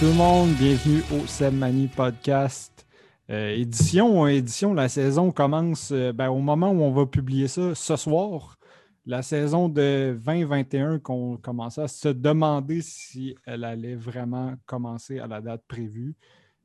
[0.00, 2.86] tout le monde, bienvenue au Sebmani Podcast.
[3.28, 7.74] Euh, édition, édition, la saison commence euh, ben, au moment où on va publier ça
[7.74, 8.58] ce soir.
[9.04, 15.26] La saison de 2021 qu'on commençait à se demander si elle allait vraiment commencer à
[15.26, 16.14] la date prévue.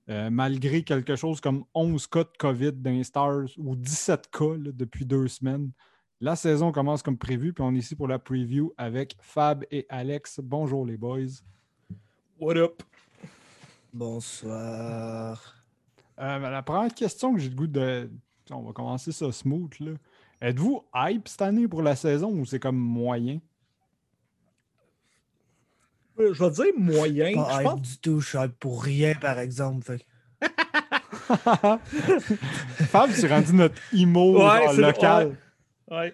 [0.08, 5.04] Euh, malgré quelque chose comme 11 cas de COVID d'un Stars ou 17 cas depuis
[5.04, 5.72] deux semaines.
[6.22, 9.86] La saison commence comme prévu, puis on est ici pour la preview avec Fab et
[9.90, 10.40] Alex.
[10.42, 11.42] Bonjour les boys.
[12.40, 12.82] What up?
[13.96, 15.56] Bonsoir.
[16.20, 18.10] Euh, la première question que j'ai le goût de.
[18.52, 19.72] On va commencer ça smooth.
[19.80, 19.92] Là.
[20.42, 23.40] Êtes-vous hype cette année pour la saison ou c'est comme moyen?
[26.20, 27.36] Euh, je vais dire moyen.
[27.36, 29.86] Pas hype du tout, je suis hype pour rien, par exemple.
[29.86, 30.06] Fait.
[32.88, 35.38] Fab, c'est rendu notre imo Ouais, c'est- local.
[35.92, 36.14] Ouais.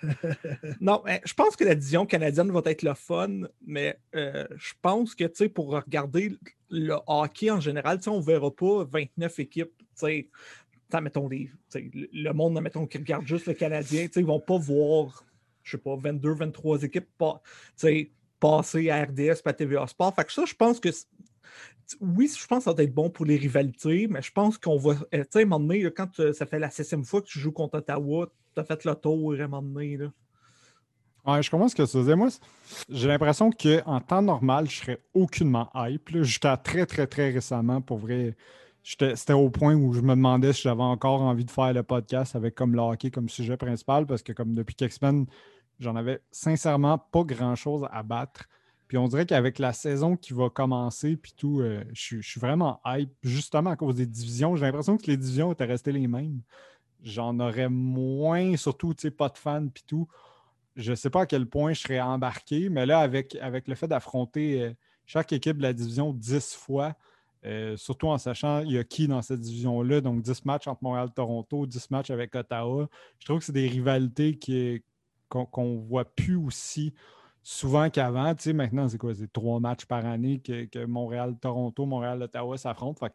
[0.80, 4.72] non, mais je pense que la division canadienne va être le fun, mais euh, je
[4.80, 6.34] pense que tu sais, pour regarder
[6.70, 9.76] le hockey en général, on ne verra pas 29 équipes.
[9.78, 10.28] tu sais,
[10.88, 14.28] t'as, mettons, les, le- monde mettons, qui regarde juste le Canadien, tu sais, ils ne
[14.28, 15.24] vont pas voir,
[15.62, 17.42] je sais pas, 22, 23 équipes pas,
[18.40, 20.14] passer à RDS, pas à TVA Sport.
[20.14, 20.88] Fait que ça, je pense que
[22.00, 24.76] oui, je pense que ça va être bon pour les rivalités, mais je pense qu'on
[24.78, 24.92] va.
[25.14, 27.26] euh, Tu sais, à un moment donné, quand euh, ça fait la septième fois que
[27.26, 29.96] tu joues contre Ottawa, as fait le tour à un moment donné.
[29.96, 30.12] Là.
[31.24, 32.16] Ouais, je comprends ce que tu disais.
[32.16, 32.28] Moi,
[32.88, 36.22] j'ai l'impression qu'en temps normal, je serais aucunement hype.
[36.22, 38.36] Jusqu'à très, très, très récemment, pour vrai.
[38.82, 42.34] C'était au point où je me demandais si j'avais encore envie de faire le podcast
[42.34, 45.26] avec comme le hockey comme sujet principal, parce que comme depuis quelques semaines,
[45.78, 48.48] j'en avais sincèrement pas grand-chose à battre.
[48.88, 52.80] Puis on dirait qu'avec la saison qui va commencer, puis tout, euh, je suis vraiment
[52.84, 54.56] hype, justement à cause des divisions.
[54.56, 56.40] J'ai l'impression que les divisions étaient restées les mêmes.
[57.02, 60.08] J'en aurais moins, surtout, tu sais, pas de fans, puis tout
[60.76, 63.74] je ne sais pas à quel point je serais embarqué, mais là, avec, avec le
[63.74, 64.72] fait d'affronter euh,
[65.06, 66.94] chaque équipe de la division 10 fois,
[67.44, 70.82] euh, surtout en sachant il y a qui dans cette division-là, donc 10 matchs entre
[70.82, 72.88] Montréal et Toronto, 10 matchs avec Ottawa,
[73.18, 74.38] je trouve que c'est des rivalités
[75.28, 76.94] qu'on ne voit plus aussi
[77.42, 78.34] souvent qu'avant.
[78.34, 79.14] Tu sais, maintenant, c'est quoi?
[79.14, 83.08] C'est trois matchs par année que, que Montréal-Toronto, Montréal-Ottawa s'affrontent.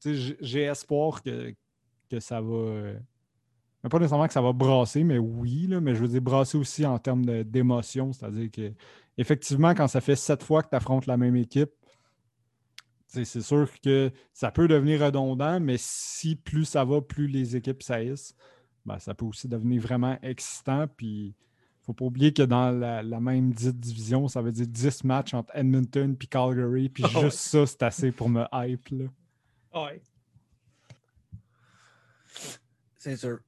[0.00, 1.52] Tu sais, j'ai- espoir que,
[2.08, 2.92] que ça va.
[3.84, 6.56] Mais pas nécessairement que ça va brasser, mais oui, là, mais je veux dire brasser
[6.56, 8.14] aussi en termes d'émotion.
[8.14, 8.72] C'est-à-dire que
[9.18, 11.70] effectivement, quand ça fait sept fois que tu affrontes la même équipe,
[13.06, 17.82] c'est sûr que ça peut devenir redondant, mais si plus ça va, plus les équipes
[17.82, 18.34] saillissent,
[18.86, 20.86] ben, ça peut aussi devenir vraiment excitant.
[20.88, 21.34] Puis il
[21.82, 25.04] ne faut pas oublier que dans la, la même dite division, ça veut dire 10
[25.04, 26.88] matchs entre Edmonton et Calgary.
[26.88, 27.30] Puis Ah juste ouais.
[27.30, 28.88] ça, c'est assez pour me hype.
[28.88, 29.04] Là.
[29.74, 30.02] Ouais.
[32.96, 33.38] C'est sûr.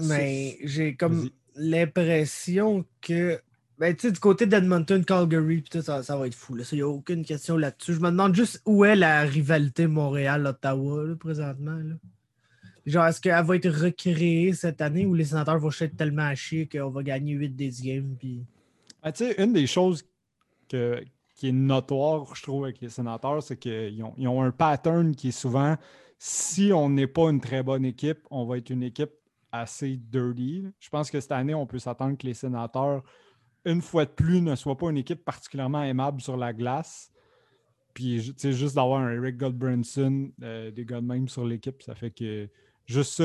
[0.00, 3.40] Mais j'ai comme l'impression que.
[3.78, 6.56] Ben, tu sais, du côté d'Edmonton, Calgary, pis tout, ça, ça va être fou.
[6.72, 7.94] Il n'y a aucune question là-dessus.
[7.94, 11.76] Je me demande juste où est la rivalité Montréal-Ottawa, présentement.
[11.76, 11.94] Là.
[12.86, 16.34] Genre, est-ce qu'elle va être recréée cette année ou les sénateurs vont être tellement à
[16.34, 18.16] chier qu'on va gagner 8 des games?
[18.18, 18.42] Puis...
[19.00, 20.04] Ah, tu sais, une des choses
[20.68, 21.00] que-
[21.36, 25.14] qui est notoire, je trouve, avec les sénateurs, c'est qu'ils ont, ils ont un pattern
[25.14, 25.76] qui est souvent
[26.18, 29.12] si on n'est pas une très bonne équipe, on va être une équipe
[29.52, 30.64] assez dirty.
[30.78, 33.02] Je pense que cette année, on peut s'attendre que les sénateurs,
[33.64, 37.10] une fois de plus, ne soient pas une équipe particulièrement aimable sur la glace.
[37.94, 41.94] Puis, tu juste d'avoir un Eric Goldbranson, euh, des gars de même sur l'équipe, ça
[41.94, 42.48] fait que
[42.86, 43.24] juste ça,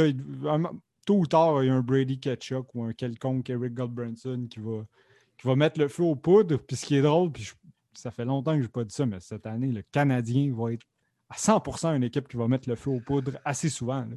[1.05, 4.59] tôt ou tard, il y a un Brady Ketchuk ou un quelconque Eric Goldbranson qui
[4.59, 4.85] va,
[5.37, 6.57] qui va mettre le feu aux poudres.
[6.59, 7.51] Puis ce qui est drôle, puis
[7.93, 10.73] ça fait longtemps que je n'ai pas dit ça, mais cette année, le Canadien va
[10.73, 10.85] être
[11.29, 14.07] à 100% une équipe qui va mettre le feu aux poudres assez souvent.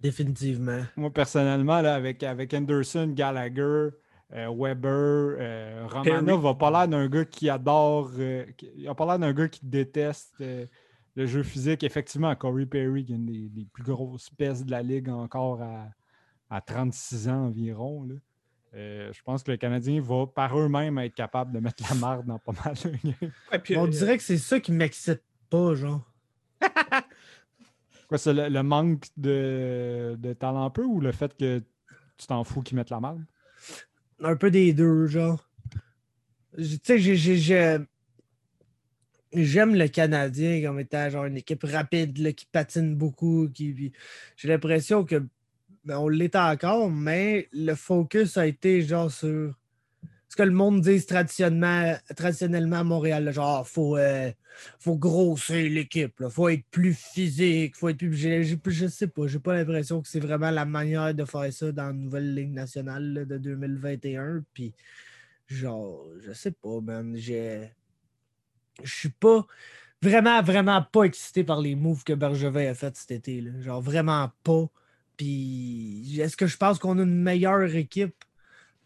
[0.00, 0.82] Définitivement.
[0.96, 3.88] Moi, personnellement, là, avec, avec Anderson, Gallagher,
[4.32, 8.94] euh, Weber, euh, Romanov va pas l'air d'un gars qui adore, euh, qui- il a
[8.94, 10.66] pas l'air d'un gars qui déteste euh,
[11.14, 11.82] le jeu physique.
[11.84, 15.62] Effectivement, Corey Perry, qui est une des, des plus grosses pestes de la ligue encore
[15.62, 15.88] à,
[16.50, 18.04] à 36 ans environ.
[18.04, 18.14] là.
[18.76, 22.26] Euh, je pense que le Canadien va par eux-mêmes être capable de mettre la marde
[22.26, 23.30] dans pas mal de games.
[23.52, 26.02] Ouais, puis, On euh, dirait que c'est ça qui m'excite pas, genre.
[28.08, 31.62] Quoi, c'est le, manque de, talent peu ou le fait que
[32.16, 33.24] tu t'en fous qu'ils mettent la marde?
[34.20, 35.48] Un peu des deux, genre.
[36.56, 37.78] Tu sais, j'ai- j'ai- j'ai-
[39.32, 43.48] j'aime le Canadien comme étant genre une équipe rapide là, qui patine beaucoup.
[43.56, 43.92] J'ai
[44.44, 45.26] l'impression que
[45.84, 49.54] ben, on l'est encore, mais le focus a été genre sur
[50.36, 53.32] que le monde dit traditionnellement, à Montréal.
[53.32, 54.30] genre, faut, euh,
[54.78, 58.14] faut grossir l'équipe, faut être plus physique, faut plus.
[58.14, 61.72] j'ai- je sais pas, j'ai pas l'impression que c'est vraiment la manière de faire ça
[61.72, 64.44] dans la nouvelle Ligue nationale de 2021.
[64.54, 64.72] Puis,
[65.48, 67.16] genre, je sais pas, man.
[67.16, 67.68] Je
[68.84, 69.46] suis pas
[70.02, 73.44] vraiment, vraiment pas excité par les moves que Bergevin a fait cet été.
[73.60, 74.66] Genre vraiment pas.
[75.16, 78.16] Puis est-ce que je pense qu'on a une meilleure équipe?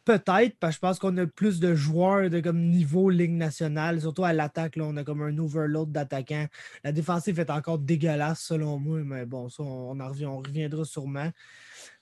[0.09, 4.01] Peut-être, parce que je pense qu'on a plus de joueurs de comme niveau Ligue nationale,
[4.01, 4.79] surtout à l'attaque.
[4.81, 6.47] On a comme un overload d'attaquants.
[6.83, 11.31] La défensive est encore dégueulasse selon moi, mais bon, ça, on, reviendra sûrement.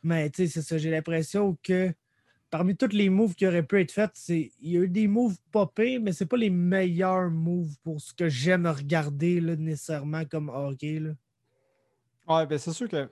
[0.05, 0.79] Mais tu sais, c'est ça.
[0.79, 1.93] J'ai l'impression que
[2.49, 5.38] parmi tous les moves qui auraient pu être faits, il y a eu des moves
[5.50, 10.49] popés, mais c'est pas les meilleurs moves pour ce que j'aime regarder là, nécessairement comme
[10.49, 11.00] hockey.
[11.00, 11.11] Là.
[12.29, 13.08] Ouais, ben c'est sûr que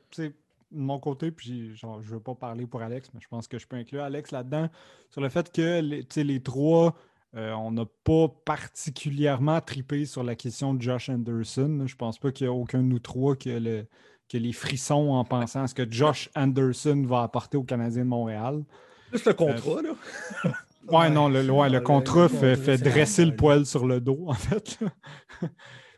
[0.75, 3.59] de mon côté, puis genre, je veux pas parler pour Alex, mais je pense que
[3.59, 4.69] je peux inclure Alex là-dedans
[5.11, 6.95] sur le fait que les, les trois,
[7.37, 11.85] euh, on n'a pas particulièrement tripé sur la question de Josh Anderson.
[11.87, 13.87] Je pense pas qu'il y a aucun de nous trois qui a, le,
[14.33, 18.65] les frissons en pensant à ce que Josh Anderson va apporter aux Canadiens de Montréal.
[19.13, 20.53] Juste le contrat, là.
[20.89, 24.79] ouais, non, le, le contrat fait, dresser le poil sur le dos, en fait.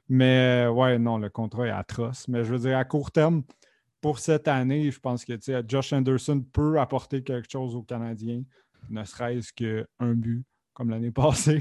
[0.09, 2.29] Mais ouais, non, le contrat est atroce.
[2.29, 3.43] Mais je veux dire, à court terme,
[4.07, 5.33] pour cette année, je pense que
[5.67, 8.41] Josh Anderson peut apporter quelque chose aux Canadiens,
[8.89, 11.61] ne serait-ce qu'un but, comme l'année passée.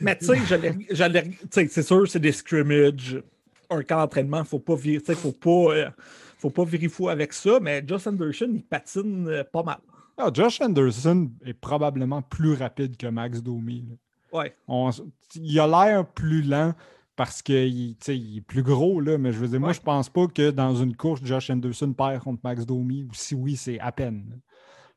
[0.00, 3.22] mais, tu sais, c'est sûr, c'est des scrimmages.
[3.68, 5.74] Un camp d'entraînement, il ne faut pas virer, faut pas.
[5.74, 5.90] Euh,
[6.38, 9.80] faut pas vérifier avec ça, mais Josh Anderson, il patine euh, pas mal.
[10.16, 13.84] Ah, Josh Anderson est probablement plus rapide que Max Domi.
[14.32, 14.56] Ouais.
[15.34, 16.72] il a l'air plus lent
[17.16, 20.50] parce qu'il est plus gros, là, mais je veux dire, moi, je pense pas que
[20.50, 24.40] dans une course, Josh Anderson perd contre Max Domi, ou si oui, c'est à peine.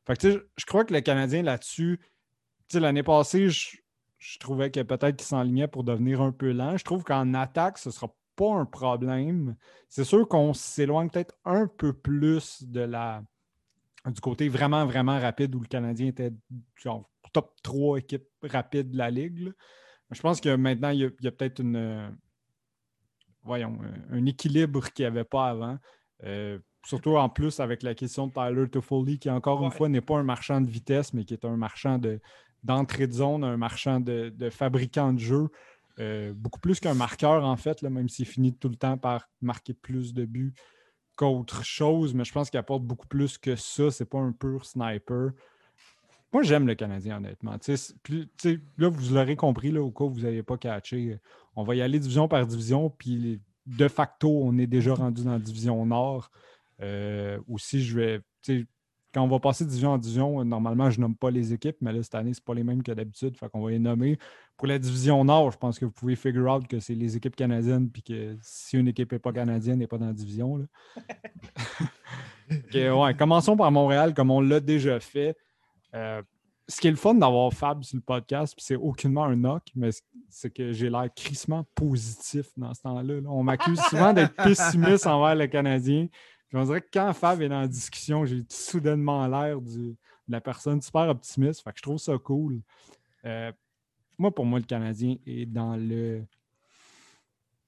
[0.06, 2.00] Fait que, je crois que le Canadien là-dessus,
[2.74, 3.76] l'année passée, je,
[4.18, 6.76] je, trouvais que peut-être qu'il s'enlignait pour devenir un peu lent.
[6.76, 9.56] Je trouve qu'en attaque, ce sera pas un problème.
[9.88, 13.22] C'est sûr qu'on s'éloigne peut-être un peu plus de la
[14.06, 16.32] du côté vraiment, vraiment rapide où le Canadien était
[16.76, 19.52] genre top 3 équipe rapide de la Ligue.
[20.10, 22.16] Je pense que maintenant, il y a, peut-être une
[23.42, 23.78] voyons,
[24.10, 25.78] un équilibre qu'il n'y avait pas avant.
[26.24, 30.00] Euh, surtout en plus avec la question de Tyler Toffoli, qui encore une fois n'est
[30.00, 32.00] pas un marchand de vitesse, mais qui est un marchand
[32.62, 35.48] d'entrée de, zone, un marchand de, de fabricant de jeu.
[35.98, 39.28] Euh, beaucoup plus qu'un marqueur, en fait, là, même s'il finit tout le temps par
[39.40, 40.54] marquer plus de buts
[41.16, 43.90] qu'autre chose, mais je pense qu'il apporte beaucoup plus que ça.
[43.90, 45.32] C'est pas un pur sniper.
[46.32, 47.56] Moi, j'aime le Canadien, honnêtement.
[48.78, 51.18] là, vous l'aurez compris, là, au cas où vous n'avez pas catché.
[51.56, 55.32] On va y aller division par division, puis de facto, on est déjà rendu dans
[55.32, 56.30] la division Nord.
[56.80, 58.20] Euh, aussi, je vais
[59.14, 61.92] quand on va passer de division en division, normalement, je nomme pas les équipes, mais
[61.92, 63.36] là, cette année, ce pas les mêmes que d'habitude.
[63.36, 64.18] Fait qu'on va les nommer.
[64.56, 67.36] Pour la division Nord, je pense que vous pouvez figure out que c'est les équipes
[67.36, 70.66] canadiennes, puis que si une équipe n'est pas canadienne, elle n'est pas dans la division.
[72.74, 75.36] ouais, commençons par Montréal, comme on l'a déjà fait.
[75.94, 76.22] Euh,
[76.68, 79.88] ce qui est le fun d'avoir Fab sur le podcast, c'est aucunement un knock, mais
[80.28, 83.20] c'est que j'ai l'air crissement positif dans ce temps-là.
[83.26, 86.08] On m'accuse souvent d'être pessimiste envers les Canadiens
[86.54, 89.94] on dirait que quand Fab est dans la discussion, j'ai soudainement l'air de
[90.28, 91.62] la personne super optimiste.
[91.62, 92.60] Fait que je trouve ça cool.
[93.24, 93.52] Euh,
[94.16, 96.24] moi, pour moi, le Canadien est dans le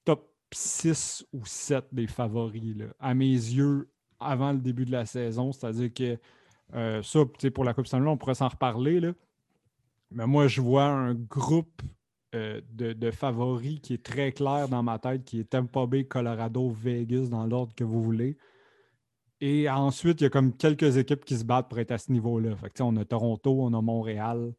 [0.03, 2.75] top 6 ou 7 des favoris.
[2.99, 5.51] À mes yeux, avant le début de la saison.
[5.51, 6.19] C'est-à-dire que
[6.75, 7.19] euh, ça,
[7.53, 8.99] pour la Coupe Stanley, on pourrait s'en reparler.
[8.99, 9.13] Là.
[10.11, 11.81] Mais moi, je vois un groupe
[12.33, 16.05] euh, de, de, favoris qui est très clair dans ma tête, qui est Tampa Bay,
[16.05, 18.37] Colorado, Vegas, dans l'ordre que vous voulez.
[19.41, 22.11] Et ensuite, il y a comme quelques équipes qui se battent pour être à ce
[22.11, 22.51] niveau-là.
[22.79, 24.53] on a Toronto, on a Montréal,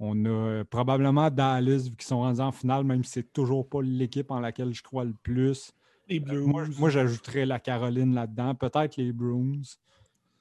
[0.00, 3.80] on a euh, probablement Dallas qui sont rendus en finale, même si c'est toujours pas
[3.82, 5.72] l'équipe en laquelle je crois le plus.
[6.08, 6.68] Les euh, Bruins.
[6.78, 9.62] moi, j'ajouterais la Caroline là-dedans, peut-être les Bruins.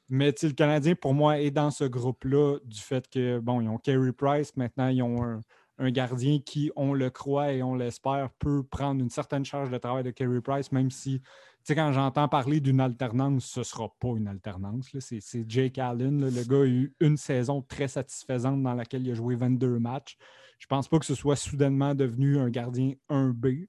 [0.10, 3.78] Mais le Canadien, pour moi, est dans ce groupe-là du fait que, bon, ils ont
[3.78, 5.42] Kerry Price, maintenant, ils ont
[5.78, 9.78] un, gardien qui, on le croit et on l'espère, peut prendre une certaine charge de
[9.78, 11.22] travail de Kerry Price, même si
[11.66, 14.88] sais, quand j'entends parler d'une alternance, ce ne sera pas une alternance.
[15.00, 16.30] C'est Jake Allen.
[16.30, 20.18] Le gars a eu une saison très satisfaisante dans laquelle il a joué 22 matchs.
[20.60, 23.68] Je ne pense pas que ce soit soudainement devenu un gardien 1B,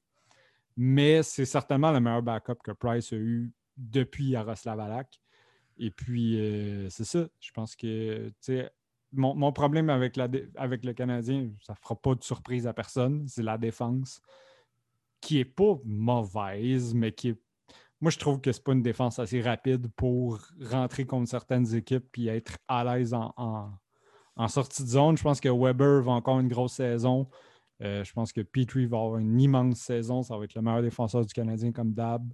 [0.77, 5.21] mais c'est certainement le meilleur backup que Price a eu depuis Yaroslav Alak.
[5.79, 7.27] Et puis, euh, c'est ça.
[7.41, 8.33] Je pense que
[9.13, 13.59] mon, problème avec, le Canadien, ça ne fera pas de surprise à personne, c'est la
[13.59, 14.21] défense
[15.21, 17.41] qui n'est pas mauvaise, mais qui est
[18.01, 21.75] moi, je trouve que ce n'est pas une défense assez rapide pour rentrer contre certaines
[21.75, 25.17] équipes et être à l'aise en, sortie de zone.
[25.17, 27.27] Je pense que Weber va encore une grosse saison.
[27.83, 30.23] Euh, je pense que Petrie va avoir une immense saison.
[30.23, 32.31] Ça va être le meilleur défenseur du Canadien comme Dab.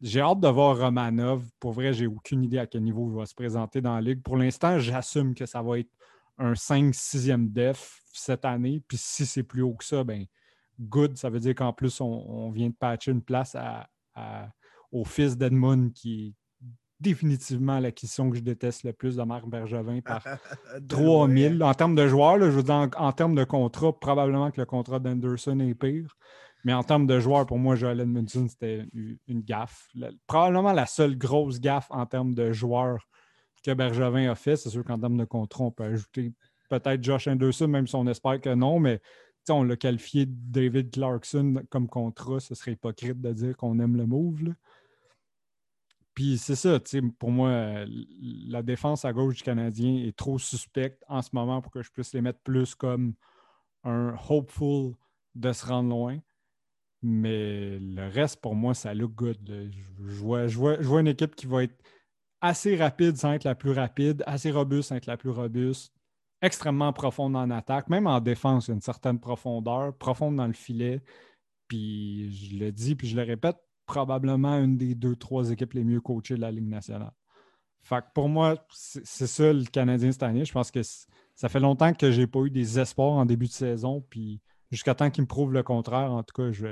[0.00, 1.44] J'ai hâte de voir Romanov.
[1.58, 4.22] Pour vrai, j'ai aucune idée à quel niveau il va se présenter dans la ligue.
[4.22, 5.90] Pour l'instant, j'assume que ça va être
[6.38, 8.80] un 5-6e def cette année.
[8.86, 10.24] Puis si c'est plus haut que ça, ben
[10.80, 13.56] good, ça veut dire qu'en plus, on, vient de patcher une place
[14.92, 16.34] au fils d'Edmund qui est
[17.00, 20.22] définitivement l'acquisition que je déteste le plus de Marc Bergevin par
[20.88, 21.62] 3000.
[21.62, 24.98] En termes de joueurs, je veux dire, en, termes de contrat, probablement que le contrat
[24.98, 26.16] d'Anderson est pire.
[26.64, 29.88] Mais en termes de joueurs, pour moi, Joel Edmondson, c'était une gaffe.
[30.26, 33.08] probablement la seule grosse gaffe en termes de joueurs
[33.62, 34.56] que Bergevin a fait.
[34.56, 36.32] C'est sûr qu'en termes de contrat, on peut ajouter
[36.68, 39.00] peut-être Josh Anderson, même si on espère que non, mais
[39.50, 42.40] on l'a qualifié David Clarkson comme contrat.
[42.40, 44.54] Ce serait hypocrite de dire qu'on aime le move.
[46.14, 46.80] Puis c'est ça,
[47.18, 51.70] pour moi, la défense à gauche du Canadien est trop suspecte en ce moment pour
[51.70, 53.14] que je puisse les mettre plus comme
[53.84, 54.94] un hopeful
[55.36, 56.18] de se rendre loin.
[57.02, 59.38] Mais le reste, pour moi, ça look good.
[59.46, 61.76] Je, vois, je, vois, une équipe qui va être
[62.40, 65.92] assez rapide sans être la plus rapide, assez robuste sans être la plus robuste,
[66.42, 71.02] extrêmement profonde en attaque, même en défense, une certaine profondeur, profonde dans le filet.
[71.68, 75.84] Puis je le dis, puis je le répète, probablement une des deux, trois équipes les
[75.84, 77.12] mieux coachées de la Ligue nationale.
[77.80, 80.44] Fait pour moi, c'est ça le Canadien cette année.
[80.44, 83.46] Je pense que ça fait longtemps que je n'ai pas eu des espoirs en début
[83.46, 84.04] de saison.
[84.10, 84.40] Puis
[84.70, 86.66] jusqu'à temps qu'ils me prouvent le contraire, en tout cas, je,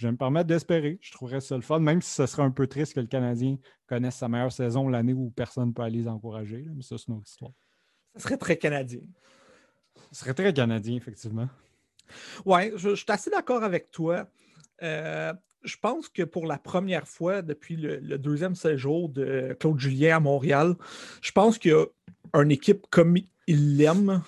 [0.00, 0.98] vais me permettre d'espérer.
[1.00, 3.56] Je trouverais ça le fun, même si ce serait un peu triste que le Canadien
[3.86, 6.66] connaisse sa meilleure saison l'année où personne ne peut aller les encourager.
[6.74, 7.52] Mais ça, c'est une autre histoire.
[8.16, 9.00] Ce serait très canadien.
[10.12, 11.48] Ce serait très canadien, effectivement.
[12.44, 14.28] Oui, je, suis assez d'accord avec toi.
[14.82, 15.32] Euh,
[15.62, 20.20] je pense que pour la première fois depuis le, deuxième séjour de Claude Julien à
[20.20, 20.74] Montréal,
[21.20, 21.86] je pense qu'il y a
[22.34, 23.16] une équipe comme
[23.46, 24.22] il l'aime.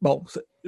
[0.00, 0.24] Bon,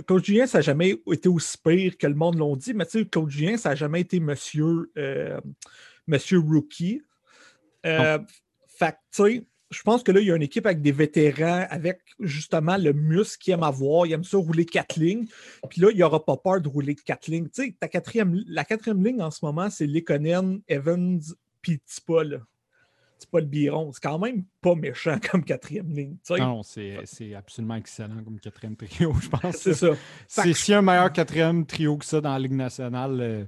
[0.07, 3.31] Claude Julien, ça n'a jamais été aussi pire que le monde l'ont dit, mais Claude
[3.31, 5.41] Julien, ça n'a jamais été monsieur, euh,
[6.07, 7.03] monsieur Rookie.
[7.85, 8.19] Euh,
[8.67, 11.67] fait tu sais, je pense que là, il y a une équipe avec des vétérans,
[11.71, 14.07] avec justement le muscle qu'ils aime avoir.
[14.07, 15.27] Il aime ça rouler quatre lignes.
[15.69, 17.49] Puis là, il n'y aura pas peur de rouler quatre lignes.
[17.49, 21.21] Tu sais, ta quatrième, la quatrième ligne en ce moment, c'est Lekonen, Evans,
[21.63, 21.81] puis
[23.19, 23.43] Tipol.
[23.43, 23.93] Tipol Biron.
[23.93, 26.17] C'est quand même pas méchant comme quatrième ligne.
[26.31, 29.57] Non, c'est absolument excellent comme quatrième trio, je pense.
[29.59, 29.91] c'est ça.
[30.27, 33.21] C'est si un meilleur quatrième trio que ça dans la Ligue nationale.
[33.21, 33.45] Euh,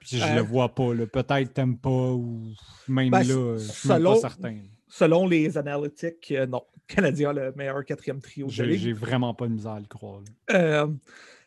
[0.00, 0.94] puis je ne le vois pas.
[0.94, 2.52] Peut-être t'aimes pas ou
[2.86, 6.62] même ben, là, je suis pas certain selon les analytiques, euh, non.
[6.88, 10.22] Canadien a le meilleur quatrième trio J'ai vraiment pas de misère à le croire.
[10.50, 10.86] Euh,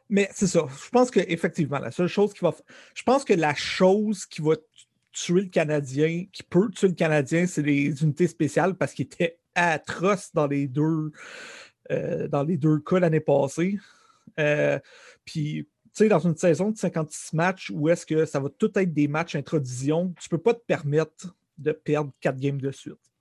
[0.08, 0.68] mais c'est ça.
[0.70, 2.54] Je pense qu'effectivement, la seule chose qui va.
[2.94, 4.54] Je pense que la chose qui va
[5.12, 9.40] tuer le Canadien, qui peut tuer le Canadien, c'est les unités spéciales parce qu'il était
[9.56, 11.12] atroce dans les deux,
[11.92, 13.78] euh, dans les deux cas l'année passée.
[15.26, 18.72] puis, tu sais, dans une saison de 56 matchs où est-ce que ça va tout
[18.80, 23.12] être des matchs introduction, tu peux pas te permettre de perdre quatre games de suite.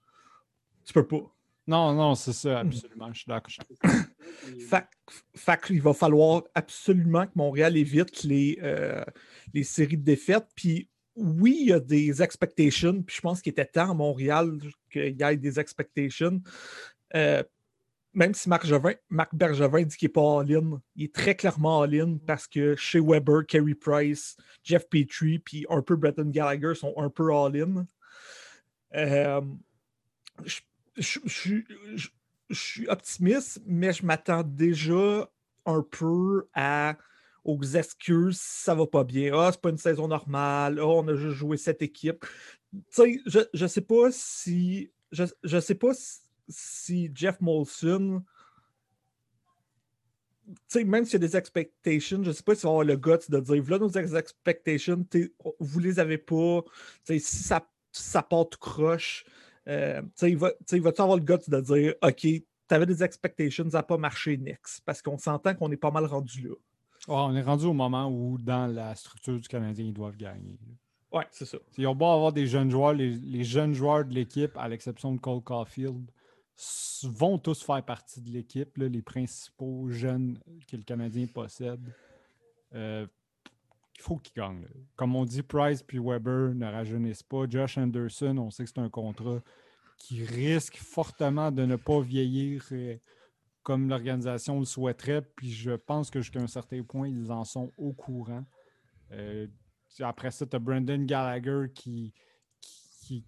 [0.84, 1.34] Tu peux pas.
[1.66, 3.12] Non, non, c'est ça, absolument.
[3.12, 3.52] Je suis d'accord.
[5.36, 9.04] fait, il va falloir absolument que Montréal évite les, euh,
[9.54, 10.46] les séries de défaites.
[10.54, 10.88] Puis
[11.20, 13.02] oui, il y a des expectations.
[13.02, 14.58] Puis je pense qu'il était temps à Montréal
[14.90, 16.40] qu'il y ait des expectations.
[17.14, 17.42] Euh,
[18.12, 18.66] même si Marc,
[19.32, 23.46] Bergevin dit qu'il n'est pas all-in, il est très clairement all-in parce que chez Weber,
[23.46, 27.86] Kerry Price, Jeff Petrie, puis un peu Bretton Gallagher sont un peu all-in.
[28.96, 29.40] Euh,
[30.96, 31.20] je,
[32.52, 35.30] suis optimiste, mais je m'attends déjà
[35.66, 36.96] un peu à,
[37.44, 39.32] aux excuses si ça va pas bien.
[39.34, 40.78] Ah, c'est pas une saison normale.
[40.78, 42.24] Ah, on a juste joué cette équipe.
[42.72, 44.90] Tu sais, je, ne sais pas si.
[45.12, 45.92] Je, je sais pas
[46.48, 48.22] si, Jeff Molson.
[50.68, 52.96] sais, même s'il y a des expectations, je ne sais pas s'il va avoir le
[52.96, 55.06] guts de dire là, nos expectations,
[55.58, 56.62] vous les avez pas.
[57.04, 59.24] si ça, ça part croche,
[59.68, 63.78] euh, il va, tu avoir le guts de dire OK, tu avais des expectations, ça
[63.78, 64.82] n'a pas marché next?
[64.84, 66.54] Parce qu'on s'entend qu'on est pas mal rendu là.
[67.10, 70.58] On est rendu au moment où, dans la structure du Canadien, ils doivent gagner.
[71.12, 71.58] Oui, c'est ça.
[71.76, 75.20] Ils ont beau avoir des jeunes joueurs, les, jeunes joueurs de l'équipe, à l'exception de
[75.20, 76.10] Cole Caulfield,
[77.04, 80.38] vont tous faire partie de l'équipe, les principaux jeunes
[80.68, 81.80] que le Canadien possède.
[82.74, 83.06] Euh,
[83.96, 84.66] il faut qu'il gagne.
[84.96, 87.48] Comme on dit, Price puis Weber ne rajeunissent pas.
[87.48, 89.40] Josh Anderson, on sait que c'est un contrat
[89.98, 92.64] qui risque fortement de ne pas vieillir
[93.70, 95.22] comme l'organisation le souhaiterait.
[95.22, 98.44] Puis je pense que jusqu'à un certain point, ils en sont au courant.
[99.12, 99.46] Euh,
[100.00, 102.12] après ça, tu as Brandon Gallagher qui,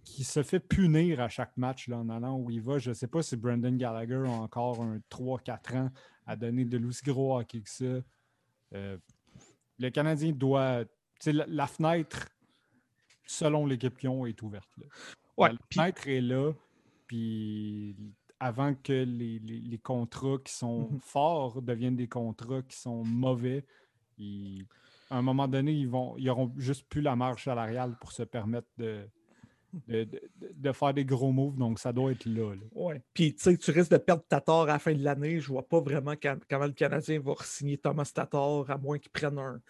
[0.04, 2.80] qui, se fait punir à chaque match là, en allant où il va.
[2.80, 5.90] Je ne sais pas si Brandon Gallagher a encore un 3-4 ans
[6.26, 8.02] à donner de l'aussi gros hockey que ça.
[8.74, 8.98] Euh,
[9.78, 10.82] le Canadien doit.
[11.24, 12.30] La, la, fenêtre,
[13.26, 14.68] selon l'équipe qu'ils ont, est ouverte.
[15.38, 16.52] la fenêtre est là.
[17.06, 17.94] Puis
[18.42, 21.00] avant que les, les- les contrats qui sont Mhm.
[21.00, 23.64] forts deviennent des contrats qui sont mauvais.
[24.18, 24.66] Ils-
[25.10, 28.22] à un moment donné, ils vont ils auront juste plus la marge salariale pour se
[28.24, 29.06] permettre de,
[29.88, 30.20] de, de-
[30.54, 31.56] de faire des gros moves.
[31.56, 32.54] Donc, ça doit être là.
[32.54, 32.62] là.
[32.74, 33.02] Ouais.
[33.14, 35.38] Puis, tu sais, tu risques de perdre Tatar à la fin de l'année.
[35.40, 39.10] Je vois pas vraiment quand- comment le Canadien va signer Thomas Tatar, à moins qu'il
[39.12, 39.60] prenne un,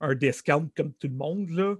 [0.00, 1.48] un discount comme tout le monde.
[1.50, 1.74] Là.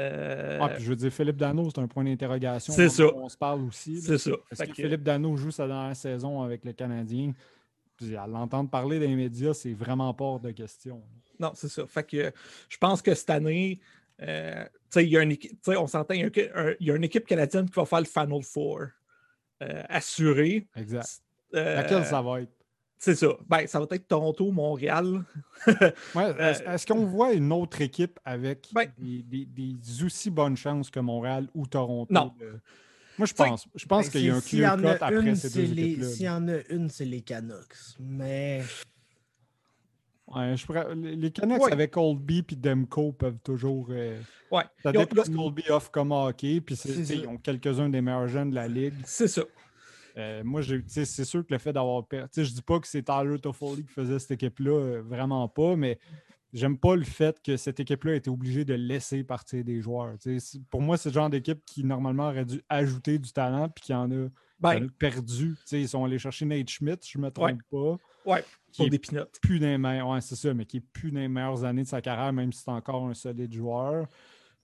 [0.00, 2.72] Euh, Ah, puis je veux dire, Philippe Dano, c'est un point d'interrogation.
[2.72, 3.04] C'est On- ça.
[3.14, 4.00] On se parle aussi.
[4.00, 4.30] c'est ça.
[4.54, 7.32] Fait que que- Philippe Dano joue sa dernière saison avec le Canadien.
[7.96, 11.02] Puis à l'entendre parler des médias, c'est vraiment pas hors de question.
[11.38, 11.86] Non, c'est ça.
[11.86, 12.32] Fait que
[12.68, 13.78] je pense que cette année,
[14.22, 16.96] euh, tu sais, il y a une équipe, on s'entend, il y, un- y a
[16.96, 18.86] une équipe canadienne qui va faire le Final Four
[19.62, 20.66] euh, assuré.
[20.76, 21.20] Exact.
[21.54, 22.52] Euh, Laquelle ça va être?
[23.02, 23.28] C'est ça.
[23.48, 25.24] Ben, ça va être Toronto, Montréal.
[26.14, 30.28] Ouais, Est-ce est-ce qu'on voit une autre équipe avec Euh, Ben- des, des- des aussi
[30.30, 32.12] bonnes chances que Montréal ou Toronto?
[32.12, 32.34] Non.
[32.38, 32.60] de-
[33.16, 35.48] Moi, je pense, je pense Ben, qu'il y a un clear cut après une, ces
[35.66, 36.08] deux les- équipes-là.
[36.08, 37.74] S'il y en a une, c'est les Canucks.
[37.98, 38.62] Mais
[40.28, 41.72] Ouais, je pourrais- les Canucks Ouais.
[41.72, 43.88] avec Oldby et Demko peuvent toujours.
[43.90, 44.20] euh,
[44.52, 44.62] Ouais.
[44.82, 46.60] ça dépend si ont- Oldby offre comme hockey.
[46.60, 48.94] Puis ils ont quelques-uns des meilleurs jeunes de la ligue.
[49.04, 49.42] C'est ça.
[50.20, 52.44] Euh, moi, c'est sûr que le fait d'avoir perdu.
[52.44, 55.98] Je dis pas que c'est Tyler Toffoli qui faisait cette équipe-là, euh, vraiment pas, mais
[56.52, 60.14] j'aime pas le fait que cette équipe-là ait été obligée de laisser partir des joueurs.
[60.70, 63.94] Pour moi, c'est le genre d'équipe qui, normalement, aurait dû ajouter du talent puis qui
[63.94, 65.56] en a, qui en a Ben, perdu.
[65.72, 67.96] Ils sont allés chercher Nate Schmidt, je me trompe pas.
[68.26, 69.38] ouais, qui pour est des pinottes.
[69.40, 72.52] plus ouais, c'est ça, mais qui est plus les meilleures années de sa carrière, même
[72.52, 74.06] si c'est encore un solide joueur.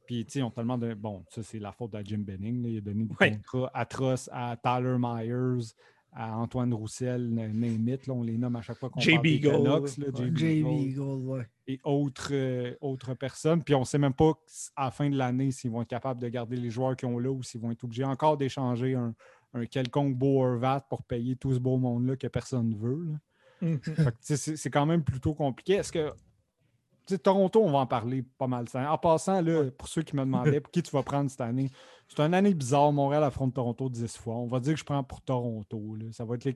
[0.07, 0.95] Puis, tu sais, ils ont tellement de.
[0.95, 2.63] Bon, ça, c'est la faute de Jim Benning.
[2.63, 2.69] là.
[2.69, 3.33] Il a donné des Ouais.
[3.37, 5.73] contrats atroces à Tyler Myers,
[6.13, 9.15] à Antoine Roussel, na- name it, là, on les nomme à chaque fois qu'on J.B.
[9.15, 9.65] parle des Gold,
[10.15, 10.37] Canucks.
[10.37, 10.99] J.B.
[11.27, 11.47] Ouais.
[11.67, 13.63] et autres, euh, autres personnes.
[13.63, 14.33] Puis on ne sait même pas
[14.77, 17.19] à la fin de l'année s'ils vont être capables de garder les joueurs qu'ils ont
[17.19, 19.15] là ou s'ils vont être obligés encore d'échanger un,
[19.53, 23.09] un quelconque beau Horvat pour payer tout ce beau monde-là que personne ne veut.
[24.21, 25.75] c'est c'est quand même plutôt compliqué.
[25.75, 26.11] Est-ce que.
[27.15, 28.69] Toronto, on va en parler pas mal.
[28.69, 28.91] ça.
[28.93, 31.71] En passant, là, pour ceux qui me demandaient pour qui tu vas prendre cette année,
[32.09, 32.93] c'est une année bizarre.
[32.93, 34.35] Montréal affronte Toronto 10 fois.
[34.35, 35.95] On va dire que je prends pour Toronto.
[35.97, 36.07] là.
[36.13, 36.55] Ça va être les-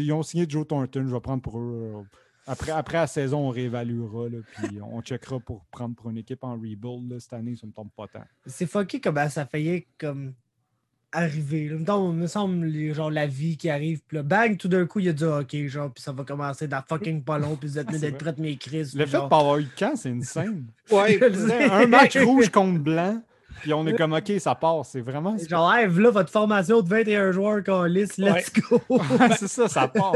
[0.00, 1.92] ils ont signé Joe Thornton, je vais prendre pour eux.
[1.96, 2.02] euh,
[2.46, 4.28] Après, après la saison, on réévaluera.
[4.28, 7.10] là, puis on checkera pour prendre pour une équipe en rebuild.
[7.10, 7.20] là.
[7.20, 8.24] Cette année, ça ne me tombe pas tant.
[8.46, 10.34] C'est fucké comment ça faillit comme
[11.12, 11.68] arriver.
[11.68, 11.76] Là.
[11.78, 14.86] Mettons, il me semble les- genre la vie qui arrive, puis là, bang, tout d'un
[14.86, 17.68] coup, il a dit OK, genre, puis ça va commencer dans fucking pas long, puis
[17.68, 18.94] vous êtes Ah, d'être prêts de mes crises.
[18.94, 20.64] Le fait de genre- pas avoir eu de camp, c'est une scène.
[20.90, 23.22] Ouais, le un match rouge contre blanc,
[23.60, 24.84] puis on est comme OK, ça part.
[24.84, 25.36] C'est vraiment.
[25.38, 28.80] c'est- Genre, hey, là, votre formation de 21 joueurs qu'on liste, let's go.
[29.38, 30.14] C'est ça, ça part.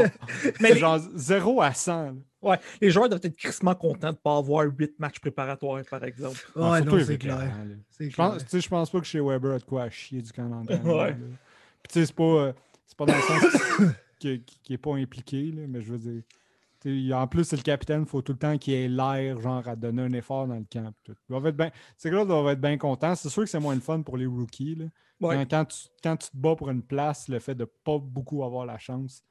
[0.59, 2.03] Mais genre 0 à 100.
[2.03, 2.11] là.
[2.41, 6.03] Ouais, les joueurs doivent être crissement contents de ne pas avoir huit matchs préparatoires, par
[6.03, 6.39] exemple.
[6.55, 7.37] Ah, ouais, surtout non, c'est clair.
[7.37, 7.47] là.
[7.89, 8.43] C'est Je pense, clair.
[8.45, 10.47] tu sais, je pense pas que chez Weber a de quoi à chier du camp
[10.49, 10.93] d'entraînement.
[10.97, 11.09] Ouais.
[11.11, 11.15] là.
[11.83, 12.53] Puis tu sais, c'est pas, euh,
[12.85, 16.21] c'est pas dans le sens qu'il qui est pas impliqué, là, mais je veux dire.
[17.13, 19.75] En plus, c'est le capitaine, il faut tout le temps qu'il ait l'air, genre, à
[19.75, 20.89] donner un effort dans le camp.
[21.03, 21.17] pis tout.
[21.27, 23.13] Ils doivent être bien- Ces gars-là doivent être bien contents.
[23.15, 24.75] C'est sûr que c'est moins le fun pour les rookies.
[24.75, 24.85] là.
[25.19, 25.45] Ouais.
[25.49, 28.65] Quand, tu, quand tu te bats pour une place, le fait de pas beaucoup avoir
[28.65, 29.23] la chance,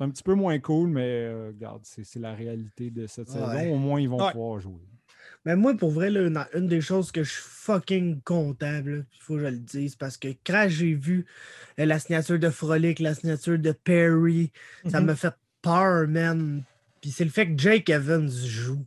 [0.00, 3.34] c'est un petit peu moins cool, mais euh, regarde, c'est la réalité de cette Ouais.
[3.34, 3.74] saison.
[3.74, 4.32] Au moins, ils vont Ouais.
[4.32, 4.80] pouvoir jouer.
[5.44, 9.04] Mais moi, pour vrai, là, une, une des choses que je suis fucking content, il
[9.18, 11.26] faut que je le dise, parce que quand j'ai vu
[11.78, 14.52] euh, la signature de Frolic, la signature de Perry,
[14.88, 15.06] ça Mhm.
[15.08, 16.62] me fait peur, man.
[17.02, 18.84] Puis c'est le fait que Jake Evans joue.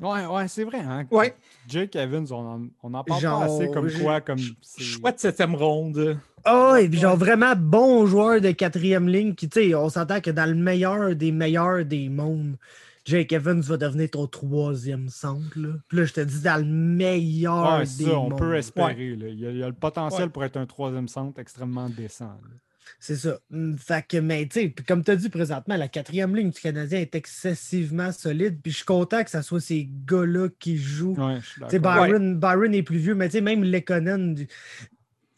[0.00, 0.78] Ouais, ouais, c'est vrai.
[0.78, 1.06] Hein?
[1.10, 1.34] Ouais.
[1.66, 4.38] Jake Evans, on en, on en parle Genre, pas assez comme quoi, comme.
[4.78, 6.18] Chouette septième ronde.
[6.50, 10.20] Oh, et puis genre vraiment bon joueur de quatrième ligne qui, tu sais, on s'entend
[10.20, 12.56] que dans le meilleur des meilleurs des mondes,
[13.04, 15.58] Jake Evans va devenir ton troisième centre.
[15.58, 15.68] Là.
[15.88, 18.38] Puis là, je te dis, dans le meilleur Ouais, des c'est ça, on mondes.
[18.38, 19.16] peut espérer.
[19.16, 19.28] là.
[19.28, 20.28] Il, y a, il y a le potentiel Ouais.
[20.30, 22.24] pour être un troisième centre extrêmement décent.
[22.26, 22.56] là.
[23.00, 23.38] C'est ça.
[23.52, 26.50] Hum, Fait que, mais tu sais, puis comme tu as dit présentement, la quatrième ligne
[26.50, 28.58] du Canadien est excessivement solide.
[28.62, 31.14] Puis je suis content que ce soit ces gars-là qui jouent.
[31.16, 31.38] Ouais.
[31.78, 34.48] Byron, Byron est plus vieux, mais tu sais, même Lekonen, du-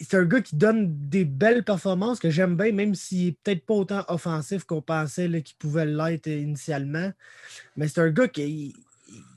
[0.00, 3.64] c'est un gars qui donne des belles performances que j'aime bien, même s'il est peut-être
[3.66, 7.12] pas autant offensif qu'on pensait qu'il pouvait l'être initialement.
[7.76, 8.74] Mais c'est un gars qui, il-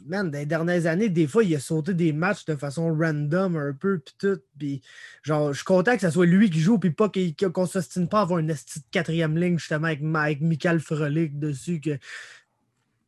[0.05, 3.55] man, dans les dernières années, des fois, il a sauté des matchs de façon random
[3.57, 4.39] un peu, puis tout.
[4.57, 4.81] Puis,
[5.21, 7.67] genre, je suis content que ce soit lui qui joue, puis pas qu'il- qu'on ne
[7.67, 10.01] s'ostine pas à avoir une esti de quatrième ligne, justement, avec,
[10.41, 11.79] Michael Frolic dessus.
[11.81, 11.97] Que,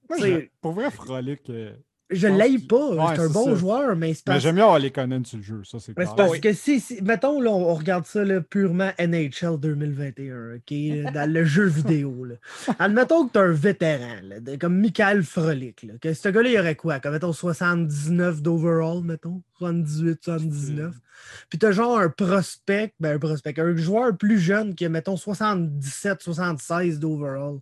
[0.09, 0.17] Moi,
[0.61, 1.73] pour vrai, Frolic, euh,
[2.11, 2.89] Je l'aime pas.
[2.89, 3.55] Ouais, c'est un bon ça.
[3.55, 5.97] joueur, mais c'est Mais parce, j'aime bien avoir les Conan sur le jeu, ça c'est
[5.97, 6.09] mais clair.
[6.09, 6.41] c'est parce oui.
[6.41, 11.45] que si, si- mettons, là, on regarde ça là, purement NHL 2021, OK, dans le
[11.45, 12.23] jeu vidéo.
[12.25, 12.35] Là.
[12.79, 16.59] Admettons que tu un vétéran, là, de- comme Michael Frolic, là, que ce gars-là, il
[16.59, 16.99] aurait quoi?
[16.99, 20.93] Comme, mettons, 79 d'overall, mettons, 78, 79.
[21.49, 25.17] Puis t'as genre un prospect, ben un prospect, un joueur plus jeune qui a, mettons,
[25.17, 27.57] 77, 76 d'overall.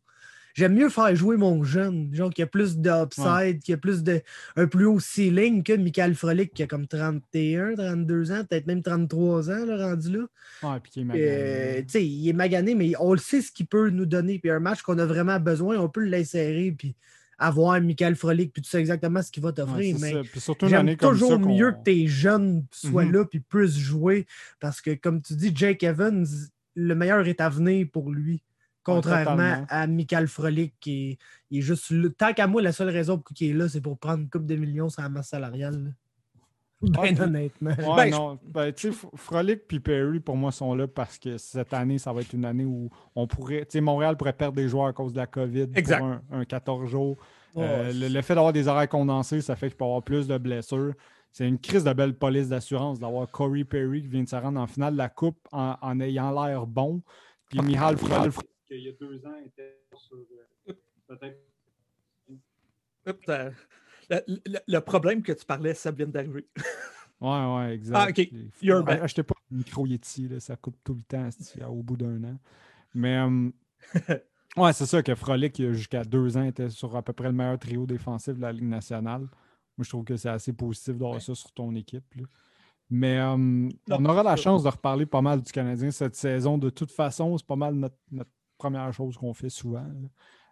[0.53, 4.21] J'aime mieux faire jouer mon jeune, genre qui a plus d'upside, qui a plus de
[4.55, 8.83] un plus haut ceiling que Michael Frolic qui a comme 31, 32 ans, peut-être même
[8.83, 10.25] 33 ans, là, rendu là.
[10.61, 11.85] Ouais, puis qui est Euh, magané.
[11.85, 14.37] tu sais, il est magané, mais on le sait ce qu'il peut nous donner.
[14.37, 16.95] Puis un match qu'on a vraiment besoin, on peut l'insérer, puis
[17.39, 19.95] avoir Michael Frolic, puis tu sais exactement ce qu'il va Ouais, t'offrir.
[19.97, 23.11] c'est mais J'aime comme toujours ça mieux que tes jeunes soient Mhm.
[23.11, 24.27] là puis puissent jouer
[24.59, 26.25] parce que, comme tu dis, Jake Evans,
[26.75, 28.43] le meilleur est à venir pour lui.
[28.83, 31.17] Contrairement à Michael Frolic qui
[31.51, 32.09] est, juste là.
[32.17, 34.45] Tant qu'à moi, la seule raison pour qu'il est là, c'est pour prendre une coupe
[34.45, 35.83] de millions sur la masse salariale.
[35.85, 35.89] là.
[36.81, 37.69] Ben Ouais, puis- honnêtement.
[37.69, 38.39] Ouais, Ben, non.
[38.45, 42.11] Ben, tu sais, Frolic puis Perry, pour moi, sont là parce que cette année, ça
[42.11, 43.61] va être une année où on pourrait.
[43.61, 45.99] Tu sais, Montréal pourrait perdre des joueurs à cause de la COVID Exact.
[45.99, 47.15] pour un, un 14 jours.
[47.55, 50.37] Euh, le, le fait d'avoir des horaires condensés, ça fait qu'il peut avoir plus de
[50.37, 50.93] blessures.
[51.31, 54.59] C'est une crise de belle police d'assurance d'avoir Corey Perry qui vient de se rendre
[54.59, 57.01] en finale de la Coupe en, en ayant l'air bon.
[57.49, 58.33] Puis Mihal Frolic,
[58.75, 60.17] qui il y a deux ans était sur.
[60.17, 60.73] euh,
[61.07, 61.39] Peut-être.
[64.09, 66.47] Le, le- le problème que tu parlais, ça vient d'arriver.
[67.21, 67.97] Ouais, ouais, exact.
[67.97, 68.29] Ah, ok.
[68.61, 69.01] You're Ah, back.
[69.01, 71.29] Achetez pas un micro Yeti, là, ça coupe tout le temps
[71.69, 72.37] au bout d'un an.
[72.93, 73.49] Mais euh,
[74.57, 77.13] ouais, c'est ça que Frolic, il y a jusqu'à deux ans, était sur à peu
[77.13, 79.21] près le meilleur trio défensif de la Ligue nationale.
[79.77, 82.13] Moi, je trouve que c'est assez positif d'avoir ça sur ton équipe.
[82.15, 82.23] là.
[82.89, 86.57] Mais euh, on aura la chance de reparler pas mal du Canadien cette saison.
[86.57, 88.29] De toute façon, c'est pas mal notre, notre
[88.63, 89.85] première chose qu'on fait souvent.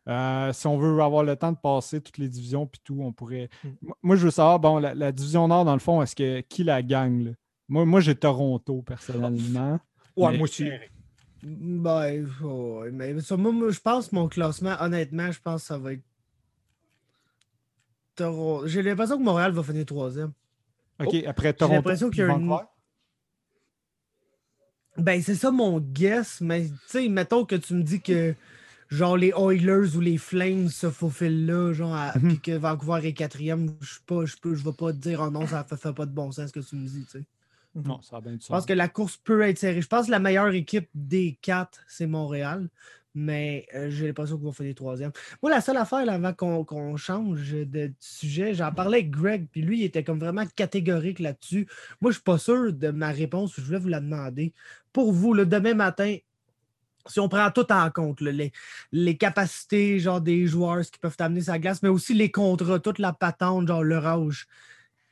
[0.08, 3.14] Euh, si on veut avoir le temps de passer toutes les divisions puis tout, on
[3.14, 3.50] pourrait.
[3.64, 3.70] Mm.
[4.02, 6.64] Moi- je veux savoir, bon, la, la division Nord, dans le fond, est-ce que qui
[6.64, 7.24] la gagne?
[7.26, 7.32] là?
[7.70, 9.80] Moi, moi j'ai Toronto, personnellement.
[10.18, 10.70] Ouais, Mais- moi aussi.
[11.44, 15.78] Ben, ouais, mais ça, moi, moi, je pense mon classement, honnêtement, je pense que ça
[15.78, 16.04] va être.
[18.16, 18.68] Toronto.
[18.68, 20.34] J'ai l'impression que Montréal va finir troisième.
[21.00, 21.76] OK, après Toronto.
[21.76, 22.68] l'impression qu'il y a une- Vancouver?
[24.98, 28.36] Ben, c'est ça mon guess, mais tu sais, mettons que tu me dis que
[28.90, 32.28] genre les Oilers ou les Flames se faufilent là, genre, à- Mhm.
[32.28, 35.48] puis que Vancouver est quatrième, je je peux, je vais pas te dire, oh non,
[35.48, 37.26] ça fait, fait pas de bon sens ce que tu me dis, tu sais.
[37.84, 38.66] Non, ça a bien du Je pense sens.
[38.66, 39.82] que la course peut être serrée.
[39.82, 42.70] Je pense que la meilleure équipe des quatre, c'est Montréal.
[43.14, 45.12] Mais euh, j'ai l'impression qu'ils vont finir troisième.
[45.42, 49.62] Moi, la seule affaire, avant qu'on qu'on change de sujet, j'en parlais avec Greg, puis
[49.62, 51.68] lui, il était comme vraiment catégorique là-dessus.
[52.00, 54.54] Moi, je suis pas sûr de ma réponse, je voulais vous la demander.
[54.94, 56.16] Pour vous, le demain matin,
[57.08, 61.60] si on prend tout en compte, les, capacités genre des joueurs, ce peuvent amener sa
[61.60, 64.48] glace, mais aussi les contrats, toute la patente, genre leur âge,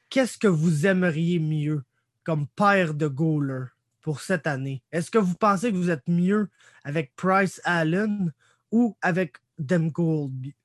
[0.09, 1.83] qu'est-ce que vous aimeriez mieux
[2.23, 3.69] comme paire de goalers?
[4.01, 4.81] Pour cette année?
[4.91, 6.49] Est-ce que vous pensez que vous êtes mieux
[6.83, 8.31] avec Price Allen
[8.71, 10.55] ou avec Demko Oldby?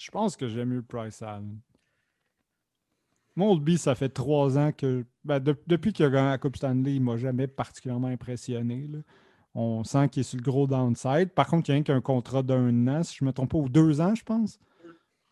[0.00, 1.58] Je pense que j'aime mieux Price Allen.
[3.36, 5.04] Moi, Oldby, ça fait trois ans que.
[5.24, 8.88] ben, de- depuis qu'il a gagné la Coupe Stanley, il ne m'a jamais particulièrement impressionné.
[8.88, 8.98] là.
[9.54, 11.30] On sent qu'il est sur le gros downside.
[11.30, 13.58] Par contre, il y a qu'un contrat d'un an, si je ne me trompe pas,
[13.58, 14.58] ou deux ans, je pense.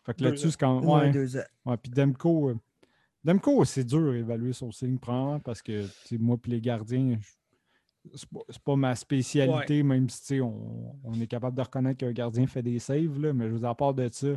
[0.03, 1.11] Fait que là-dessus, c'est quand Ouais, ouais.
[1.11, 1.43] deux ans.
[1.65, 2.53] Ouais, puis Demko,
[3.23, 5.85] Demko, c'est dur à évaluer son signe, probablement, parce que
[6.17, 7.19] moi puis les gardiens,
[8.15, 12.11] c'est pas, c'est pas ma spécialité, même si on, on est capable de reconnaître qu'un
[12.13, 14.29] gardien fait des saves, là, mais je vous en part de ça.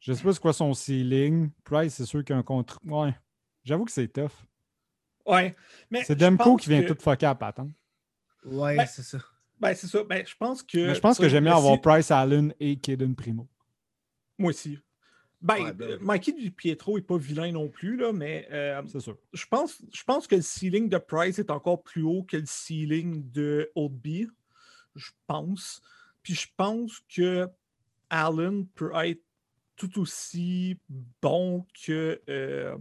[0.00, 1.50] Je sais pas c'est quoi son ceiling.
[1.64, 2.80] Price, c'est sûr qu'il y a un contre.
[2.86, 3.14] Ouais.
[3.62, 4.32] J'avoue que c'est tough.
[5.26, 5.54] Ouais.
[5.90, 7.70] Mais C'est pense qui vient que- tout fucker à patente.
[8.44, 9.18] Ouais, Ben, c'est ça.
[9.58, 10.02] Ben, c'est ça.
[10.04, 10.86] Ben, je pense que.
[10.88, 13.48] Mais je pense que j'aime mieux si- avoir Price Allen et Kaden Primo.
[14.38, 14.78] Moi aussi.
[15.44, 15.98] Ben, Ouais, ben.
[16.00, 19.16] Mikey Di Pietro n'est pas vilain non plus, là, mais euh, sûr.
[19.32, 22.46] je, pense, je pense que le ceiling de Price est encore plus haut que le
[22.46, 24.26] ceiling de Oldby.
[24.96, 25.82] Je pense.
[26.22, 27.46] Puis je pense que
[28.08, 29.20] Allen peut être
[29.76, 30.78] tout aussi
[31.20, 32.76] bon que, euh,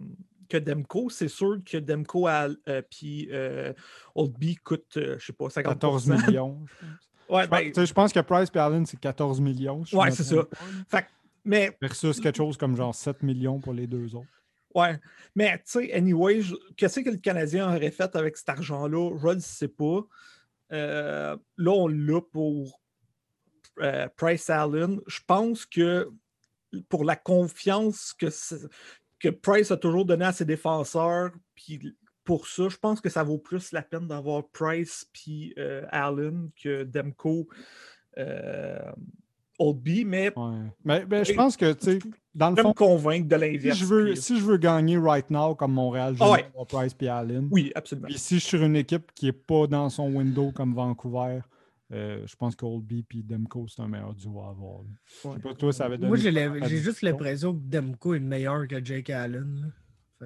[0.48, 1.10] que Demko.
[1.10, 3.74] C'est sûr que Demko Al- euh, puis euh,
[4.16, 7.10] Oldby coûte, euh, je sais pas, 50 14 millions, je pense.
[7.30, 9.84] Ouais, Je ben, je pense que Price et Allen, c'est 14 millions.
[9.92, 10.46] Ouais, c'est ça.
[10.88, 11.08] fait que-
[11.46, 14.44] mais Versus quelque chose comme genre 7 millions pour les deux autres.
[14.76, 15.00] Ouais,
[15.36, 16.42] mais tu sais, anyway,
[16.78, 19.18] qu'est-ce que le Canadien aurait fait avec cet argent-là?
[19.22, 20.02] Je ne sais pas.
[20.72, 22.82] Euh, là, on l'a pour
[23.80, 25.00] euh, Price Allen.
[25.06, 26.10] Je pense que
[26.90, 28.30] pour la confiance que,
[29.20, 33.22] que Price a toujours donnée à ses défenseurs, puis pour ça, je pense que ça
[33.22, 37.48] vaut plus la peine d'avoir Price puis euh, Allen que Demko
[39.60, 40.52] euh, Oldby, mais Ouais.
[40.84, 42.00] Mais, mais je Et- pense que, tu sais,
[42.36, 43.78] dans le Je vais me fond, convaincre de si l'inverse.
[43.78, 46.46] je, veux, puis- si je veux gagner right now comme Montréal, je Ah vais ouais.
[46.46, 47.48] avoir Price puis Allen.
[47.52, 48.08] Oui, absolument.
[48.08, 51.40] Puis si je suis sur une équipe qui n'est pas dans son window comme Vancouver,
[51.92, 54.80] euh, je pense qu'Oldby et Demko, c'est un meilleur duo à avoir.
[55.06, 56.08] Je sais pas, toi, ça avait donné.
[56.08, 56.18] Moi,
[56.68, 59.62] j'ai juste l'impression que Demko est meilleur que Jake Allen.
[59.62, 59.68] là.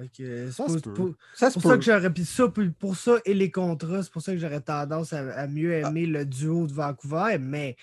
[0.02, 0.94] Fait que Ça pour, peut.
[0.94, 4.02] pour- Ça se pour ça que j'aurais puis ça puis pour ça et les contrats,
[4.02, 7.74] c'est pour ça que j'aurais tendance à, à mieux aimer le duo de Vancouver, mais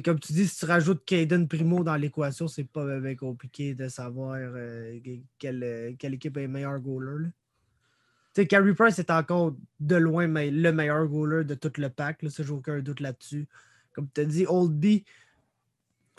[0.00, 3.88] comme tu dis, si tu rajoutes Caden Primo dans l'équation, c'est pas bien compliqué de
[3.88, 4.98] savoir euh,
[5.38, 7.26] quelle, euh, quelle équipe est le meilleur goaler.
[8.34, 11.90] Tu sais, Carey Price est encore de loin mais le meilleur goaler de tout le
[11.90, 13.46] pack, là, ça, j'ai aucun doute là-dessus.
[13.92, 14.46] Comme tu as dit,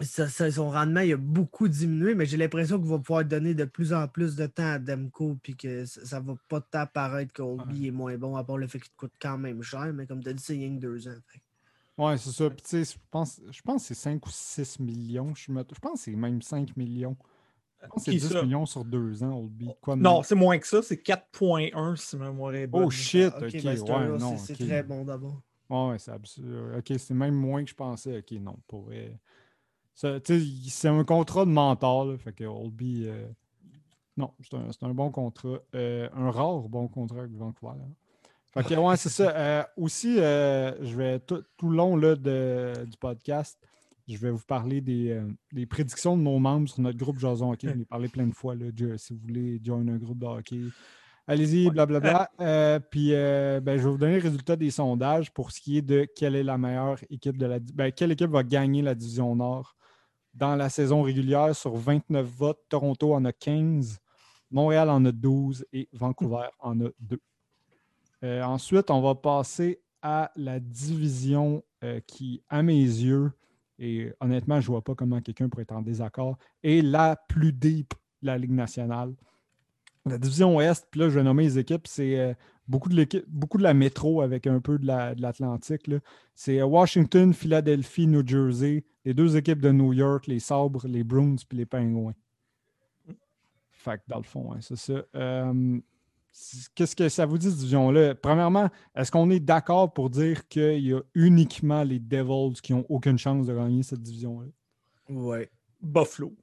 [0.02, 3.54] ça- ça- son rendement il a beaucoup diminué, mais j'ai l'impression qu'il va pouvoir donner
[3.54, 6.86] de plus en plus de temps à Demko, puis que ça, ça va pas tant
[6.88, 9.92] paraître qu'Oldby est moins bon, à part le fait qu'il te coûte quand même cher,
[9.94, 11.16] mais comme tu as dit, c'est rien que deux ans.
[11.28, 11.40] Fait
[11.98, 12.50] Ouais, c'est ça.
[12.50, 15.34] Puis, tu sais, je pense, je pense que c'est 5 ou 6 millions.
[15.36, 17.16] Je, me- je pense que c'est même 5 millions.
[17.82, 18.44] Je pense que c'est Qui 10 ça?
[18.44, 19.70] millions sur deux ans, Oldby.
[19.82, 20.82] Quoi Non, c'est moins que ça.
[20.82, 22.86] C'est 4.1 si ma mémoire est bonne.
[22.86, 25.42] Oh shit, Ah, ok, ben, c'est ouais, très bon d'abord.
[25.70, 26.76] Ouais, ouais, c'est absurde.
[26.78, 28.18] Ok, c'est même moins que je pensais.
[28.20, 29.20] Ok, non, pour vrai.
[29.96, 33.04] Ça, tu sais, C'est un contrat de mentor, là, fait que Oldby.
[33.08, 33.28] euh,
[34.18, 35.60] Non, c'est un, un bon contrat.
[35.76, 37.78] euh, un rare bon contrat avec Vancouver.
[37.80, 37.86] là.
[38.56, 39.36] Que, ouais, c'est ça.
[39.36, 43.58] Euh, aussi, euh, je vais tout, tout le long là, de- du podcast,
[44.08, 47.52] je vais vous parler des, euh, des prédictions de nos membres sur notre groupe Jason
[47.52, 47.68] Hockey.
[47.70, 48.54] Je l'ai parlé plein de fois.
[48.54, 48.66] Là,
[48.98, 50.60] si vous voulez join un groupe de hockey,
[51.26, 52.30] allez-y, blablabla.
[52.92, 56.06] Puis, ben, je vais vous donner le résultat des sondages pour ce qui est de
[56.16, 57.60] quelle est la meilleure équipe de la.
[57.60, 59.76] Ben, quelle équipe va gagner la division Nord
[60.36, 62.60] dans la saison régulière sur 29 votes.
[62.70, 64.00] Toronto en a 15,
[64.52, 67.20] Montréal en a 12 et Vancouver en a 2.
[68.24, 73.32] Euh, ensuite, on va passer à la division euh, qui, à mes yeux,
[73.80, 77.52] et honnêtement, je ne vois pas comment quelqu'un pourrait être en désaccord, est la plus
[77.52, 79.14] deep de la Ligue nationale.
[80.06, 82.34] La division Ouest, puis là, je vais nommer les équipes, c'est euh,
[82.68, 85.90] beaucoup, de l'équipe- beaucoup de la métro avec un peu de la- de l'Atlantique.
[86.36, 91.36] c'est Washington, Philadelphie, New Jersey, les deux équipes de New York, les Sabres, les Bruins,
[91.48, 92.16] puis les Pingouins.
[93.72, 95.04] Fait que dans le fond, ouais, c'est ça.
[96.76, 98.16] Qu'est-ce que ça vous dit, cette division-là?
[98.16, 102.86] Premièrement, est-ce qu'on est d'accord pour dire qu'il y a uniquement les Devils qui n'ont
[102.90, 104.48] aucune chance de gagner cette division-là?
[105.10, 105.50] Ouais.
[105.82, 106.36] Buffalo.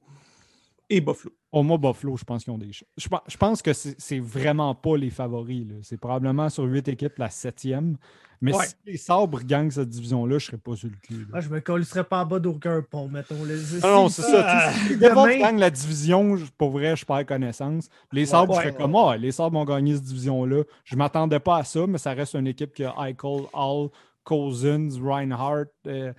[0.89, 1.35] Et Buffalo.
[1.51, 2.87] Au moins, Buffalo, je pense qu'ils ont des chances.
[2.97, 5.67] Je, pense- je pense que c'est c'est vraiment pas les favoris.
[5.67, 5.75] là.
[5.83, 7.97] C'est probablement sur huit équipes la septième.
[8.43, 8.65] Mais Ouais.
[8.65, 11.27] si les Sabres gagnent cette division-là, je serais pas sur le cul.
[11.31, 13.43] Ah, je me collerais pas en bas d'aucun pont, mettons.
[13.45, 13.53] là.
[13.83, 14.43] Non, non, c'est ça.
[14.47, 17.87] Ah, sais, Si les demain- gagnent la division, je- pour vrai, je perds connaissance.
[18.11, 20.63] Les Sabres, je ouais, serais comme, ah, les Sabres ont gagné cette division-là.
[20.85, 23.89] Je m'attendais pas à ça, mais ça reste une équipe qui a Eichel, Hall,
[24.23, 26.11] Cousins, Reinhardt, euh,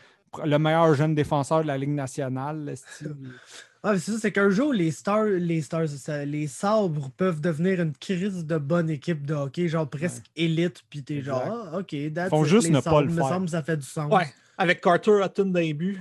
[0.44, 2.74] le meilleur jeune défenseur de la Ligue nationale.
[3.84, 5.86] Ah, mais c'est ça, c'est qu'un jour, les stars, les stars,
[6.24, 11.02] les sabres peuvent devenir une crise de bonne équipe de hockey, genre presque élite, puis
[11.02, 11.42] t'es genre,
[11.72, 13.28] ah, ok, that's Font it, juste les ne pas le me faire.
[13.28, 14.12] semble que ça fait du sens.
[14.12, 14.26] Ouais.
[14.56, 16.00] Avec Carter Hutton les buts.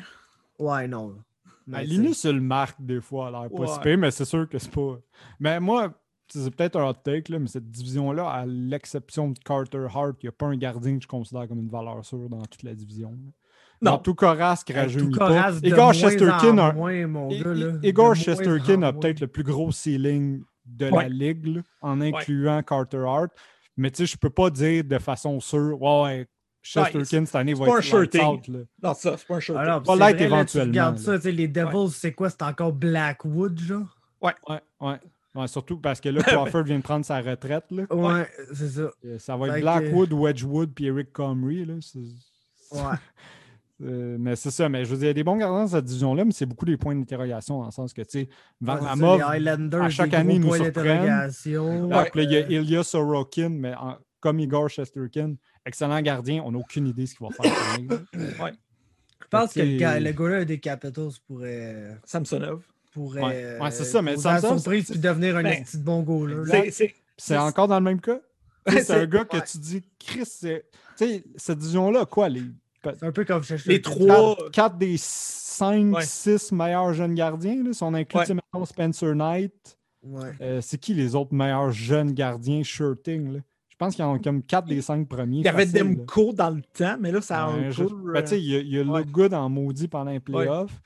[0.60, 1.15] Ouais, non.
[1.65, 3.84] Mais Ben, Linus se le marque des fois, a l'air pas si Ouais.
[3.84, 5.00] pire, mais c'est sûr que c'est pas.
[5.39, 5.91] Mais moi,
[6.28, 10.26] c'est peut-être un hot take, là, mais cette division-là, à l'exception de Carter Hart, il
[10.26, 12.76] n'y a pas un gardien que je considère comme une valeur sûre dans toute la
[12.76, 13.12] division.
[13.12, 13.32] là.
[13.82, 13.91] Non.
[13.91, 14.63] Dans tout Coras
[15.60, 17.72] de Igor Chesterkin a, moins, mon I- gars, I- là.
[17.82, 23.04] Igor Chesterkin a peut-être le plus gros ceiling de la ligue, là, en incluant Carter
[23.08, 23.32] Hart.
[23.78, 26.28] Mais tu sais, je peux pas dire de façon sûre, ouais, ouais,
[26.62, 28.22] Chesterkin cette année c'est va être shirting.
[28.24, 28.60] out, là.
[28.84, 29.58] Non, ça, c'est pas un shirt.
[29.58, 32.30] Alors, vrai, là, tu éventuellement, regardes ça, tu sais, les Devils, c'est quoi?
[32.30, 33.98] C'est encore Blackwood, genre?
[34.22, 34.34] Ouais,
[34.80, 35.00] ouais.
[35.34, 37.63] Ouais, surtout parce que là, Crawford vient de prendre sa retraite.
[37.72, 37.84] Là.
[37.89, 38.91] Ouais, c'est ça.
[39.17, 41.65] Ça va être Fait que- Blackwood, Wedgwood puis Eric Comrie.
[41.65, 41.76] Là.
[42.74, 42.80] Ouais.
[43.84, 45.67] Euh, mais c'est ça, mais je veux dire, il y a des bons gardiens dans
[45.67, 49.22] cette division-là, mais c'est beaucoup des points d'interrogation dans le sens que, tu sais, Varlamov,
[49.22, 51.30] à chaque année, nous surprennent.
[52.15, 55.34] il y a Ilya Sorokin, mais en- comme Igor Shesterkin,
[55.65, 57.52] excellent gardien, on n'a aucune idée ce qu'il va faire.
[58.13, 62.62] Je pense que le, le gars des Capitals pourrait, Samsonov.
[62.94, 63.58] pourrait Ouais.
[63.62, 66.36] Ouais, c'est ça, mais Samsung, surprise c'est- puis devenir un Ben, de bon goaler.
[66.36, 66.63] là.
[67.17, 68.20] C'est- encore dans le même cas?
[68.67, 69.44] C'est un gars que ouais.
[69.44, 70.65] tu dis, Chris, c'est-
[70.96, 72.44] tu sais, cette division-là, quoi, les
[72.84, 76.04] C'est un peu comme chez Les trois- 4, des 5, Ouais.
[76.06, 77.63] 6 meilleurs jeunes gardiens.
[77.63, 78.65] Là, si on inclut Ouais.
[78.65, 80.32] Spencer Knight, Ouais.
[80.41, 83.34] euh, c'est qui les autres meilleurs jeunes gardiens shirting?
[83.34, 83.39] Là?
[83.70, 85.39] Je pense qu'il y en a comme 4 des 5 premiers.
[85.39, 85.96] Il y avait facile, là.
[85.96, 88.12] Demko dans le temps, mais là, ça a Ouais, un je- peu.
[88.13, 89.00] ben, tu sais, il y a, il y a ouais.
[89.04, 90.82] le good en maudit pendant les playoffs.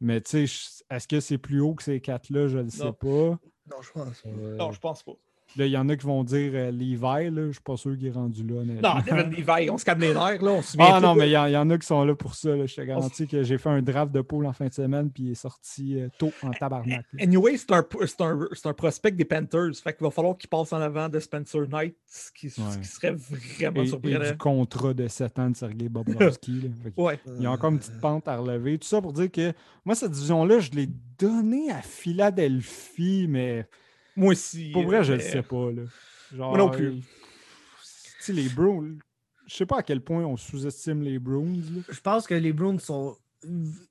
[0.00, 2.48] Mais tu sais, je- est-ce que c'est plus haut que ces quatre-là?
[2.48, 2.92] Je ne sais Non.
[2.92, 3.06] pas.
[3.08, 4.20] Non, je pense.
[4.20, 4.28] pas.
[4.28, 5.12] Euh, Non, je pense pas.
[5.56, 7.96] Là, il y en a qui vont dire euh, Levi, là, je suis pas sûr
[7.96, 8.62] qu'il est rendu là.
[8.64, 10.50] Non, Levi, on se calme les nerfs, là.
[10.50, 12.14] On se Ah non, mais il y, en- il y en a qui sont là
[12.14, 12.56] pour ça.
[12.56, 12.66] là.
[12.66, 15.24] Je te garantis que j'ai fait un draft de pool en fin de semaine, puis
[15.24, 17.04] il est sorti euh, tôt en tabarnak.
[17.12, 17.22] là.
[17.22, 17.84] Anyway, c'est un,
[18.20, 19.70] un, un prospect des Panthers.
[19.82, 22.66] Fait qu'il va falloir qu'il passe en avant de Spencer Knight, ce qui, ce Ouais.
[22.82, 24.30] qui serait vraiment Et, et surprenant.
[24.30, 26.70] du contrat de 7 ans de Sergei Bobrovski.
[26.96, 27.20] Ouais.
[27.36, 28.76] Il y a encore une petite pente à relever.
[28.78, 29.52] Tout ça pour dire que
[29.84, 30.88] moi, cette division-là, je l'ai
[31.18, 33.66] donnée à Philadelphie, mais
[34.16, 34.70] Moi aussi.
[34.72, 35.70] pour vrai, je le sais pas.
[35.72, 35.82] Là.
[36.34, 36.86] Genre, Moi non plus.
[36.88, 37.02] euh, tu
[38.20, 38.98] sais, les Browns,
[39.46, 41.82] je sais pas à quel point on sous-estime les Browns.
[41.88, 43.16] Je pense que les Browns sont.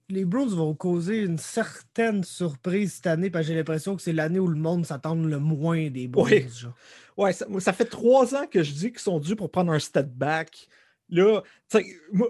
[0.10, 4.14] Les Browns vont causer une certaine surprise cette année parce que j'ai l'impression que c'est
[4.14, 6.28] l'année où le monde s'attend le moins des Browns.
[6.32, 6.46] Oui.
[6.50, 6.74] genre.
[7.16, 10.08] Ouais, ça, fait trois ans que je dis qu'ils sont dus pour prendre un step
[10.08, 10.68] back.
[11.10, 12.28] Là, tu sais, moi,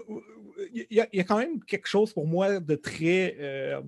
[0.74, 3.80] il y, a- il y a quand même quelque chose pour moi de très, euh,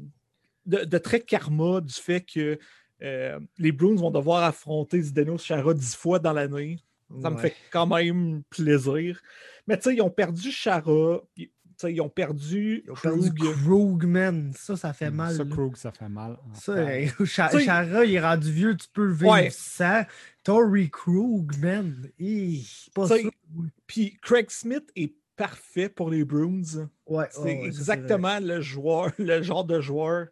[0.64, 2.58] de, de très karma du fait que
[3.02, 6.78] euh, les Bruins vont devoir affronter Zdeno Chara dix fois dans l'année.
[7.22, 9.20] Ça me fait quand même plaisir.
[9.68, 12.94] Mais tu sais, ils ont perdu Chara, puis, tu sais, ils ont perdu, Ils ont
[12.94, 13.54] perdu Krug.
[13.62, 14.52] Krug, man.
[14.56, 15.34] Ça, ça fait mal.
[15.36, 15.44] Ça.
[15.44, 16.36] Krug, ça fait mal.
[16.54, 16.74] Ça,
[17.26, 19.50] Chara, il est rendu vieux, tu peux le vivre Ouais.
[19.50, 20.04] sans.
[20.42, 22.10] Tory Krug, man.
[22.18, 23.28] Hi, pas Tu sais, ça.
[23.56, 23.68] oui.
[23.86, 26.88] Puis Craig Smith est parfait pour les Bruins.
[27.06, 30.26] Ouais, C'est ça, exactement le joueur, le genre de joueur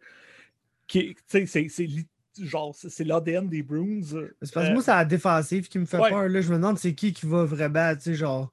[0.87, 1.87] qui est- tu sais, c'est c'est
[2.43, 4.01] genre c'est l'ADN des Bruins.
[4.03, 4.31] vrai.
[4.41, 6.09] C'est parce que Euh, moi, c'est la défensive qui me fait ouais.
[6.09, 6.27] peur.
[6.27, 6.41] Là.
[6.41, 8.51] Je me demande c'est qui qui va vraiment, tu sais, genre,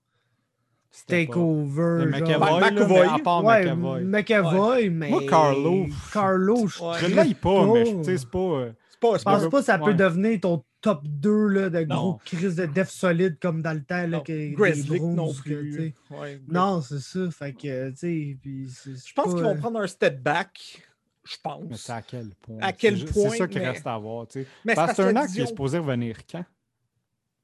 [1.07, 2.07] takeover.
[2.07, 3.01] McAvoy, Ben, McAvoy.
[3.01, 4.05] mais à part Ouais, McAvoy.
[4.05, 5.09] McAvoy, mais.
[5.11, 6.93] Moi, Carlo, Carlo, je Ouais.
[6.99, 8.39] Je trippe l'aille pas, mais tu sais, c'est pas.
[8.39, 9.95] euh, c'est pas, Je pense pas que ça peut Ouais.
[9.95, 11.95] devenir ton top 2 là, de Non.
[11.97, 14.03] gros crise de def solide comme dans le temps.
[14.03, 15.95] Là, non, que, des Grizzly non plus.
[16.11, 16.41] Ouais,
[16.83, 17.31] c'est ça.
[17.31, 17.91] Fait que,
[18.35, 20.83] puis Je pense qu'ils vont euh, prendre un step back.
[21.25, 21.81] Je Mais pense.
[21.81, 22.59] c'est à quel point?
[22.61, 24.27] À C'est quel ju- point, C'est ça qui mais- reste à voir.
[24.27, 24.47] tu sais.
[24.65, 26.45] Mais c'est parce que la Pasternak, qui est supposé revenir quand?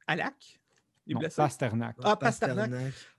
[0.06, 0.34] Alak?
[1.06, 1.20] Il Non?
[1.34, 1.96] Pasternak.
[2.02, 2.70] Ah, Pasternak.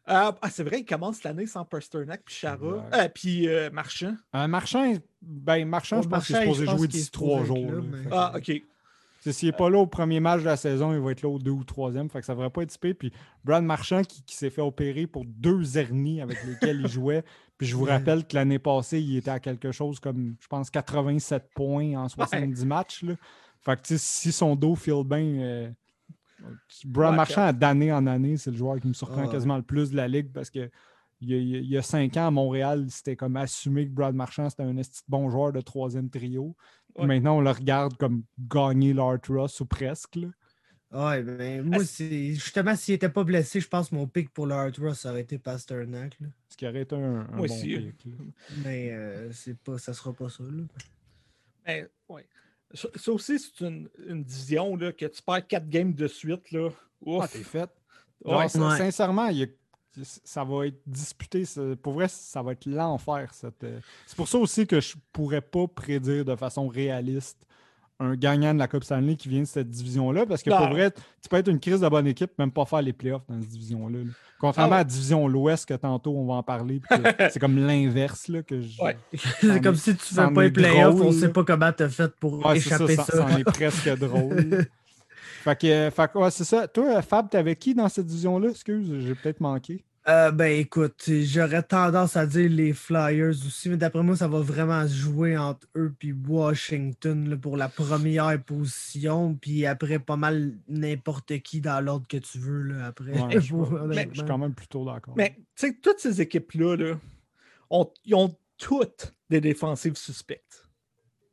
[0.05, 2.85] Ah, ah, c'est vrai, il commence l'année sans Pasternak puis Chara.
[2.93, 4.15] Euh, puis euh, Marchand.
[4.33, 7.71] Un marchand, ben, marchand, je pense qu'il est supposé jouer d'ici trois jours.
[7.71, 8.51] là, mais- Ah, ok.
[9.31, 11.39] S'il n'est pas là au premier match de la saison, il va être là au
[11.39, 12.09] deux ou troisième.
[12.09, 12.93] Fait que ça ne devrait pas être typé.
[12.93, 13.11] Puis
[13.43, 17.23] Brad Marchand qui, qui s'est fait opérer pour deux hernies avec lesquelles il jouait.
[17.59, 20.69] Puis je vous rappelle que l'année passée, il était à quelque chose comme, je pense,
[20.71, 23.03] 87 points en 70 matchs.
[23.03, 23.13] Là.
[23.61, 25.19] Fait que tu sais, si son dos file bien.
[25.19, 25.69] euh,
[26.85, 29.91] Brad Ouais, Marchand, d'année en année, c'est le joueur qui me surprend quasiment le plus
[29.91, 30.71] de la ligue parce que.
[31.21, 34.49] Il y, a, il y cinq ans à Montréal, c'était comme assumé que Brad Marchand,
[34.49, 34.73] c'était un
[35.09, 36.55] bon joueur de troisième trio.
[36.97, 40.15] Maintenant, on le regarde comme gagner l'Art Ross ou presque.
[40.15, 40.29] là.
[40.91, 44.47] Ouais, mais moi, c'est justement, s'il était pas blessé, je pense que mon pick pour
[44.47, 46.19] le Hard Ross aurait été Pasternak.
[46.19, 46.27] Là.
[46.49, 47.77] Ce qui aurait été un, un Moi bon aussi.
[47.77, 48.11] pick, là.
[48.63, 50.43] Mais euh, c'est pas, ça sera pas ça.
[50.43, 50.63] Là.
[51.67, 52.25] Mais, ouais.
[52.73, 56.51] Ça, ça aussi, c'est une, une division là, que tu perds quatre games de suite.
[56.51, 56.69] Là.
[57.05, 57.23] Ouf.
[57.23, 57.69] Ah, t'es fait.
[58.25, 58.31] Ouais.
[58.31, 58.77] Genre, sin- Ouais.
[58.77, 59.47] Sincèrement, il y a-
[60.23, 61.43] ça va être disputé.
[61.81, 63.33] Pour vrai, ça va être l'enfer.
[63.33, 67.45] cette, euh, C'est pour ça aussi que je pourrais pas prédire de façon réaliste
[68.01, 70.25] un gagnant de la Coupe Stanley qui vient de cette division-là.
[70.25, 70.57] Parce que Non.
[70.57, 73.23] pour vrai, tu peux être une crise de bonne équipe, même pas faire les playoffs
[73.27, 73.99] dans cette division-là.
[73.99, 74.11] là.
[74.39, 74.79] Contrairement Ah ouais.
[74.81, 76.79] à la division l'Ouest, que tantôt on va en parler,
[77.33, 78.29] c'est comme l'inverse.
[78.29, 78.97] là, que je- Ouais.
[79.41, 81.71] c'est comme est- si tu c'en fais pas les playoffs, on drôle, sait pas comment
[81.73, 83.17] t'as fait pour Ouais, c'est ça, échapper ça, ça.
[83.17, 84.65] c'en est presque drôle.
[85.43, 86.69] fait que, euh, fait que, ouais, c'est ça.
[86.69, 88.51] Toi, Fab, t'avais qui dans cette division-là?
[88.51, 89.83] Excuse, j'ai peut-être manqué.
[90.07, 94.39] Euh, ben écoute, j'aurais tendance à dire les Flyers aussi, mais d'après moi, ça va
[94.39, 100.15] vraiment se jouer entre eux et Washington là, pour la première position, puis après pas
[100.15, 103.11] mal n'importe qui dans l'ordre que tu veux là, après.
[103.11, 105.13] Ouais, je je suis quand même plutôt d'accord.
[105.17, 106.99] Mais tu sais, toutes ces équipes-là, là,
[107.69, 110.68] ont, ils ont toutes des défensives suspectes.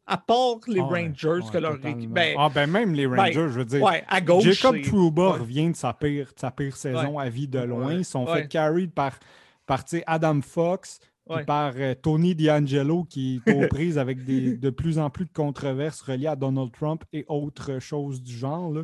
[0.07, 2.11] À part les Ah Rangers, ouais, que leur équipe.
[2.11, 3.83] Ben, ah, ben même les Rangers, je veux dire.
[3.83, 4.45] ouais, à gauche.
[4.45, 5.39] Jacob Trouba ouais.
[5.41, 7.87] revient de sa pire, de sa pire saison à vie de loin.
[7.89, 7.97] Ouais.
[7.99, 8.43] Ils sont Ouais.
[8.43, 9.19] fait carry par,
[9.67, 11.45] par tu sais, Adam Fox, puis Ouais.
[11.45, 15.33] par euh, Tony D'Angelo qui est aux prises avec des, de plus en plus de
[15.33, 18.71] controverses reliées à Donald Trump et autres choses du genre.
[18.73, 18.83] là.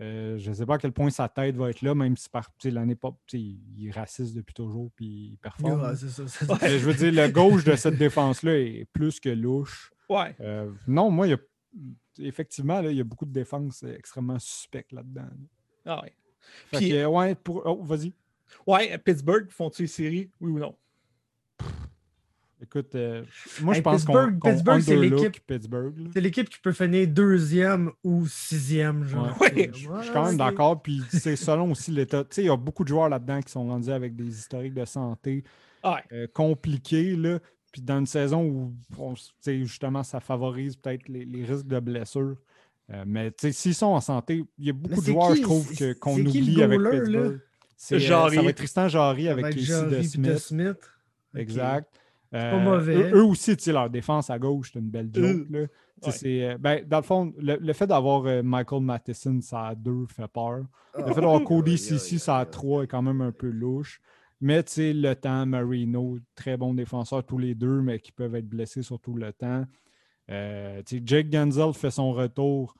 [0.00, 2.28] Euh, je ne sais pas à quel point sa tête va être là, même si
[2.30, 3.10] par l'année pas.
[3.26, 3.44] tu sais,
[3.76, 5.80] Il est raciste depuis toujours puis il performe.
[5.82, 6.22] Ouais, ça,
[6.54, 6.78] Ouais.
[6.78, 9.90] Je veux dire, le gauche de cette défense-là est plus que louche.
[10.08, 10.34] Ouais.
[10.40, 11.38] Euh, non, moi, il y a,
[12.26, 15.22] effectivement, là, il y a beaucoup de défenses extrêmement suspectes là-dedans.
[15.22, 15.30] là.
[15.86, 16.12] Ah ouais.
[16.70, 17.62] Fait Puis- que, euh, ouais, pour...
[17.64, 18.12] Oh, vas-y.
[18.66, 20.76] Ouais, Pittsburgh, font-ils les séries, oui ou non?
[22.62, 23.24] Écoute, euh,
[23.60, 25.98] moi, je pense qu'on Pittsburgh- qu'on Pittsburgh, c'est l'équipe- Pittsburgh.
[25.98, 26.10] là.
[26.14, 29.36] C'est l'équipe qui peut finir deuxième ou sixième, genre.
[29.40, 29.52] Ouais.
[29.54, 29.70] Ouais.
[29.74, 30.80] Je je suis quand même d'accord.
[30.82, 32.24] Puis c'est selon aussi l'état.
[32.24, 34.72] Tu sais, il y a beaucoup de joueurs là-dedans qui sont rendus avec des historiques
[34.74, 35.44] de santé
[35.82, 36.02] Ouais.
[36.12, 37.16] euh, compliqués.
[37.16, 37.38] Là.
[37.74, 39.14] Puis dans une saison où on
[39.44, 42.36] justement ça favorise peut-être les, les risques de blessures,
[42.92, 45.38] Euh, mais tu sais, s'ils sont en santé, il y a beaucoup de joueurs, qui-
[45.38, 45.66] je trouve,
[45.98, 46.80] qu'on c'est qui le oublie avec?
[46.90, 47.40] Pittsburgh.
[47.76, 48.36] C'est, euh, Jarry.
[48.36, 50.30] ça va être Tristan Jarry avec, Casey DeSmith.
[50.32, 50.76] De Smith.
[51.34, 51.88] Exact.
[52.30, 52.94] pas Euh, mauvais.
[52.94, 55.46] Eux, eux aussi, tu sais, leur défense à gauche, c'est une belle joke.
[55.50, 55.60] là.
[56.06, 56.12] Ouais.
[56.44, 60.04] euh, ben, dans le fond, le, le fait d'avoir euh, Michael Matheson, ça a deux
[60.14, 60.58] fait peur.
[60.96, 61.20] Le fait Ah.
[61.22, 61.78] d'avoir Cody aïe,
[62.18, 64.00] ça a trois est quand même un peu louche.
[64.40, 68.34] Mais tu sais, le temps, Marino, très bons défenseurs tous les deux, mais qui peuvent
[68.34, 69.64] être blessés sur tout le temps.
[70.30, 72.74] Euh, tu sais, Jake Genzel fait son retour.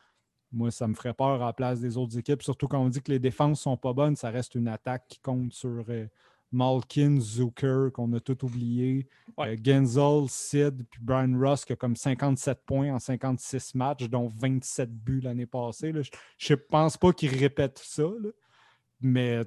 [0.52, 3.02] Moi, ça me ferait peur à la place des autres équipes, surtout quand on dit
[3.02, 6.06] que les défenses sont pas bonnes, ça reste une attaque qui compte sur euh,
[6.52, 9.54] Malkin, Zucker, qu'on a tout oublié, Ouais.
[9.54, 14.28] euh, Genzel, Sid, puis Brian Ross qui a comme 57 points en 56 matchs, dont
[14.28, 15.90] 27 buts l'année passée.
[15.90, 16.02] là.
[16.38, 18.28] Je ne pense pas qu'ils répètent ça, là.
[19.04, 19.42] Mais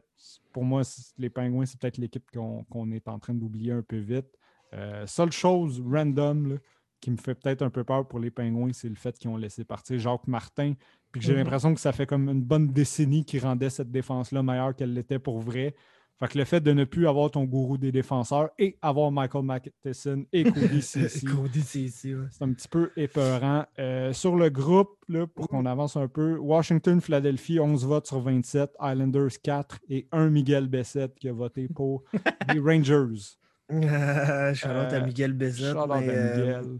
[0.54, 0.84] pour moi,
[1.18, 4.28] les Pingouins, c'est peut-être l'équipe qu'on est en train d'oublier un peu vite.
[4.74, 6.56] Euh, seule chose random là,
[7.00, 9.38] qui me fait peut-être un peu peur pour les Pingouins, c'est le fait qu'ils ont
[9.38, 10.74] laissé partir Jacques Martin.
[11.12, 11.40] Puis que j'ai Mhm.
[11.40, 15.20] l'impression que ça fait comme une bonne décennie qui rendait cette défense-là meilleure qu'elle l'était
[15.20, 15.76] pour vrai.
[16.20, 19.44] Fait que le fait de ne plus avoir ton gourou des défenseurs et avoir Michael
[19.44, 20.82] Matheson et Cody
[21.62, 22.26] Cici, ouais.
[22.32, 23.66] c'est un petit peu épeurant.
[23.78, 28.20] Euh, sur le groupe, là, pour qu'on avance un peu, Washington, Philadelphie, 11 votes sur
[28.22, 32.04] 27, Islanders 4 et 1 Miguel Bessette qui a voté pour
[32.54, 33.38] les Rangers.
[33.72, 35.76] Euh, Shout-out à Euh, Miguel Bessette.
[35.76, 36.80] Out à euh, Miguel.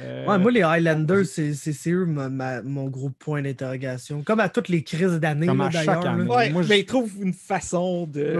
[0.00, 4.22] Euh, Ouais, moi, les Highlanders, c'est c'est- c'est eux ma- ma- mon gros point d'interrogation.
[4.22, 6.06] Comme à toutes les crises d'année, Comme là, à chaque d'ailleurs.
[6.06, 6.24] année.
[6.24, 6.34] là.
[6.34, 8.34] Ouais, Moi, je- mais ils trouvent une façon de.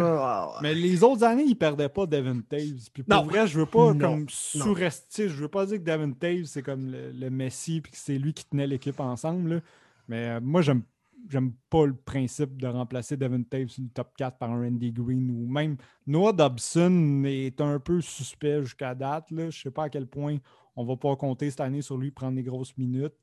[0.62, 2.88] Mais les autres années, ils perdaient pas Devin Taves.
[2.94, 3.24] Puis pour Non.
[3.24, 3.98] vrai, je veux pas Non.
[3.98, 5.28] comme surestimer.
[5.28, 8.18] Je veux pas dire que Devin Taves, c'est comme le, le Messi puis que c'est
[8.18, 9.54] lui qui tenait l'équipe ensemble.
[9.56, 9.60] là.
[10.08, 10.82] Mais euh, moi, j'aime
[11.30, 14.90] j'aime pas le principe de remplacer Devin Taves sur le top 4 par un Andy
[14.90, 19.30] Green ou même Noah Dobson est un peu suspect jusqu'à date.
[19.30, 19.48] Là.
[19.48, 20.38] Je sais pas à quel point
[20.76, 23.14] on va pas compter cette année sur lui prendre des grosses minutes.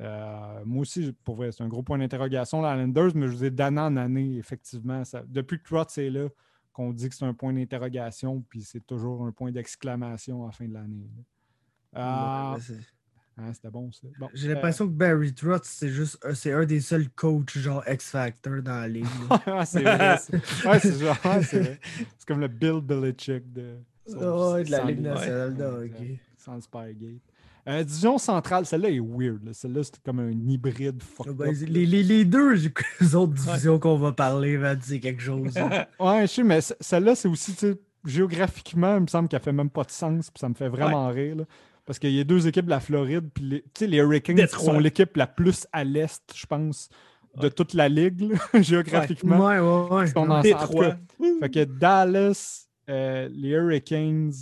[0.00, 3.50] Euh, moi aussi, pour vrai, c'est un gros point d'interrogation, Islanders, mais je vous ai
[3.50, 5.04] d'année en année, effectivement.
[5.04, 6.28] Ça, depuis que Trotz est là,
[6.72, 10.52] qu'on dit que c'est un point d'interrogation, puis c'est toujours un point d'exclamation à la
[10.52, 11.06] fin de l'année.
[11.92, 12.74] Ah, ouais,
[13.36, 14.08] hein, c'était bon, ça.
[14.18, 17.56] Bon, J'ai euh, l'impression que Barry Trotz, c'est juste un- c'est un des seuls coachs
[17.56, 19.04] genre X-Factor dans la ligue.
[19.66, 20.16] c'est vrai.
[20.18, 20.32] c'est-
[20.66, 21.80] Ouais, c'est genre, ouais, c'est vrai.
[22.18, 23.76] C'est comme le Bill Belichick de,
[24.64, 26.18] de la Ligue nationale de hockey.
[26.44, 27.20] Sans le Spygate.
[27.66, 29.42] Euh, division centrale, celle-là est weird.
[29.44, 29.52] là.
[29.54, 32.52] Celle-là, c'est comme un hybride Ben, up, les, les- les deux
[33.00, 35.54] les autres divisions qu'on va parler, va dire quelque chose.
[36.00, 39.40] Ouais, je sais, mais ce- celle-là, c'est aussi, tu sais, géographiquement, il me semble qu'elle
[39.40, 41.36] fait même pas de sens, puis ça me fait vraiment rire.
[41.36, 41.44] là.
[41.86, 44.36] Parce qu'il y a deux équipes de la Floride, puis les, tu sais, les Hurricanes
[44.36, 44.74] Détroit.
[44.74, 46.88] sont l'équipe la plus à l'est, je pense,
[47.40, 49.38] de toute la ligue, là, géographiquement.
[49.46, 50.42] Ouais, ouais, ouais.
[50.42, 50.96] Détroit.
[51.40, 54.32] Fait que Dallas, euh, les Hurricanes,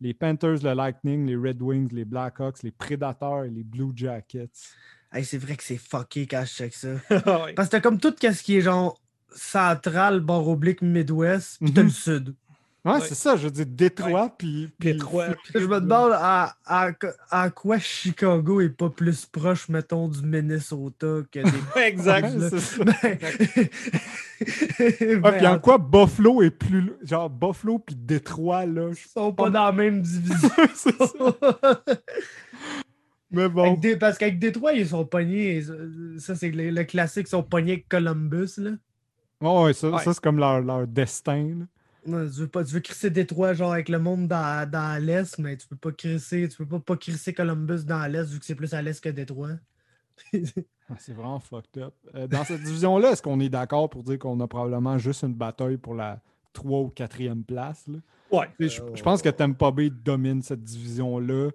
[0.00, 4.50] les Panthers, le Lightning, les Red Wings, les Blackhawks, les Predators et les Blue Jackets.
[5.12, 6.88] Hey, c'est vrai que c'est fucké quand je check ça.
[7.56, 8.98] Parce que t'as comme tout ce qui est genre
[9.34, 11.86] central, bord oblique, midwest, puis t'as Mhm.
[11.88, 12.34] le sud.
[12.82, 13.00] Ouais, Ouais.
[13.02, 14.70] c'est ça, je veux dire Détroit, puis.
[14.78, 15.26] puis- Détroit.
[15.54, 16.90] Je me demande à, à,
[17.30, 21.40] à quoi Chicago est pas plus proche, mettons, du Minnesota que
[21.76, 21.80] des.
[21.82, 22.30] Exact.
[22.50, 22.84] C'est ça.
[23.04, 23.18] Ben,
[25.22, 26.92] Ouais, puis en quoi Buffalo est plus.
[27.02, 28.88] Genre Buffalo puis Détroit, là.
[28.90, 30.48] Ils sont pas dans la même division.
[30.74, 31.82] c'est ça.
[33.30, 33.74] Mais bon.
[33.74, 35.62] Des- parce qu'avec Détroit, ils sont pognés.
[36.18, 38.52] Ça, c'est le, le classique, ils sont pognés avec Columbus.
[38.58, 38.70] Là.
[39.42, 40.02] Ça, Ouais.
[40.02, 41.48] ça, c'est comme leur, leur destin.
[41.58, 41.64] là.
[42.10, 45.56] Tu, veux pas, tu veux crisser Détroit genre avec le monde dans, dans l'Est, mais
[45.56, 48.54] tu peux pas crisser, tu peux pas, pas crisser Columbus dans l'Est vu que c'est
[48.54, 49.50] plus à l'Est que Détroit.
[50.92, 51.94] Ah, C'est vraiment fucked up.
[52.16, 55.34] Euh, dans cette division-là, est-ce qu'on est d'accord pour dire qu'on a probablement juste une
[55.34, 56.20] bataille pour la
[56.52, 57.86] 3 ou 4e place?
[57.86, 57.98] là?
[58.32, 58.48] Ouais.
[58.58, 61.50] Je, je pense que Tampa Bay domine cette division-là.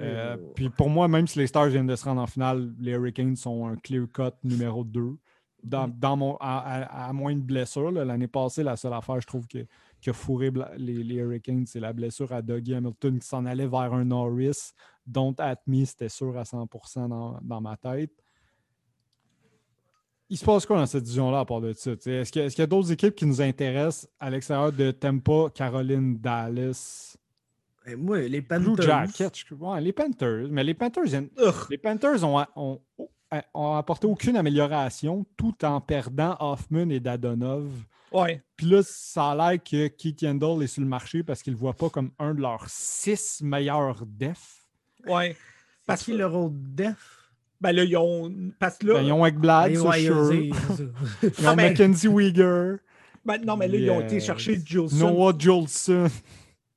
[0.00, 2.92] Euh, Puis pour moi, même si les Stars viennent de se rendre en finale, les
[2.92, 5.16] Hurricanes sont un clear-cut numéro 2.
[5.64, 8.04] Dans, dans mon, à, à- à moins de blessures, là.
[8.04, 9.66] l'année passée, la seule affaire, je trouve, que,
[10.06, 13.66] qui a fourré les, les Hurricanes, c'est la blessure à Dougie Hamilton qui s'en allait
[13.66, 14.72] vers un Norris,
[15.04, 18.12] dont at me, c'était sûr à 100% dans, dans ma tête.
[20.28, 21.90] Il se passe quoi dans cette division-là à part de ça?
[21.92, 24.72] Est-ce qu'il y a, est-ce qu'il y a d'autres équipes qui nous intéressent à l'extérieur
[24.72, 27.16] de Tampa, Caroline, Dallas?
[27.86, 28.46] Et moi, les Blue
[28.76, 28.84] Panthers.
[28.84, 30.48] Jackets, je- ouais, les Panthers.
[30.50, 31.04] Mais les Panthers,
[31.70, 32.80] les Panthers ont, ont-
[33.54, 37.70] ont apporté aucune amélioration tout en perdant Hoffman et Dadonov.
[38.12, 38.42] Ouais.
[38.56, 41.56] Puis là, ça a l'air que Keith Yandel est sur le marché parce qu'il ne
[41.56, 44.66] le voit pas comme un de leurs six meilleurs defs.
[45.06, 45.30] Ouais.
[45.30, 47.30] Parce Parce qui que le rôle def?
[47.60, 48.32] ben là, ils ont.
[48.58, 48.94] Parce que là.
[48.94, 50.32] Ben, ils ont Ekblad, Ouais, c'est ouais, sûr.
[50.34, 50.52] Ils
[51.46, 52.78] ont Ah, mais- Mackenzie Weegar.
[53.24, 54.96] ben, non, mais là, ils ont été chercher Jolson.
[54.96, 56.08] Noah Jolson.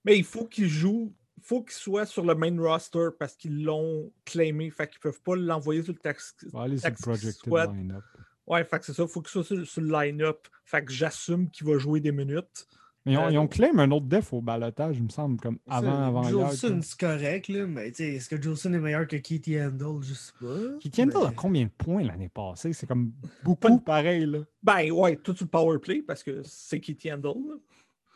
[0.06, 1.12] Mais il faut qu'ils jouent.
[1.50, 4.70] Faut qu'il soit sur le main roster parce qu'ils l'ont claimé.
[4.70, 6.36] Fait qu'ils peuvent pas l'envoyer sur le tax.
[6.54, 7.76] Va aller sur le tax projected squad.
[7.76, 8.04] line-up.
[8.45, 9.08] Ouais, fait que c'est ça.
[9.08, 10.47] Faut qu'il soit sur, sur le line-up.
[10.64, 12.68] Fait que j'assume qu'il va jouer des minutes.
[13.06, 15.39] Mais ils ont, Euh, ils ont claim un autre def au balotage, il me semble,
[15.39, 16.32] comme avant, avant hier.
[16.32, 20.02] Jolson, c'est correct, là, mais tu sais, est-ce que Jolson est meilleur que Keith Handel?
[20.02, 20.78] Je sais pas.
[20.82, 22.74] Qui tient mais- à combien de points l'année passée?
[22.74, 24.39] C'est comme beaucoup pareil, là.
[24.62, 27.36] Ben ouais, tout sur le power play parce que c'est Kitty Handle.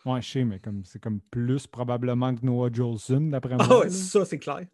[0.06, 3.68] Ouais, je sais, mais comme c'est comme plus probablement que Noah Jolson, d'après moi.
[3.70, 4.66] Ah ouais, ça, c'est clair.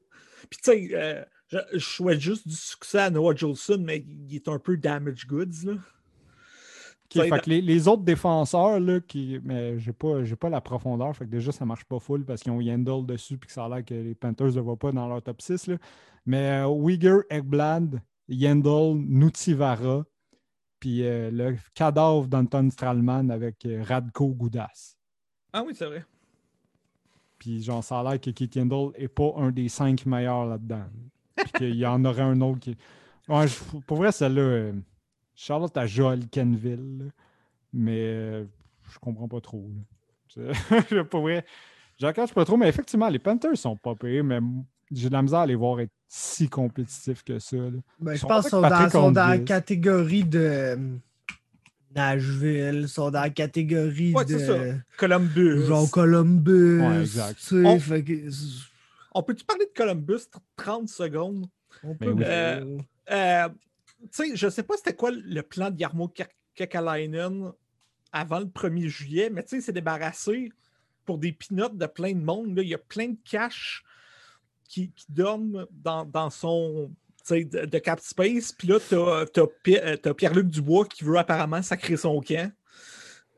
[0.49, 4.35] Puis tu sais, euh, je, je souhaite juste du succès à Noah Jolson, mais il
[4.35, 5.65] est un peu damage goods.
[5.65, 5.73] Là.
[7.11, 9.39] Fait que les, les autres défenseurs, là, qui.
[9.43, 11.15] Mais j'ai pas, j'ai pas la profondeur.
[11.15, 13.65] Fait que déjà, ça marche pas full parce qu'ils ont Yandel dessus puis que ça
[13.65, 15.67] a l'air que les Panthers ne le voient pas dans leur top 6.
[15.67, 15.77] Là.
[16.25, 20.03] Mais euh, Uyghur, Ekblad, Yandel, Nutivara,
[20.79, 24.98] puis euh, le cadavre d'Anton Stralman avec euh, Radko Goudas.
[25.53, 26.03] Ah oui, c'est vrai.
[27.37, 30.83] Puis genre, ça a l'air que Keith Yandel est pas un des cinq meilleurs là-dedans.
[31.35, 32.75] Puis qu'il y en aurait un autre qui.
[33.27, 34.73] Ouais, je- pour vrai, celle-là, euh,
[35.35, 37.05] Charlotte à Joel Kenville, là.
[37.71, 38.45] mais euh,
[38.91, 39.69] je comprends pas trop.
[40.35, 41.43] Je- pour vrai,
[41.97, 44.39] j'en cache pas trop, mais effectivement, les Panthers sont pas payés, mais
[44.91, 47.57] j'ai de la misère à les voir être si compétitifs que ça.
[47.57, 47.69] là.
[47.99, 50.77] Ben, je pense qu'ils sont, dans, sont dans la catégorie de euh,
[51.95, 54.57] Nashville, sont dans la catégorie Ouais, c'est ça.
[54.57, 55.65] de Columbus.
[55.65, 56.79] genre Columbus.
[56.81, 57.39] Ouais, exact.
[57.39, 58.29] tu sais, On- fait que-
[59.13, 60.21] On peut-tu parler de Columbus
[60.55, 61.47] 30 secondes?
[61.83, 62.23] on Ben peut, oui.
[62.25, 62.77] Euh,
[63.11, 63.49] Euh,
[64.03, 67.51] tu sais, je sais pas c'était quoi le plan de Yarmo Kek- Kekalainen
[68.11, 70.51] avant le 1er juillet, mais tu sais, il s'est débarrassé
[71.05, 72.55] pour des pinottes de plein de monde.
[72.55, 72.61] là.
[72.61, 73.83] Il y a plein de cash
[74.63, 76.91] qui, qui dorment dans, dans son
[77.35, 78.51] de, de cap space.
[78.51, 82.51] Puis là, tu as, Pierre-Luc Dubois qui veut apparemment sacrer son camp.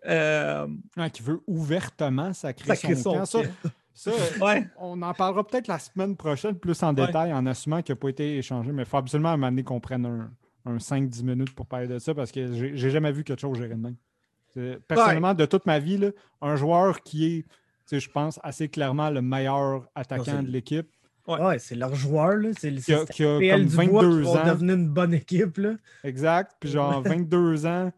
[0.08, 0.68] Euh,
[0.98, 3.50] Ah, qui veut ouvertement sacrer sacrer son, son camp.
[3.54, 3.72] Ça, camp.
[3.94, 4.68] ça, euh, Ouais.
[4.80, 7.06] on en parlera peut-être la semaine prochaine plus en Ouais.
[7.06, 10.06] détail en assumant qu'il n'a pas été échangé, mais il faut absolument donné qu'on prenne
[10.06, 10.32] un,
[10.66, 13.76] un 5-10 minutes pour parler de ça parce que j'ai jamais vu quelque chose gérer
[13.76, 13.96] de même.
[14.88, 16.10] Personnellement, de toute ma vie, là,
[16.42, 17.46] un joueur qui
[17.92, 20.88] est, je pense, assez clairement le meilleur attaquant de l'équipe,
[21.40, 22.50] Ouais, c'est leur joueur, là.
[22.58, 24.46] C'est qui a, qui a PL comme Dubois qui 22 vont ans.
[24.46, 25.74] devenir une bonne équipe, là.
[26.04, 26.56] Exact.
[26.60, 27.92] Puis genre 22 ans,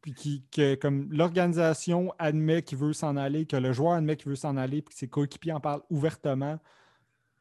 [0.00, 4.28] puis qui, que comme l'organisation admet qu'il veut s'en aller, que le joueur admet qu'il
[4.28, 6.58] veut s'en aller, puis que ses coéquipiers en parlent ouvertement.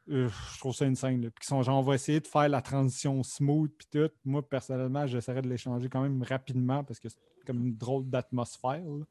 [0.10, 1.22] euh, je trouve ça insane.
[1.22, 1.30] Là.
[1.36, 4.10] Puis sont genre, on va essayer de faire la transition smooth, puis tout.
[4.26, 8.82] Moi, personnellement, j'essaierais de l'échanger quand même rapidement parce que c'est comme une drôle d'atmosphère.
[8.84, 9.06] là.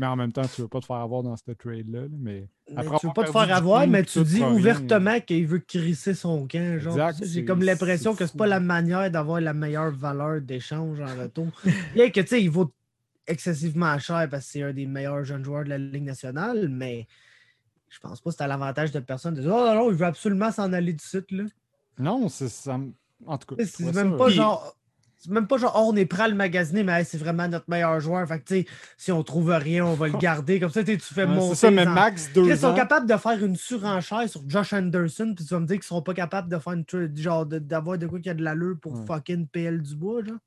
[0.00, 2.00] Mais en même temps, tu veux pas te faire avoir dans cette trade-là.
[2.00, 5.58] là, Mais, tu veux avoir pas te faire avoir, mais tu dis ouvertement qu'il veut
[5.58, 6.78] crisser son camp.
[6.78, 8.38] Genre, Exact, J'ai comme l'impression que c'est fou.
[8.38, 11.48] pas la manière d'avoir la meilleure valeur d'échange en retour.
[11.94, 12.72] Bien que, tu sais, il vaut
[13.26, 17.06] excessivement cher parce que c'est un des meilleurs jeunes joueurs de la Ligue nationale, mais
[17.90, 19.96] je pense pas que c'est à l'avantage de personne de dire Oh non, non, il
[19.96, 21.30] veut absolument s'en aller du site.
[21.30, 21.44] Là.
[21.98, 22.80] non, c'est ça.
[23.26, 24.76] En tout cas, C'est même ça- pas Puis- genre.
[25.22, 27.46] C'est même pas genre, oh, on est prêt à le magasiner, mais hey, c'est vraiment
[27.46, 28.26] notre meilleur joueur.
[28.26, 28.66] Fait que, tu sais,
[28.96, 30.58] si on trouve rien, on va le garder.
[30.58, 31.48] Comme ça, tu fais Ouais, monter.
[31.54, 34.72] c'est ça, mais en- max deux Ils sont capables de faire une surenchère sur Josh
[34.72, 36.84] Anderson, puis tu vas me dire qu'ils seront pas capables de faire une
[37.16, 39.04] genre d'avoir de, quoi qui a de l'allure pour Ouais.
[39.06, 40.38] fucking PL Dubois, genre.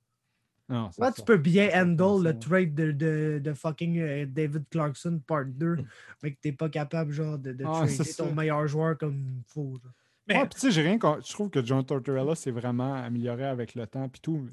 [0.69, 5.45] Non, tu peux bien handle le trade de, de, de fucking euh, David Clarkson part
[5.45, 5.77] 2,
[6.23, 8.33] mais que t'es pas capable, genre, de, de Ah, trader ton ça.
[8.33, 9.77] meilleur joueur comme il faut.
[9.83, 9.91] genre.
[10.27, 13.45] Mais- Ouais, puis tu sais, j'ai rien Je trouve que John Tortorella s'est vraiment amélioré
[13.45, 14.47] avec le temps puis tout.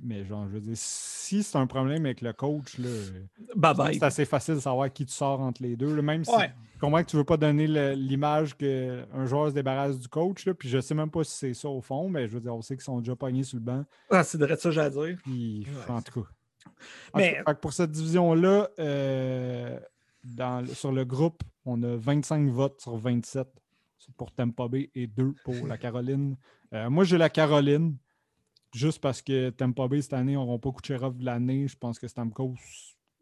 [0.00, 2.88] Mais genre, je veux dire, si c'est un problème avec le coach, là,
[3.54, 3.94] Bye bye.
[3.94, 5.94] c'est assez facile de savoir qui tu sors entre les deux.
[5.94, 6.52] là, même si Ouais.
[6.74, 10.46] je comprends que tu veux pas donner l'image qu'un joueur se débarrasse du coach.
[10.46, 12.52] Là, puis je sais même pas si c'est ça au fond, mais je veux dire,
[12.56, 13.84] on sait qu'ils sont déjà pognés sur le banc.
[14.10, 15.16] Ah, c'est de ça j'ai à dire.
[15.22, 15.94] Puis, Ouais.
[15.94, 16.28] en tout cas.
[17.14, 19.78] Mais- pour cette division-là, euh,
[20.72, 23.46] sur le groupe, on a 25 votes sur 27
[24.16, 26.36] pour Tampa Bay et 2 pour la Caroline.
[26.72, 27.96] Euh, moi, j'ai la Caroline,
[28.72, 31.68] juste parce que Tampa Bay, cette année, n'auront pas Kucherov de l'année.
[31.68, 32.56] Je pense que Stamkos,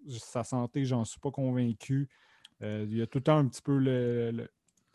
[0.08, 2.08] sa santé, j'en suis pas convaincu.
[2.62, 4.48] Euh, il y a tout le temps un petit peu le,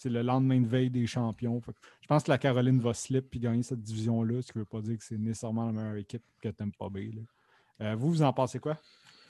[0.06, 1.60] le, lendemain de veille des champions.
[1.62, 4.62] Fait je pense que la Caroline va slip et gagner cette division-là, ce qui ne
[4.64, 7.12] veut pas dire que c'est nécessairement la meilleure équipe que Tampa Bay.
[7.14, 7.22] là.
[7.82, 8.78] Euh, vous, vous en pensez quoi?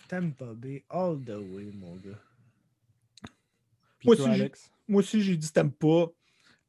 [0.08, 2.20] Tampa Bay, all the way, mon gars.
[4.00, 4.72] Puis Moi toi, aussi, Alex?
[4.88, 6.08] Moi aussi, j'ai dit t'aimes pas.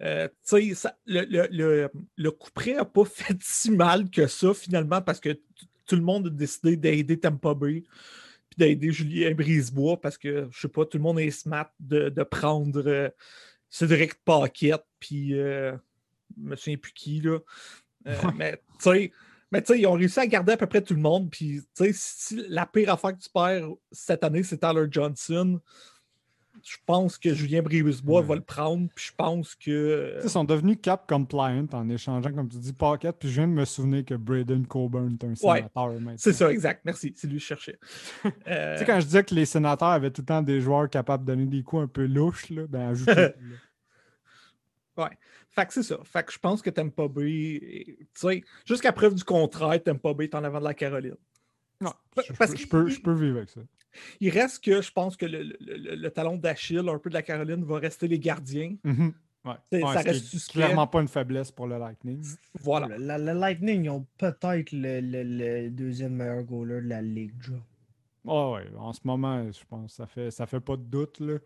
[0.02, 4.54] Euh, ça- le, le, le, le coup près n'a pas fait si mal que ça,
[4.54, 5.38] finalement, parce que
[5.86, 7.82] tout le monde a décidé d'aider Tampa Bay
[8.50, 12.08] puis d'aider Julien Brisebois parce que, je sais pas, tout le monde est smart de,
[12.10, 13.08] de prendre euh,
[13.70, 15.72] Cédric Paquette puis euh,
[16.36, 17.38] je me souviens plus qui, là.
[18.06, 18.14] Euh.
[18.36, 19.12] Mais, tu sais,
[19.50, 21.30] mais tu sais, ils ont réussi à garder à peu près tout le monde.
[21.30, 25.60] Puis, tu sais, si la pire affaire que tu perds cette année, c'est Tyler Johnson,
[26.70, 28.26] je pense que Julien Brisebois Ouais.
[28.26, 30.14] va le prendre, puis je pense que.
[30.18, 33.16] Sais, Ils sont devenus cap compliant en échangeant, comme tu dis, Pocket.
[33.18, 35.58] Puis je viens de me souvenir que Braden Coburn est un Ouais.
[35.58, 35.92] sénateur.
[36.16, 36.82] C'est ça, exact.
[36.84, 37.12] Merci.
[37.16, 37.78] C'est lui que je cherchais.
[38.48, 40.88] Euh, Tu sais, quand je disais que les sénateurs avaient tout le temps des joueurs
[40.90, 43.28] capables de donner des coups un peu louches, là, ben ajoutez.
[45.50, 45.96] Fait que c'est ça.
[46.04, 50.24] Fait que je pense que Tampa Bay, tu sais, jusqu'à preuve du contraire, Tampa Bay
[50.24, 51.16] est en avant de la Caroline.
[51.80, 51.92] Non,
[52.26, 53.60] je, parce peux- je peux, je peux vivre avec ça.
[54.20, 57.14] Il reste que je pense que le, le- le- le talon d'Achille, un peu de
[57.14, 58.76] la Caroline, va rester les gardiens.
[58.84, 59.52] Ouais.
[59.72, 60.60] Ouais, ça reste est suspect.
[60.60, 62.22] clairement pas une faiblesse pour le Lightning.
[62.60, 62.88] Voilà.
[62.88, 67.32] Le, la- Lightning, ils ont peut-être le, le- le deuxième meilleur goaler de la ligue.
[68.26, 71.18] Ah ouais, en ce moment, je pense ça fait ça fait pas de doute.
[71.20, 71.38] Là.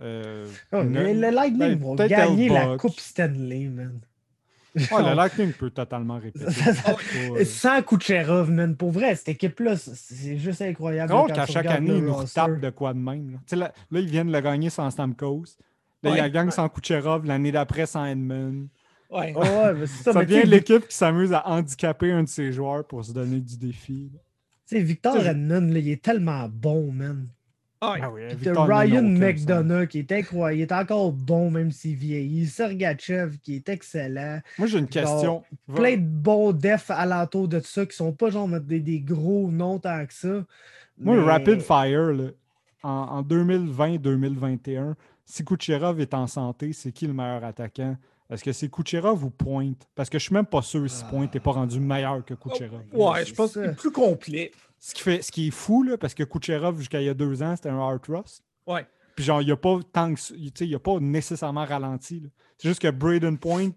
[0.00, 2.76] Euh, Oh, ne- mais le Lightning ben, vont peut-être gagner la.
[2.76, 4.00] Coupe Stanley, man.
[4.74, 6.44] Ouais, le Lightning peut totalement répéter.
[7.16, 8.76] Euh, Sans Kucherov, man.
[8.76, 11.10] Pour vrai, cette équipe-là, c'est- juste incroyable.
[11.10, 13.40] Quand qu'à chaque année, ils nous retapent de quoi de même.
[13.52, 15.44] Là, ils viennent le gagner sans Stamkos.
[16.02, 16.20] Là, il y a Ouais.
[16.20, 18.68] la gang sans Kucherov, l'année d'après sans Edmund.
[19.10, 19.32] Ouais.
[19.34, 20.12] Oh, ouais, mais c'est ça.
[20.12, 23.40] Ça mais devient l'équipe qui s'amuse à handicaper un de ses joueurs pour se donner
[23.40, 24.10] du défi.
[24.12, 24.20] là.
[24.68, 27.26] tu sais, Victor là, il est tellement bon, man.
[27.80, 27.94] Ah.
[28.02, 30.58] Ah oui, n'a Ryan McDonough qui est incroyable.
[30.58, 32.46] Il est encore bon, même s'il vieillit.
[32.46, 34.40] Sergachev qui est excellent.
[34.58, 35.44] Moi, j'ai une question.
[35.74, 39.78] Plein de bons defs alentour de ça qui sont pas genre des, des gros noms
[39.78, 40.44] tant que ça.
[40.98, 42.30] Moi, le Rapid Fire, là,
[42.82, 47.96] en, en 2020-2021, si Kucherov est en santé, c'est qui le meilleur attaquant?
[48.30, 49.86] Est-ce que c'est Kucherov ou Pointe?
[49.94, 52.82] Parce que je suis même pas sûr si Pointe n'est pas rendu meilleur que Kucherov.
[52.92, 53.60] Ouais, c'est je pense ça.
[53.62, 54.50] qu'il est plus complet.
[54.80, 57.14] Ce qui, fait, ce qui est fou, là, parce que Kucherov, jusqu'à il y a
[57.14, 58.42] deux ans, c'était un hard rust.
[58.66, 58.86] Ouais.
[59.16, 61.64] Puis genre, il n'y a pas tant que ça- tu sais, il a pas nécessairement
[61.64, 62.20] ralenti.
[62.20, 62.28] là.
[62.58, 63.70] C'est juste que Braden Point,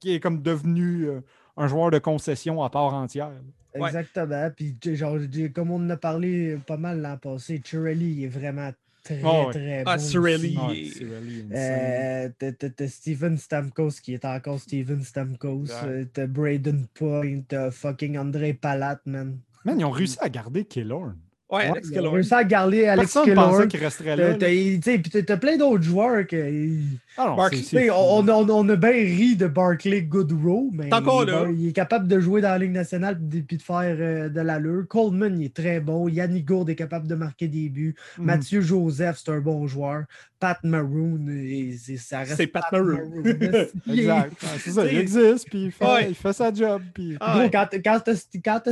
[0.00, 1.20] qui est comme devenu euh,
[1.56, 3.30] un joueur de concession à part entière.
[3.30, 3.80] là.
[3.80, 3.86] Ouais.
[3.88, 4.50] Exactement.
[4.56, 5.16] Puis, genre,
[5.54, 8.72] comme on en a parlé pas mal l'an passé, Chirelli est vraiment
[9.04, 9.52] très, Ah ouais.
[9.52, 10.02] très Ah, bon.
[10.02, 12.32] Cirelli, really insane.
[12.42, 15.66] Euh, t'as- Steven Stamkos qui est encore Steven Stamkos.
[15.66, 15.70] Ouais.
[15.84, 19.38] Euh, T'as Braden Point, t'as fucking André Palat, man.
[19.64, 21.16] Man, ils ont réussi à garder Killorn.
[21.50, 22.14] Ouais, Ouais, Alex ils ont Killorn.
[22.14, 23.68] réussi à garder Alex Personne ne pensait Killorn.
[23.68, 24.34] qu'il resterait là.
[24.34, 26.36] T'as t'as- plein d'autres joueurs que.
[27.16, 27.36] Ah non,
[27.92, 30.90] on, on, on a bien ri de Barclay Goodrow, mais il,
[31.26, 31.46] là.
[31.52, 34.40] il est capable de jouer dans la Ligue nationale et puis de faire euh, de
[34.40, 34.86] l'allure.
[34.88, 36.06] Coleman, il est très bon.
[36.08, 37.96] Yannick Gourde est capable de marquer des buts.
[38.16, 38.24] Mhm.
[38.26, 40.04] Mathieu Joseph, c'est un bon joueur.
[40.40, 43.22] Pat Maroon, et c'est- ça reste C'est Pat Maroon.
[43.88, 44.42] Exact.
[44.42, 46.08] Ouais, c'est ça, il existe, puis il fait, Ouais.
[46.08, 46.82] il fait sa job.
[46.94, 47.16] Puis...
[47.20, 47.50] Ah ouais.
[47.50, 48.14] quand, quand t'as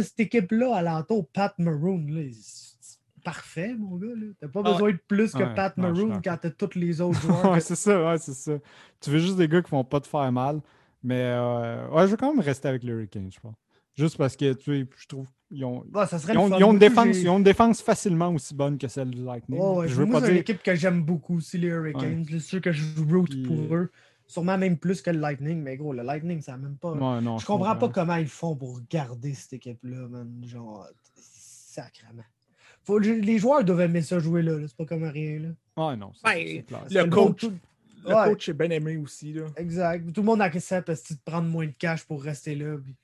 [0.02, 4.08] cette- équipe-là alentour, Pat Maroon, là, c'est parfait, mon gars.
[4.40, 7.20] T'as pas Ah besoin de plus que Ouais, Pat Maroon quand t'as tous les autres
[7.20, 7.52] joueurs.
[7.52, 8.52] ouais, c'est ça, ouais, c'est ça.
[9.00, 10.60] Tu veux juste des gars qui vont pas te faire mal.
[11.04, 13.54] Mais euh, ouais, je vais quand même rester avec les Hurricanes, je pense.
[13.98, 16.48] Juste parce que tu sais, je trouve qu'ils ont, Ouais, ça serait ils le ont,
[16.48, 16.58] fun.
[16.58, 19.58] ils ont une défense, ils ont une défense facilement aussi bonne que celle du Lightning.
[19.60, 20.42] Ouais, ouais, je veux moi, pas c'est une dire.
[20.42, 22.24] équipe que j'aime beaucoup aussi, les Hurricanes.
[22.30, 23.90] C'est sûr que je root Puis, pour euh, eux.
[24.26, 26.92] Sûrement même plus que le Lightning, mais gros, le Lightning, ça n'a même pas.
[26.92, 30.30] Ouais, non, je comprends pas comment ils font pour garder cette équipe-là, man.
[30.44, 30.86] Genre,
[31.16, 32.22] sacrément.
[32.84, 34.66] Faut, les joueurs doivent aimer ça jouer là, là.
[34.68, 35.40] c'est pas comme rien.
[35.40, 35.88] Là.
[35.88, 36.12] Ouais, non.
[36.14, 37.40] c'est- Ben, le coach.
[37.40, 37.52] tout-
[38.06, 38.28] Le Ouais.
[38.28, 39.32] coach est bien aimé aussi.
[39.32, 39.46] Là.
[39.56, 40.12] Exact.
[40.12, 42.76] Tout le monde accepte parce que de prendre moins de cash pour rester là.
[42.82, 42.94] puis-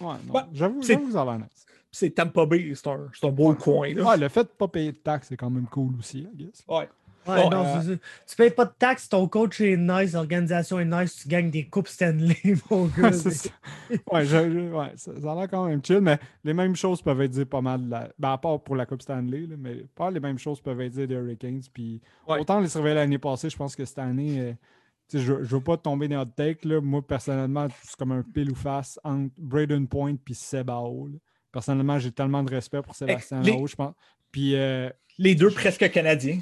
[0.00, 0.34] Ouais, non.
[0.34, 1.66] Ouais, J'avoue, c'est- j'avoue que ça a l'air nice.
[1.66, 3.94] Puis C'est Tampa Bay, c'est un, c'est un beau coin.
[3.94, 4.02] Là.
[4.04, 6.64] Ouais, le fait de pas payer de taxes, c'est quand même cool aussi, I guess.
[6.68, 6.88] Ouais.
[7.26, 7.96] Ouais, Oh, non, euh.
[8.26, 11.64] Tu payes pas de taxes, ton coach est nice, l'organisation est nice, tu gagnes des
[11.64, 12.36] coupes Stanley,
[12.70, 13.12] mon gars.
[13.12, 13.48] C'est ça.
[14.12, 17.00] Ouais, je- je- ouais, ça, ça a l'air quand même chill, mais les mêmes choses
[17.00, 17.88] peuvent être dites pas mal.
[17.88, 20.82] la- Ben, à part pour la Coupe Stanley, là, mais pas les mêmes choses peuvent
[20.82, 21.62] être dites des Hurricanes.
[21.72, 22.40] Puis Ouais.
[22.40, 24.52] autant les surveiller l'année passée, je pense que cette année, euh,
[25.12, 26.66] je, je veux pas tomber dans le take.
[26.68, 26.80] Là.
[26.80, 31.18] Moi, personnellement, c'est comme un pile ou face entre Braden Point puis Seb Ao, là.
[31.52, 33.94] Personnellement, j'ai tellement de respect pour Sébastien les- je pense.
[34.32, 36.40] Puis euh, Les deux presque canadiens.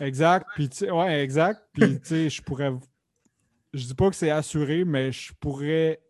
[0.00, 0.46] Exact.
[0.54, 1.62] Puis, ouais, exact.
[1.72, 2.72] Puis, tu sais, je pourrais.
[3.72, 6.00] Je dis pas que c'est assuré, mais je pourrais.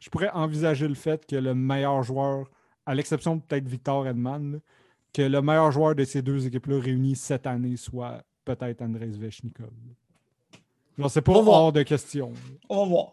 [0.00, 2.50] Je pourrais envisager le fait que le meilleur joueur,
[2.86, 4.58] à l'exception de peut-être Victor Edman, là,
[5.12, 9.70] que le meilleur joueur de ces deux équipes-là réunies cette année soit peut-être Andrei Svechnikov.
[9.86, 9.92] là.
[10.98, 11.60] Genre, c'est pas va voir.
[11.62, 12.32] hors de question.
[12.68, 13.12] On va voir.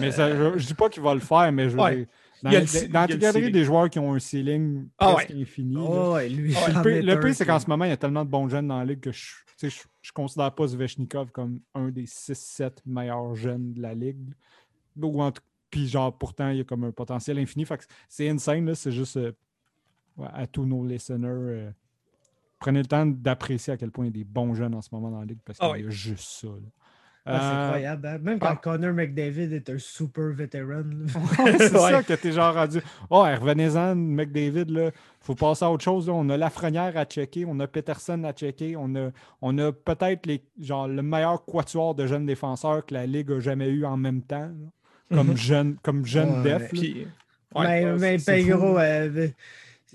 [0.00, 1.96] Mais ça, je, je dis pas qu'il va le faire, mais je Ouais.
[1.96, 2.06] dire,
[2.42, 5.14] Dans, Il y a le- dans la catégorie des joueurs qui ont un ceiling Ah
[5.14, 5.76] presque infini.
[5.76, 8.30] Oh, ouais, lui, Ouais, Le pire- c'est qu'en ce moment, il y a tellement de
[8.30, 9.34] bons jeunes dans la ligue que je
[9.64, 14.34] ne je, je considère pas Zvechnikov comme un des 6-7 meilleurs jeunes de la ligue.
[15.02, 17.66] Ou en tout- Puis genre, pourtant, il y a comme un potentiel infini.
[18.08, 19.32] C'est insane, là, c'est juste euh,
[20.16, 21.26] ouais, à tous nos listeners.
[21.28, 21.70] euh,
[22.60, 24.90] prenez le temps d'apprécier à quel point il y a des bons jeunes en ce
[24.92, 25.90] moment dans la ligue parce qu'il Ah y a ouais.
[25.90, 26.46] juste ça.
[26.46, 26.68] là.
[27.30, 28.06] Ah, c'est Euh, incroyable.
[28.06, 28.18] hein.
[28.22, 28.56] Même quand ah.
[28.62, 30.82] Connor McDavid est un super vétéran.
[31.58, 31.90] c'est Ouais.
[31.92, 32.80] ça que t'es genre rendu.
[33.10, 34.90] Oh, revenez-en, McDavid, là.
[35.20, 36.06] Faut passer à autre chose.
[36.08, 36.14] là.
[36.14, 39.10] On a Lafrenière à checker, on a Peterson à checker, on a,
[39.42, 43.40] on a peut-être les genre le meilleur quatuor de jeunes défenseurs que la Ligue a
[43.40, 44.48] jamais eu en même temps.
[45.10, 45.16] là.
[45.16, 46.58] Comme jeune, comme jeune Ouais.
[46.58, 46.68] def.
[46.70, 47.06] Puis,
[47.54, 48.78] mais ouais, mais c'est Pedro, fou.
[48.78, 49.28] euh,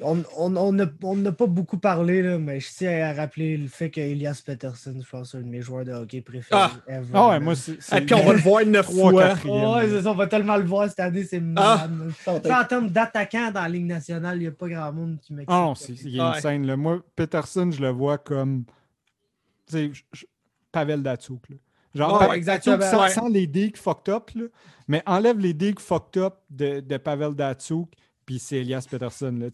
[0.02, 3.58] on on- on n'a on n'a pas beaucoup parlé, là, mais je tiens à rappeler
[3.58, 6.62] le fait qu'Elias Peterson, je pense, c'est un de mes joueurs de hockey préférés.
[6.64, 6.72] Ah.
[6.88, 7.74] ever, Ah ouais, moi, c'est.
[7.98, 9.12] Et puis on va le voir neuf fois.
[9.14, 11.88] Ouais, c'est ça, on va tellement le voir cette année, c'est Ah.
[11.88, 12.52] malade.
[12.52, 15.50] en termes d'attaquant dans la Ligue nationale, il n'y a pas grand monde qui m'excite.
[15.56, 15.74] Ah
[16.06, 16.26] il est Ouais.
[16.28, 16.66] insane.
[16.66, 16.76] là.
[16.76, 18.64] Moi, Peterson, je le vois comme.
[19.68, 20.20] Tu sais,
[20.72, 21.50] Pavel Datsuk.
[21.50, 21.56] là.
[21.96, 22.78] Genre, Pavel exactement.
[22.78, 23.10] Datsuk sans, Ouais.
[23.12, 24.46] sans les digues fucked up, là,
[24.88, 27.90] mais enlève les digues fucked up de, de Pavel Datsuk,
[28.26, 29.32] puis c'est Elias Peterson.
[29.40, 29.48] Là.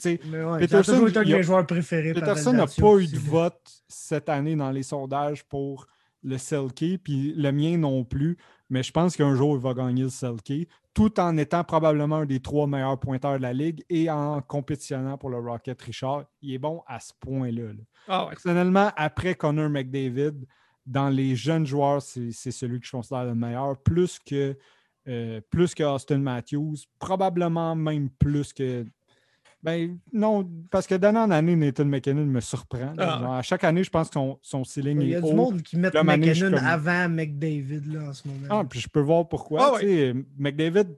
[0.52, 2.14] Ouais, Peterson, a toujours été un de il a- joueurs préférés.
[2.14, 5.88] Peterson n'a pas eu de vote cette année dans les sondages pour
[6.24, 8.38] le Selkie, puis le mien non plus.
[8.70, 12.26] Mais je pense qu'un jour, il va gagner le Selkie, tout en étant probablement un
[12.26, 16.26] des trois meilleurs pointeurs de la Ligue et en compétitionnant pour le Rocket Richard.
[16.42, 17.68] Il est bon à ce point-là.
[17.74, 17.80] là.
[18.08, 18.32] Ah ouais.
[18.32, 20.34] Personnellement, après Connor McDavid,
[20.86, 24.58] dans les jeunes joueurs, c'est c'est celui que je considère le meilleur, plus que,
[25.08, 28.86] euh, plus que Austin Matthews, probablement même plus que.
[29.62, 32.94] Ben non, parce que d'année en année, Nathan McKinnon me surprend.
[32.98, 33.20] Ah.
[33.20, 35.28] Genre, à chaque année, je pense que son, son ceiling Il y est a du
[35.28, 35.34] haut.
[35.36, 38.48] monde qui met McKinnon comme- avant McDavid là, en ce moment.
[38.50, 39.60] Ah, puis je peux voir pourquoi.
[39.66, 39.80] Ah ouais.
[39.82, 40.96] tu sais, McDavid,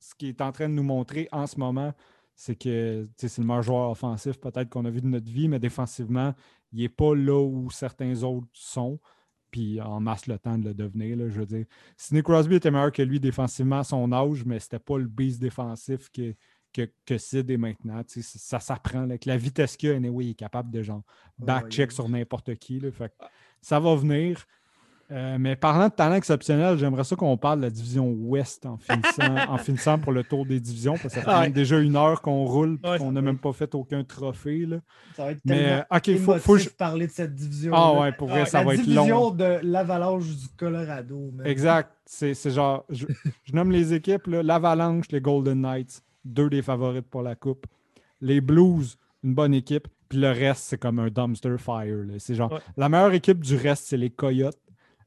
[0.00, 1.94] ce qu'il est en train de nous montrer en ce moment,
[2.34, 5.30] c'est que tu sais, c'est le meilleur joueur offensif peut-être qu'on a vu de notre
[5.30, 6.34] vie, mais défensivement,
[6.72, 9.00] il n'est pas là où certains autres sont.
[9.50, 11.16] Puis en masse le temps de le devenir.
[11.16, 11.64] là, je veux dire,
[11.96, 15.40] Sidney Crosby était meilleur que lui défensivement à son âge, mais c'était pas le beast
[15.40, 16.34] défensif que,
[16.72, 18.02] que, que Sid est maintenant.
[18.04, 19.00] tu sais, Ça, s'apprend.
[19.04, 21.02] Avec la vitesse qu'il a, anyway, il est capable de genre
[21.38, 22.78] back-check il- sur n'importe qui.
[22.80, 22.90] là.
[22.92, 23.24] Fait que
[23.62, 24.46] ça va venir.
[25.10, 28.76] Euh, mais parlant de talent exceptionnel, j'aimerais ça qu'on parle de la division Ouest en
[28.76, 31.50] finissant, en finissant pour le tour des divisions, parce que ça fait Ouais.
[31.50, 34.66] déjà une heure qu'on roule et Ouais, qu'on n'a même pas fait aucun trophée.
[34.66, 34.76] là.
[35.16, 37.72] Ça va être Mais tellement euh, OK, faut, faut je- parler de cette division.
[37.74, 39.30] Ah ouais, pour vrai, Ouais, ça la va être division long.
[39.30, 41.32] de l'Avalanche du Colorado.
[41.44, 41.90] Exact.
[42.04, 43.06] C'est genre, je,
[43.44, 47.66] je nomme les équipes, l'Avalanche, les Golden Knights, deux des favorites pour la Coupe.
[48.20, 49.88] Les Blues, une bonne équipe.
[50.10, 51.96] Puis le reste, c'est comme un dumpster fire.
[52.18, 52.58] C'est genre, Ouais.
[52.76, 54.56] la meilleure équipe du reste, c'est les Coyotes.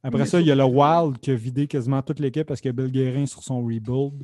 [0.03, 2.69] Après ça, il y a le Wild qui a vidé quasiment toute l'équipe parce que
[2.69, 4.23] Bill Guérin sur son rebuild.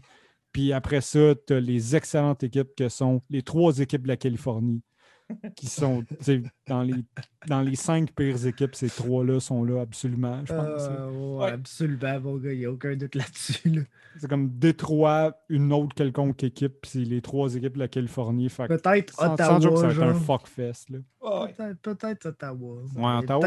[0.51, 4.17] Puis après ça, tu as les excellentes équipes que sont les trois équipes de la
[4.17, 4.82] Californie
[5.55, 6.03] qui sont
[6.67, 7.03] dans les,
[7.47, 8.75] dans les cinq pires équipes.
[8.75, 10.82] Ces trois-là sont là absolument, je pense.
[10.89, 11.51] Euh, ouais, Ouais.
[11.51, 13.69] Absolument, mon gars, il n'y a aucun doute là-dessus.
[13.69, 13.82] là.
[14.19, 18.49] C'est comme Détroit, une autre quelconque équipe, puis les trois équipes de la Californie.
[18.49, 19.49] Fait que Peut-être sans, Ottawa.
[19.49, 20.89] sans joke, ça va être un fuckfest.
[20.89, 20.97] Là.
[21.23, 21.53] Ah ouais.
[21.53, 22.75] Peut-être peut-être Ottawa.
[22.75, 23.39] Ouais, Mais Ottawa,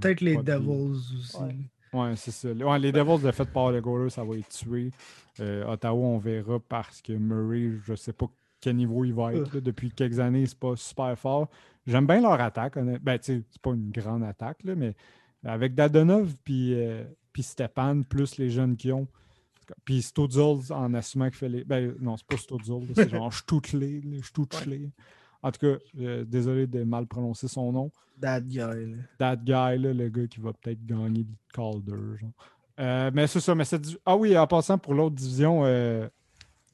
[0.00, 1.36] Peut-être les, les de Devils aussi.
[1.92, 2.50] Ouais, c'est ça.
[2.50, 4.90] Ouais, les Devils, le fait par le goaler, ça va être tué.
[5.40, 8.26] Euh, Ottawa, on verra parce que Murray, je sais pas
[8.60, 9.54] quel niveau il va être.
[9.54, 9.60] là.
[9.60, 11.48] Depuis quelques années, c'est pas super fort.
[11.86, 12.78] J'aime bien leur attaque.
[12.78, 14.94] Ben, c'est pas une grande attaque, là, mais
[15.44, 19.06] avec Dadonov puis euh, puis Stepan, plus les jeunes qui ont.
[19.84, 21.64] Puis Studzol en assumant qu'il fait les.
[21.64, 24.02] Ben, non, c'est pas Studzol, là, c'est genre Stutley.
[25.42, 27.90] En tout cas, euh, désolé de mal prononcer son nom.
[28.20, 28.56] That guy.
[28.56, 28.96] là.
[29.18, 32.18] That guy, là, le gars qui va peut-être gagner le Calder.
[32.18, 32.30] Genre.
[32.80, 33.54] Euh, mais c'est ça.
[33.54, 36.08] Mais cette Ah oui, en passant pour l'autre division, euh,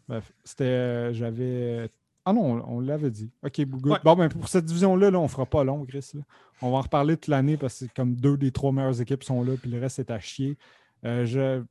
[0.09, 0.65] bref, c'était.
[0.65, 1.45] euh, J'avais.
[1.45, 1.89] euh,
[2.25, 3.31] Ah non, on, on l'avait dit.
[3.45, 3.87] OK, good.
[3.93, 3.99] Ouais.
[4.05, 6.11] Bon, ben pour cette division-là, là, on fera pas long, Chris.
[6.15, 6.21] là.
[6.63, 9.25] On va en reparler toute l'année parce que c'est comme deux des trois meilleures équipes
[9.25, 10.57] sont là, puis le reste est à chier.
[11.05, 11.63] Euh, je...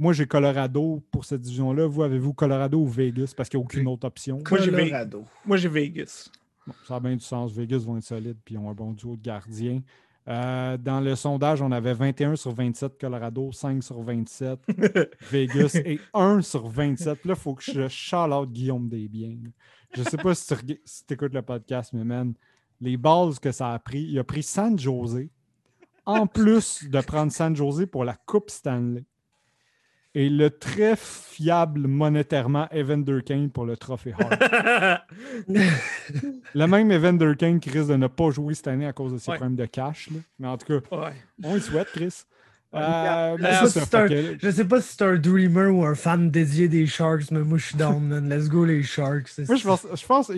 [0.00, 1.86] Moi, j'ai Colorado pour cette division-là.
[1.86, 3.32] Vous, avez-vous Colorado ou Vegas?
[3.36, 4.38] Parce qu'il n'y a aucune autre option.
[4.48, 5.24] Moi, j'ai Ve- Colorado.
[5.44, 6.30] Moi, j'ai Vegas.
[6.66, 7.52] Bon, ça a bien du sens.
[7.52, 9.80] Vegas vont être solides puis ils ont un bon duo de gardiens.
[10.28, 14.58] Euh, dans le sondage, on avait 21 sur 27 Colorado, 5 sur 27
[15.30, 17.20] Vegas et 1 sur 27.
[17.20, 19.38] Puis là, il faut que je shout out Guillaume Desbiens.
[19.96, 22.34] Je sais pas si tu si écoutes le podcast, mais man,
[22.80, 25.28] les balles que ça a pris, il a pris San Jose
[26.04, 29.04] en plus de prendre San Jose pour la Coupe Stanley.
[30.20, 35.02] Et le très fiable monétairement Evander Kane pour le trophée Hart.
[36.54, 39.18] Le même Evander Kane qui risque de ne pas jouer cette année à cause de
[39.18, 39.36] ses Ouais.
[39.36, 40.10] problèmes de cash.
[40.10, 40.18] là.
[40.40, 41.12] Mais en tout cas, Ouais.
[41.44, 42.22] on y souhaite, Chris.
[42.74, 44.06] Euh, Je ça, sais un.
[44.42, 47.56] Je sais pas si c'est un dreamer ou un fan dédié des Sharks, mais moi
[47.56, 48.28] je suis down, man.
[48.28, 49.38] Let's go les Sharks.
[49.46, 50.32] Moi, je pense, je pense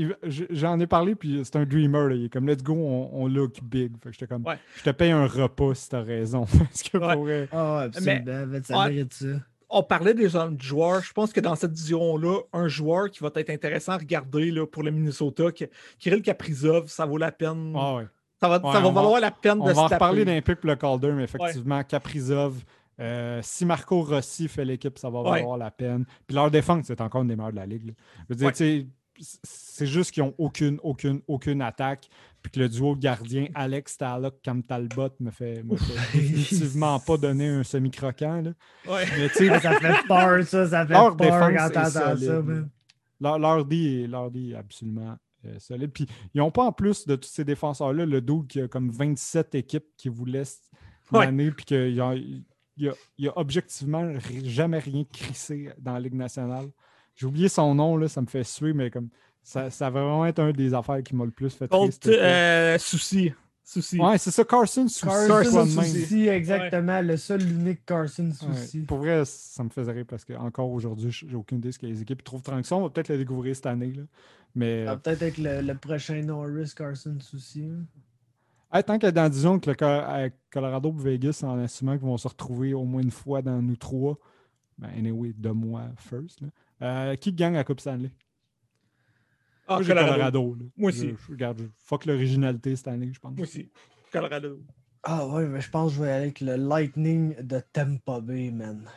[0.51, 2.09] j'en ai parlé, puis c'est un dreamer.
[2.11, 2.15] là.
[2.15, 3.93] Il est comme, let's go, on, on look big.
[4.03, 4.59] Fait que j'étais comme, Ouais.
[4.77, 6.45] je te paye un repas si t'as raison.
[6.59, 7.15] Parce que Ouais.
[7.15, 8.25] pour vrai- Ah, absolument.
[8.63, 8.89] ça ouais.
[8.91, 9.27] mérite ça.
[9.71, 11.01] On parlait des jeunes joueurs.
[11.03, 14.67] Je pense que dans cette division-là, un joueur qui va être intéressant à regarder là,
[14.67, 15.67] pour le Minnesota, que-
[15.99, 17.73] Kirill Kaprizov, ça vaut la peine.
[17.77, 18.07] Ah ouais.
[18.41, 19.95] ça va, Ouais, ça va on va- valoir la peine On de va en se
[19.95, 22.55] reparler d'un pic pour le Calder, mais effectivement, Caprizov,
[23.03, 25.31] Euh, si Marco Rossi fait l'équipe, ça va Ouais.
[25.39, 26.05] valoir la peine.
[26.27, 27.87] Puis leur défense, c'est encore une des meilleures de la ligue.
[27.87, 27.93] là.
[28.19, 28.53] Je veux dire, Ouais.
[28.53, 28.87] tu sais,
[29.43, 32.09] c'est juste qu'ils n'ont aucune, aucune, aucune attaque.
[32.43, 36.99] Puis que le duo de gardien Alex Talok, Cam Talbot me fait, me fait définitivement
[36.99, 38.41] pas donner un semi-croquant.
[38.41, 38.53] là.
[38.89, 39.05] Ouais.
[39.19, 40.67] Mais tu sais, Ça fait peur, ça.
[40.69, 42.71] Ça fait leur peur quand t'entends ça, man.
[43.21, 45.91] Leur, leur D est, leur D est absolument euh, solide.
[45.93, 48.91] Puis ils n'ont pas en plus de tous ces défenseurs-là le dude qui a comme
[48.91, 50.63] 27 équipes qui vous laissent
[51.13, 51.27] Ouais.
[51.27, 52.45] l'année, puis qu'il y a, il
[52.79, 54.13] y a- il y a objectivement
[54.45, 56.69] jamais rien crissé dans la Ligue nationale.
[57.21, 59.11] J'ai oublié son nom, là, ça me fait suer, mais comme
[59.43, 62.09] ça, ça va vraiment être un des affaires qui m'a le plus fait Colt, triste.
[62.09, 63.31] euh, souci.
[63.63, 64.01] Souci.
[64.01, 65.05] Ouais, c'est ça, Carson Soucy.
[65.07, 65.67] Carson.
[65.67, 67.03] Souci, exactement.
[67.03, 68.81] Le seul, l'unique Carson Ouais, Souci.
[68.81, 71.79] Pour vrai, ça me faisait rire parce que encore aujourd'hui, j'ai aucune idée de ce
[71.79, 72.73] que les équipes trouvent tranquille.
[72.73, 73.93] On va peut-être le découvrir cette année.
[73.93, 74.03] Là.
[74.55, 77.65] Mais Ça va peut-être être le, le prochain Norris Carson Souci.
[77.65, 77.85] hein.
[78.73, 82.17] Hey, tant que dans disons que le avec Colorado et Vegas, en assumant qu'ils vont
[82.17, 84.17] se retrouver au moins une fois dans nous trois,
[84.79, 86.41] ben anyway, de moi first.
[86.41, 86.49] là.
[86.83, 88.11] Euh, qui gagne la Coupe Stanley?
[89.67, 90.57] Ah, Moi, Colorado.
[90.77, 91.11] Moi aussi.
[91.11, 93.33] je- regarde, je- fuck l'originalité cette année, je pense.
[93.37, 93.71] Moi aussi.
[94.13, 94.61] Colorado.
[95.03, 98.51] Ah ouais, mais je pense que je vais aller avec le Lightning de Tampa Bay,
[98.51, 98.89] man.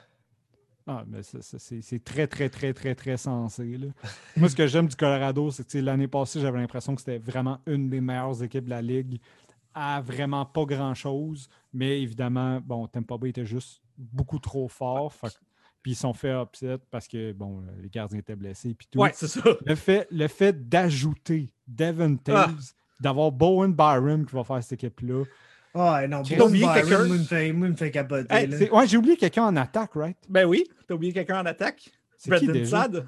[0.86, 3.78] Ah, mais c'est- très, très, très, très, très sensé.
[3.78, 3.88] là.
[4.38, 7.60] Moi, ce que j'aime du Colorado, c'est que l'année passée, j'avais l'impression que c'était vraiment
[7.68, 9.20] une des meilleures équipes de la Ligue
[9.74, 11.48] à vraiment pas grand-chose.
[11.72, 15.14] Mais évidemment, bon, Tampa Bay était juste beaucoup trop fort.
[15.14, 15.34] fait que-
[15.84, 19.00] puis ils sont fait upset parce que, bon, les gardiens étaient blessés puis tout.
[19.00, 19.42] Ouais, c'est ça.
[19.66, 25.26] Le fait, le fait d'ajouter Devin Taves, d'avoir Bowen Byram qui va faire cette équipe-là.
[25.76, 28.34] Ah ouais, non, T'as Boone oublié Byron, me fait, me fait capoter.
[28.34, 30.18] Hey, Ouais, j'ai oublié quelqu'un en attaque, right?
[30.30, 31.90] Ben oui, t'as oublié quelqu'un en attaque?
[32.18, 32.66] C'est qui Brendan?
[32.66, 33.08] Sad?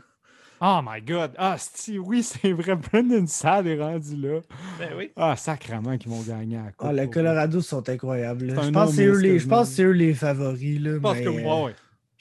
[0.62, 1.32] Oh my god!
[1.38, 2.76] Ah, si, oui, c'est vrai.
[2.76, 4.40] Brendan Sad est rendu là.
[4.80, 5.12] Ben oui.
[5.16, 6.88] Ah, sacrément qu'ils vont gagner à coupe.
[6.90, 8.50] Ah, le Colorado sont incroyables.
[8.50, 9.56] Je pense, que c'est eux les, je quasiment.
[9.58, 10.82] pense que c'est eux les favoris.
[10.82, 11.44] Là, Je pense mais, que oui.
[11.44, 11.52] vrai.
[11.54, 11.76] Ouais, ouais.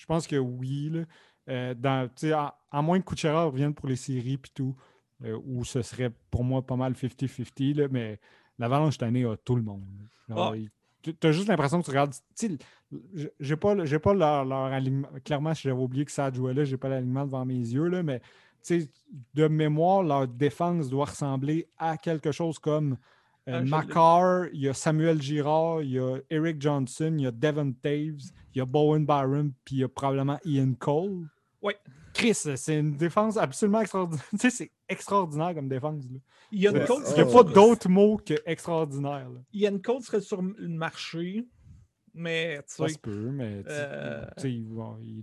[0.04, 0.90] Je pense que oui.
[0.90, 1.04] Là.
[1.48, 4.76] Euh, dans, tu sais, à, à moins que Kucherov revienne pour les séries puis tout,
[5.24, 8.20] euh, où ce serait pour moi pas mal 50-50, là, mais
[8.58, 9.82] l'Avalanche cette année a tout le monde.
[10.30, 10.52] Ah.
[11.02, 12.12] tu as juste l'impression que tu regardes.
[13.40, 15.08] J'ai pas, pas leur, leur alignement.
[15.24, 18.02] Clairement, si j'avais oublié que ça jouait là, j'ai pas l'alignement devant mes yeux, là,
[18.02, 18.20] mais
[18.62, 18.90] tu sais,
[19.32, 22.98] de mémoire, leur défense doit ressembler à quelque chose comme
[23.48, 23.70] euh, Ah, je l'ai.
[23.70, 27.72] Makar, il y a Samuel Girard, il y a Eric Johnson, il y a Devon
[27.72, 31.26] Taves, il y a Bowen Byram, puis il y a probablement Ian Cole.
[31.62, 31.76] Ouais.
[32.12, 34.24] Chris, c'est une défense absolument extraordinaire.
[34.30, 36.04] tu sais, c'est extraordinaire comme défense.
[36.12, 36.18] là.
[36.52, 39.28] Ian C'est- Cole, Il n'y a oh, pas d'autre mot que extraordinaire.
[39.30, 39.40] là.
[39.52, 41.44] Ian Cole serait sur le marché,
[42.14, 44.64] mais tu Ça sais, se peut, mais tu- Euh, tu sais, il,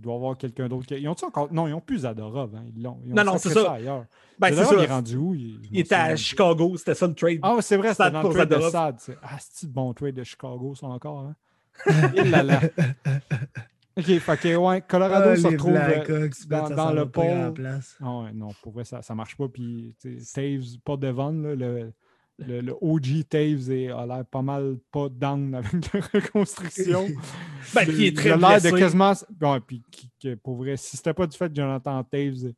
[0.00, 0.86] doit y avoir quelqu'un d'autre.
[0.86, 1.52] qui- Ils ont encore.
[1.52, 2.54] Non, ils n'ont plus Zadorov.
[2.54, 2.64] Hein.
[2.76, 2.98] Ils l'ont.
[3.04, 3.72] ils ont Non, non, c'est ça.
[3.72, 4.04] ailleurs.
[4.38, 4.94] ben c'est Zadorov, il est ça.
[4.94, 5.34] rendu où?
[5.34, 7.38] Il, Il était à Chicago, c'était ça le trade.
[7.42, 8.60] Ah, c'est vrai, c'était dans le pour trade de.
[8.70, 8.96] Sad.
[8.98, 11.20] c'est- Ah, c'est bon trade de Chicago, ça encore.
[11.20, 11.36] Hein?
[12.16, 12.60] Il là là.
[13.96, 15.74] Ok, fait ouais, Colorado Ah, se retrouve.
[15.76, 17.52] euh, Blackhawks, dans- ça le pôle.
[17.54, 17.96] place.
[18.00, 19.48] Ah ouais, non, pour vrai, ça, ça marche pas.
[19.48, 21.92] Puis, tu sais, Taves, pas Devon, là, le,
[22.46, 27.06] le, le OG Taves est- a l'air pas mal pas down avec la reconstruction.
[27.74, 29.12] Ben, qui est Il très a l'air de quasiment.
[29.38, 32.52] Bon, puis qui- pour vrai, si c'était pas du fait que Jonathan Taves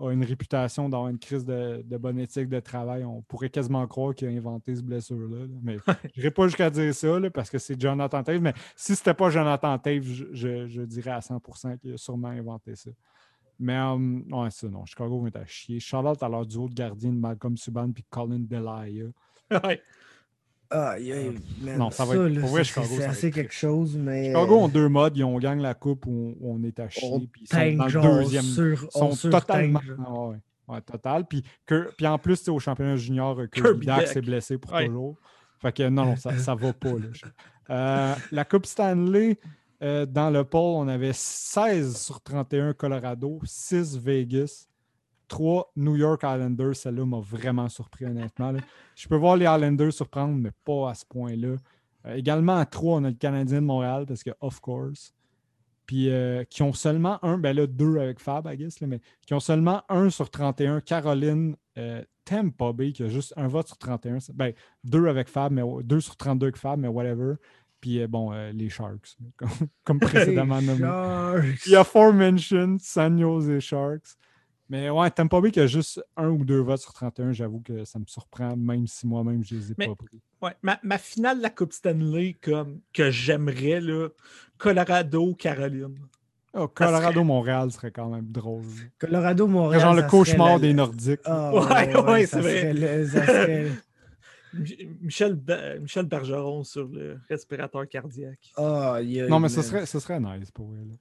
[0.00, 3.84] a une réputation d'avoir une crise de, de bonne éthique de travail, on pourrait quasiment
[3.88, 5.40] croire qu'il a inventé ce blessure-là.
[5.40, 5.46] là.
[5.62, 8.40] Mais je n'irai pas jusqu'à dire ça là, parce que c'est Jonathan Taves.
[8.40, 12.28] Mais si c'était pas Jonathan Taves, je, je- je dirais à 100% qu'il a sûrement
[12.28, 12.90] inventé ça.
[13.60, 13.96] Mais euh,
[14.30, 14.84] ouais, ça, non.
[14.86, 15.80] Chicago va être à chier.
[15.80, 19.06] Charlotte à leur duo de gardien de Malcolm Subban puis Colin Delia.
[19.64, 19.80] Ouais.
[20.70, 23.54] Man, Non, ça va être- là, pour vrai, c'est- Chicago, C'est ça va assez quelque
[23.54, 24.26] chose, mais.
[24.26, 25.16] Chicago ont deux modes.
[25.16, 27.08] Ils ont gagne la coupe ou on, on est à chier.
[27.10, 28.42] on puis ils sont dans tank, le genre, deuxième.
[28.44, 29.80] sur, sont sur totalement.
[29.80, 29.96] genre.
[30.06, 31.26] Ah ouais, ouais, total.
[31.26, 34.72] Puis, que, puis en plus, sais, au championnat junior, euh, Kirby, Dax s'est blessé pour
[34.74, 34.86] Ouais.
[34.86, 35.16] toujours.
[35.60, 36.90] Fait que non, non, ça, ça va pas.
[36.90, 36.96] là.
[37.70, 39.38] Euh, la Coupe Stanley,
[39.82, 44.66] euh, dans le pôle, on avait 16 sur 31 Colorado, 6 Vegas,
[45.28, 46.74] 3 New York Islanders.
[46.76, 48.52] Celle-là m'a vraiment surpris, honnêtement.
[48.96, 51.56] Je peux voir les Islanders surprendre, mais pas à ce point-là.
[52.06, 55.12] Euh, également à 3, on a le Canadien de Montréal, parce que, of course.
[55.86, 59.32] Puis euh, qui ont seulement un, ben là, deux avec Fab, I guess, mais qui
[59.32, 60.80] ont seulement un sur 31.
[60.82, 61.56] Caroline,
[62.26, 64.20] Tampa Bay, qui a juste un vote sur 31.
[64.20, 64.52] c'est- Ben,
[64.84, 67.36] deux avec Fab, mais deux sur 32 avec Fab, mais whatever.
[67.80, 69.48] Puis euh, bon, euh, les Sharks, comme,
[69.84, 70.80] comme précédemment nommé.
[70.80, 71.66] Sharks.
[71.66, 74.16] Il y a aforementioned San Jose Sharks.
[74.70, 77.86] Mais ouais, Tampa Bay qui a juste un ou deux votes sur 31, j'avoue que
[77.86, 80.20] ça me surprend, même si moi-même je les ai Mais- pas pris.
[80.42, 83.80] Ouais, ma, ma finale de la Coupe Stanley comme, que j'aimerais,
[84.58, 85.96] Colorado-Caroline.
[86.54, 88.62] Oh, Colorado-Montréal serait quand même drôle.
[88.98, 89.80] Colorado, Montréal.
[89.82, 91.20] genre le cauchemar des Nordiques.
[91.24, 92.60] Ah, Ouais, ouais, ça c'est vrai.
[92.60, 93.70] serait le- ça serait-
[95.00, 95.38] Michel,
[95.80, 98.52] Michel Bergeron sur le respirateur cardiaque.
[98.56, 100.96] Ah, non, mais ce serait, ce serait nice pour elle.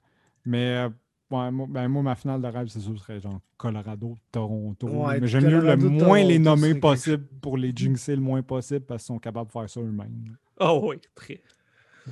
[0.45, 0.89] Mais euh,
[1.29, 4.87] moi, ben, moi, ma finale de rêve, c'est sûr, ce serait genre Colorado, Toronto.
[5.19, 9.03] mais j'aime mieux le moins les nommer possible pour les jinxer le moins possible parce
[9.03, 10.37] qu'ils sont capables de faire ça eux-mêmes.
[10.59, 11.41] Oh oui, très.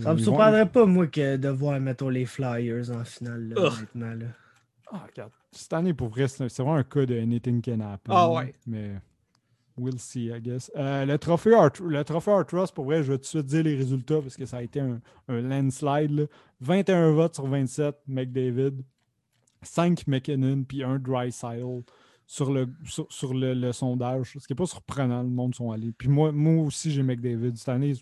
[0.01, 4.27] Ça me surprendrait pas, moi, que de voir, mettons, les Flyers en finale, là, honnêtement.
[4.91, 5.31] Ah, regarde.
[5.51, 8.13] Cette année, pour vrai, c'est vraiment un cas de anything can happen.
[8.13, 8.53] Ah ouais.
[8.67, 8.95] Mais
[9.77, 10.71] we'll see, I guess.
[10.75, 11.71] Euh, le, trophée Art,
[12.73, 14.79] pour vrai, je vais tout de suite dire les résultats parce que ça a été
[14.79, 16.29] un, landslide.
[16.61, 18.83] 21 votes sur 27, McDavid.
[19.61, 22.67] 5 McKinnon, puis un Dry sur le,
[23.09, 24.33] sur, le, sondage.
[24.39, 25.91] Ce qui n'est pas surprenant, le monde sont allés.
[25.91, 27.55] Puis moi, moi aussi, j'ai McDavid.
[27.55, 27.93] Cette année,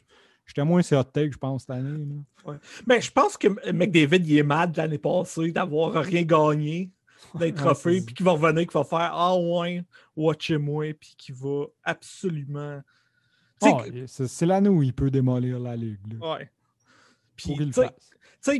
[0.46, 2.06] j'étais moins sur hot take, je pense, cette année.
[2.46, 2.58] Ouais.
[2.86, 6.92] Mais je pense que McDavid, il est mad l'année passée d'avoir rien gagné
[7.36, 9.84] d'un trophée, puis qu'il va revenir, qu'il va faire Ah ouais,
[10.16, 12.82] watchez-moi, puis qu'il va absolument.
[13.62, 16.18] Ah, c'est l'année où il peut démolir la ligue.
[16.22, 16.52] Ouais.
[17.36, 17.72] Puis, il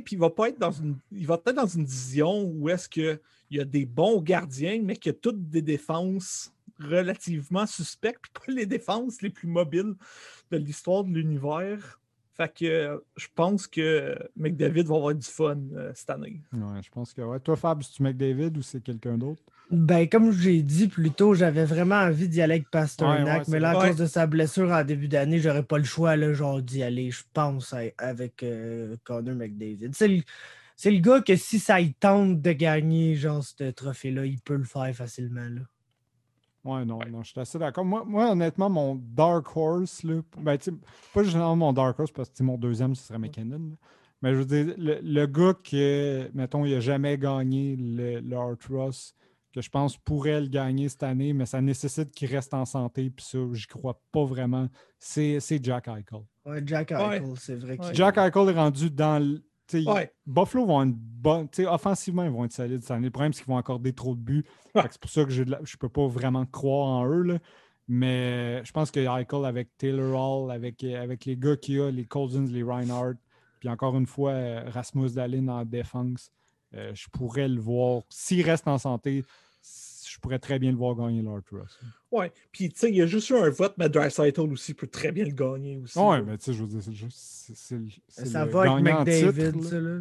[0.02, 0.98] puis il va pas être dans une.
[1.12, 3.20] Il va être dans une vision où est-ce qu'il
[3.52, 8.32] y a des bons gardiens, mais qu'il y a toutes des défenses relativement suspectes, puis
[8.34, 9.96] pas les défenses les plus mobiles
[10.52, 12.00] de l'histoire de l'univers.
[12.36, 16.42] Fait que euh, je pense que McDavid va avoir du fun euh, cette année.
[16.52, 17.40] Ouais, je pense que ouais.
[17.40, 19.44] Toi, Fab, c'est-tu McDavid ou c'est quelqu'un d'autre?
[19.70, 23.72] Ben, comme j'ai dit plus tôt, j'avais vraiment envie d'y aller avec Pasternak, mais là,
[23.72, 26.84] à cause de sa blessure en début d'année, j'aurais pas le choix là, genre d'y
[26.84, 29.92] aller, je pense, avec euh, Connor McDavid.
[29.94, 30.22] C'est le,
[30.86, 34.64] le, gars que si ça il tente de gagner genre ce trophée-là, il peut le
[34.64, 35.48] faire facilement.
[35.50, 35.62] Là.
[36.64, 37.84] Ouais, non, non, je suis assez d'accord.
[37.84, 40.58] Moi, moi, honnêtement, mon Dark Horse, là, ben,
[41.14, 43.76] pas généralement mon Dark Horse parce que mon deuxième, ce serait McKinnon.
[44.22, 45.76] Mais je veux dire, le, gars qui,
[46.34, 49.14] mettons, il n'a jamais gagné le, le Art Ross,
[49.54, 53.10] que je pense pourrait le gagner cette année, mais ça nécessite qu'il reste en santé,
[53.10, 56.22] puis ça, j'y crois pas vraiment, c'est Jack Eichel.
[56.46, 57.78] Ouais, Jack Eichel, c'est vrai.
[57.78, 59.22] Que Jack Eichel est rendu dans
[60.26, 61.48] Buffalo vont être bonne.
[61.68, 63.06] Offensivement, ils vont être solides cette année.
[63.06, 64.46] Le problème, c'est qu'ils vont accorder trop de buts.
[64.76, 67.40] C'est pour ça que je ne peux pas vraiment croire en eux.
[67.88, 71.92] Mais je pense que Eichel, avec Taylor Hall, avec, avec les gars qu'il y a,
[71.92, 73.18] les Cousins, les Reinhardt,
[73.60, 74.34] puis encore une fois,
[74.68, 76.32] Rasmus Dahlin en défense,
[76.76, 78.02] euh, je pourrais le voir.
[78.10, 79.24] S'il reste en santé,
[80.14, 81.80] je pourrais très bien le voir gagner l'Art Ross.
[82.12, 84.86] Ouais, puis tu sais, il y a juste eu un vote, mais Dreisaitl aussi peut
[84.86, 85.98] très bien le gagner aussi.
[85.98, 87.18] Ouais, mais tu sais, je veux dire, c'est juste.
[87.18, 90.00] C'est, ça va avec McDavid, ça, là.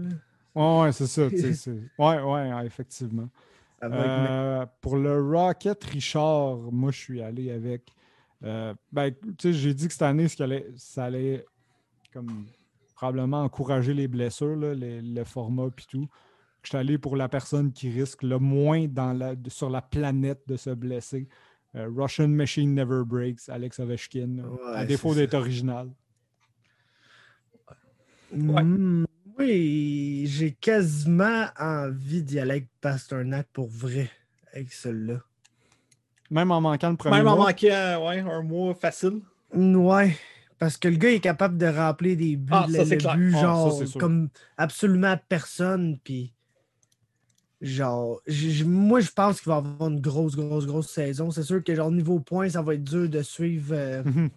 [0.54, 1.22] Ouais, c'est ça.
[1.26, 3.28] ouais, ouais, effectivement.
[3.82, 7.90] Euh, pour le Rocket Richard, moi, je suis allé avec.
[8.44, 10.26] Euh, ben, tu sais, j'ai dit que cette année,
[10.76, 11.46] ça allait
[12.12, 12.44] comme
[12.94, 16.08] probablement encourager les blessures, là, le format puis tout
[16.62, 20.42] je suis allé pour la personne qui risque le moins dans la, sur la planète
[20.46, 21.28] de se blesser.
[21.74, 24.38] Euh, Russian Machine Never Breaks, Alex Ovechkin,
[24.74, 25.90] à défaut d'être original.
[28.32, 29.04] Hmm,
[29.38, 34.10] oui, j'ai quasiment envie d'y aller avec Pasternak pour vrai,
[34.52, 35.20] avec celui-là.
[36.30, 37.32] Même en manquant le premier Même mois?
[37.34, 39.20] en manquant ouais, un mois facile.
[39.54, 40.16] Ouais,
[40.58, 45.18] parce que le gars est capable de remplir des buts, ah, ah genre, comme absolument
[45.28, 46.32] personne, puis
[47.62, 48.20] genre,
[48.66, 51.30] moi, je pense qu'il va avoir une grosse, grosse, grosse saison.
[51.30, 53.72] C'est sûr que, genre, niveau points, ça va être dur de suivre.
[53.72, 54.02] Euh.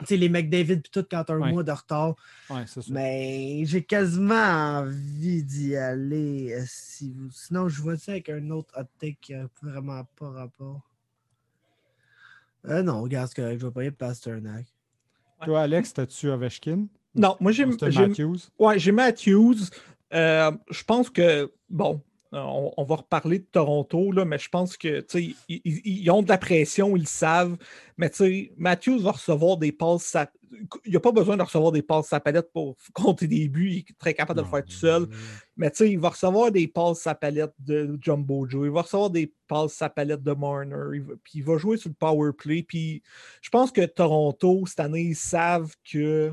[0.00, 2.16] Tu sais, les McDavid puis tout quand un mois de retard.
[2.90, 6.52] Mais j'ai quasiment envie d'y aller.
[6.52, 10.30] Euh, si Sinon, je vois ça avec un autre hot take qui n'a vraiment pas
[10.30, 10.82] rapport.
[12.66, 14.66] Euh, non, regarde ce que je vais pas y Pasternak.
[15.44, 16.88] Toi, Alex, t'as-tu Ovechkin?
[17.14, 18.48] Non, moi j'ai Matthews?
[18.58, 19.70] Ouais, j'ai Matthews.
[20.10, 22.02] je pense que, bon,
[22.34, 26.28] euh, on, va reparler de Toronto, là, mais je pense que ils, ils, ont de
[26.28, 27.56] la pression, ils le savent.
[27.96, 28.10] Mais
[28.56, 30.16] Matthews va recevoir des passes.
[30.84, 33.70] Il n'a pas besoin de recevoir des passes sa palette pour compter des buts.
[33.70, 35.06] Il est très capable de le faire tout seul.
[35.56, 38.66] Mais il va recevoir des passes sa palette de Jumbo Joe.
[38.66, 41.04] Il va recevoir des passes sa palette de Marner.
[41.22, 42.64] puis il va jouer sur le power play.
[42.64, 43.00] Puis
[43.42, 46.32] je pense que Toronto, cette année, ils savent que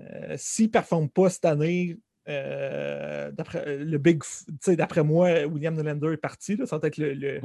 [0.00, 1.98] euh, s'ils ne performent pas cette année,
[2.28, 4.22] euh, d'après euh, le big,
[4.66, 6.56] d'après moi, William Nylander est parti.
[6.56, 7.40] Là, ça va être le, le,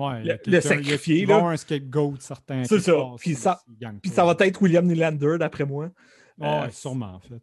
[0.45, 1.19] le, sacrifié.
[1.19, 2.63] Il va un scapegoat certain.
[2.65, 2.93] C'est ça.
[3.17, 3.61] Puis ça,
[4.01, 5.89] puis ça va être William Nylander, d'après moi.
[6.41, 7.41] Euh, sûrement, en fait.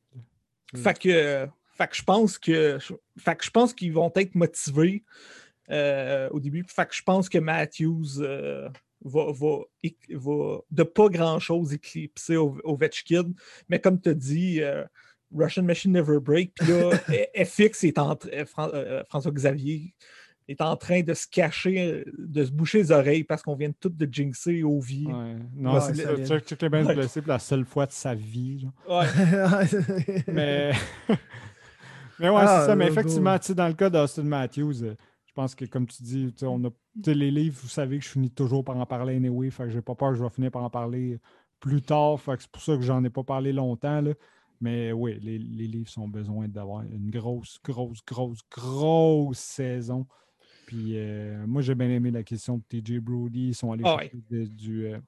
[0.76, 2.78] Fait que, fait que je pense que,
[3.16, 5.04] fait que je pense qu'ils vont être motivés
[5.70, 6.64] au début.
[6.68, 8.20] Fait que je pense que Matthews
[9.02, 9.56] va, va,
[10.10, 13.32] va, de pas grand-chose éclipser Ovechkin.
[13.70, 14.60] Mais comme tu as dit,
[15.34, 16.52] Russian Machine Never Break.
[16.54, 16.90] Puis là,
[17.44, 19.94] FX est entre euh, euh, François Xavier
[20.48, 23.88] est en train de se cacher, de se boucher les oreilles parce qu'on vient tout
[23.88, 25.06] de jinxer au vie.
[25.06, 25.36] Ouais.
[25.54, 26.26] Non, c'est.
[26.26, 26.94] Chuck, Chuck est bien Ouais.
[26.96, 28.58] blessé pour la seule fois de sa vie.
[28.58, 28.72] genre.
[28.88, 29.06] Ouais.
[30.26, 30.72] Mais,
[32.18, 32.76] mais ouais, Ah, c'est ça.
[32.76, 34.94] Mais effectivement, dans le cas d'Austin Matthews, euh,
[35.26, 36.70] je pense que comme tu dis, on a,
[37.06, 39.50] les livres, vous savez que je finis toujours par en parler anyway.
[39.50, 41.20] Fait que j'ai pas peur que je vais finir par en parler
[41.60, 42.20] plus tard.
[42.20, 44.00] Fait que c'est pour ça que j'en ai pas parlé longtemps.
[44.00, 44.12] Là.
[44.60, 50.06] Mais oui, les, les livres ont besoin d'avoir une grosse, grosse, grosse, grosse saison.
[50.66, 53.48] Puis euh, moi, j'ai bien aimé la question de TJ Brody.
[53.48, 54.98] Ils sont allés Ah chercher de- du, euh,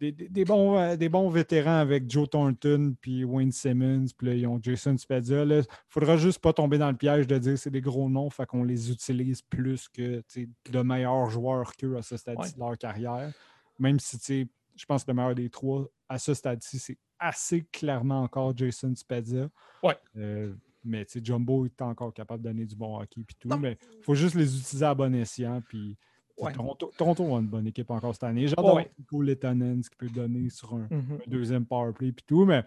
[0.00, 4.06] des, des- des bons, euh, des bons vétérans avec Joe Thornton puis Wayne Simmons.
[4.16, 5.44] Puis là, ils ont Jason Spezia.
[5.44, 8.30] Il faudra juste pas tomber dans le piège de dire c'est des gros noms.
[8.30, 10.22] Fait qu'on les utilise plus que
[10.70, 13.32] de meilleurs joueurs qu'eux à ce stade-ci de leur carrière.
[13.80, 18.22] Même si je pense que le meilleur des trois à ce stade-ci, c'est assez clairement
[18.22, 19.48] encore Jason Spezia.
[19.82, 19.96] Ouais.
[20.16, 20.54] Euh,
[20.84, 23.48] mais tu sais, Jumbo est encore capable de donner du bon hockey puis tout.
[23.48, 23.58] Non.
[23.58, 25.60] Mais il faut juste les utiliser à bon escient.
[25.68, 25.96] Puis
[26.38, 26.52] Ouais.
[26.52, 28.46] Toronto, Toronto a une bonne équipe encore cette année.
[28.46, 28.88] J'adore ouais.
[28.96, 31.18] Nico Letonen, ce qu'il peut donner sur un, Mhm.
[31.26, 32.44] un deuxième powerplay puis tout.
[32.44, 32.62] Mais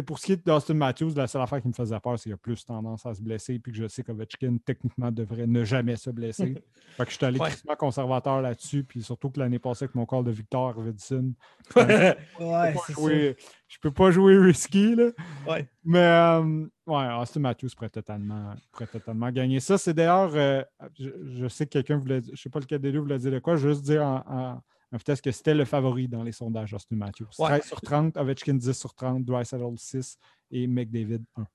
[0.00, 2.24] sais, pour ce qui est d'Austin Matthews, la seule affaire qui me faisait peur, c'est
[2.24, 3.58] qu'il a plus tendance à se blesser.
[3.58, 6.54] Puis que je sais qu'Ovechkin, techniquement, devrait ne jamais se blesser.
[6.96, 7.50] fait que je suis allé Ouais.
[7.78, 8.84] conservateur là-dessus.
[8.84, 11.32] Puis surtout que l'année passée, avec mon corps de Victor Arvidsson,
[11.74, 13.00] Ouais, je peux pas c'est ça.
[13.00, 13.36] jouer-
[13.68, 14.94] je peux pas jouer risky.
[14.94, 15.10] Là.
[15.48, 15.68] Ouais.
[15.84, 19.76] Mais euh, ouais, Austin Matthews pourrait totalement, pourrait totalement gagner ça.
[19.78, 20.62] C'est d'ailleurs, euh,
[20.98, 23.38] je, je sais que quelqu'un voulait, je sais pas lequel des deux voulait dire de
[23.38, 24.60] quoi, juste dire en
[24.96, 27.26] vitesse que c'était le favori dans les sondages, Austin Matthews.
[27.38, 27.58] Ouais.
[27.58, 30.18] 13 sur 30, Ovechkin 10 sur 30, Dreisaitl 6
[30.50, 31.46] et McDavid 1.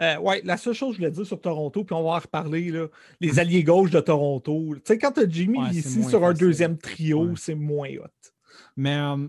[0.00, 2.18] Euh, ouais, la seule chose que je voulais dire sur Toronto, puis on va en
[2.18, 2.86] reparler, là,
[3.20, 4.74] les alliés gauche de Toronto.
[4.76, 6.46] Tu sais, quand tu as Jimmy Ouais, ici sur un facile.
[6.46, 7.34] deuxième trio, Ouais.
[7.36, 8.30] c'est moins hot.
[8.76, 9.28] Mais euh,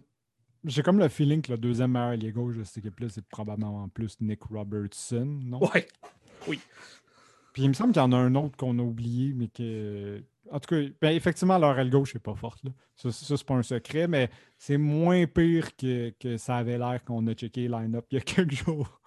[0.63, 3.89] j'ai comme le feeling que le deuxième meilleur allié gauche de cette équipe-là, c'est probablement
[3.89, 5.59] plus Nick Robertson, non?
[5.73, 5.85] Ouais.
[7.53, 10.23] Puis il me semble qu'il y en a un autre qu'on a oublié, mais que.
[10.51, 12.63] En tout cas, ben, effectivement, leur aile gauche n'est pas forte.
[12.63, 12.71] Là.
[12.95, 17.03] Ça, ça, c'est pas un secret, mais c'est moins pire que, que ça avait l'air
[17.05, 18.99] qu'on a checké line-up il y a quelques jours.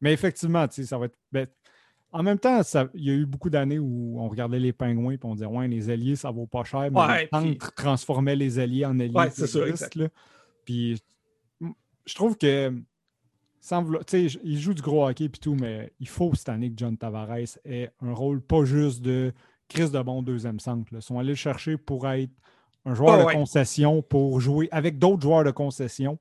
[0.00, 1.18] mais effectivement, tu sais, ça va être.
[1.32, 1.46] ben,
[2.12, 5.14] en même temps, ça- il y a eu beaucoup d'années où on regardait les pingouins
[5.14, 8.36] et on disait Ouais, les alliés, ça vaut pas cher, mais Ouais, puis- centre transformait
[8.36, 9.12] les alliés en alliés.
[9.14, 9.96] Ouais, c'est ça, exact.
[9.96, 10.08] là.
[10.64, 11.00] Puis
[12.06, 12.72] je trouve que
[13.60, 16.50] sans vouloir- tu sais, il joue du gros hockey et tout, mais il faut cette
[16.50, 19.32] année que John Tavares ait un rôle pas juste de
[19.68, 20.86] Chris de bon deuxième centre.
[20.92, 22.32] Ils sont allés le chercher pour être
[22.84, 23.34] un joueur Oh, de ouais.
[23.34, 26.18] concession, pour jouer avec d'autres joueurs de concession.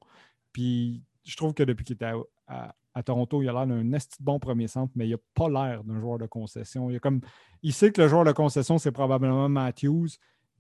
[0.52, 2.16] Puis je trouve que depuis qu'il était à,
[2.48, 5.18] à- à Toronto, il a l'air d'un esti de bon premier centre, mais il n'a
[5.34, 6.92] pas l'air d'un joueur de concession.
[6.92, 7.22] Il, a comme,
[7.64, 10.10] il sait que le joueur de concession, c'est probablement Matthews.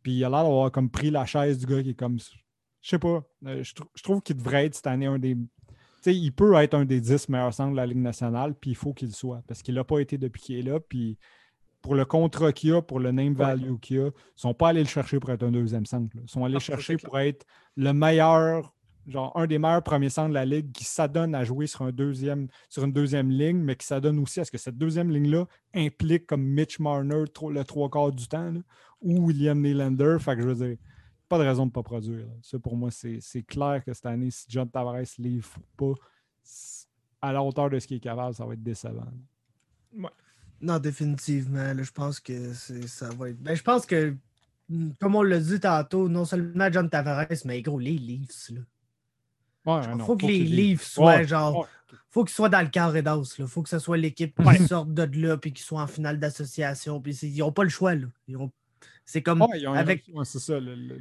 [0.01, 2.17] Puis il a l'air d'avoir comme pris la chaise du gars qui est comme.
[2.81, 3.23] Je sais pas.
[3.45, 5.35] euh, je, trou- je trouve qu'il devrait être cette année un des.
[5.35, 5.45] Tu
[6.01, 8.75] sais, il peut être un des 10 meilleurs centres de la Ligue nationale, puis il
[8.75, 10.79] faut qu'il soit, parce qu'il n'a pas été depuis qu'il est là.
[10.81, 11.17] Puis
[11.83, 14.69] pour le contrat qu'il a, pour le name value qu'il a, ils ne sont pas
[14.69, 16.15] allés le chercher pour être un deuxième centre.
[16.15, 16.21] là.
[16.25, 18.73] Ils sont allés Ah, chercher pour être le meilleur,
[19.05, 21.91] genre un des meilleurs premiers centres de la Ligue qui s'adonne à jouer sur, un
[21.91, 25.45] deuxième, sur une deuxième ligne, mais qui s'adonne aussi à ce que cette deuxième ligne-là
[25.75, 28.61] implique comme Mitch Marner le trois quarts du temps, là,
[29.01, 30.15] ou William Nylander.
[30.21, 30.77] Fait que je veux dire,
[31.27, 32.25] pas de raison de ne pas produire.
[32.27, 32.33] là.
[32.41, 35.93] Ça, pour moi, c'est clair que cette année, si John Tavares ne livre pas
[37.21, 39.03] à la hauteur de ce qu'il est capable, ça va être décevant.
[40.63, 41.73] Non, définitivement.
[41.73, 43.37] là, je pense que ça va être.
[43.43, 44.15] Ben, je pense que,
[44.69, 48.49] mm, comme on l'a dit tantôt, non seulement John Tavares, mais gros, les Leafs.
[48.49, 48.61] Là.
[49.65, 51.59] Ouais, Genre, non, faut que les Leafs soient Ouais, genre.
[51.59, 51.65] ouais.
[52.09, 53.35] Faut qu'ils soient dans le carré d'os.
[53.39, 56.19] Il faut que ce soit l'équipe qui sorte de là puis qui soit en finale
[56.19, 56.99] d'association.
[57.01, 57.95] Puis ils n'ont pas le choix.
[57.95, 58.07] Là.
[58.27, 58.51] Ils ont-
[59.05, 60.03] C'est comme ils ont avec.
[60.23, 60.59] c'est ça.
[60.59, 60.99] Le, le-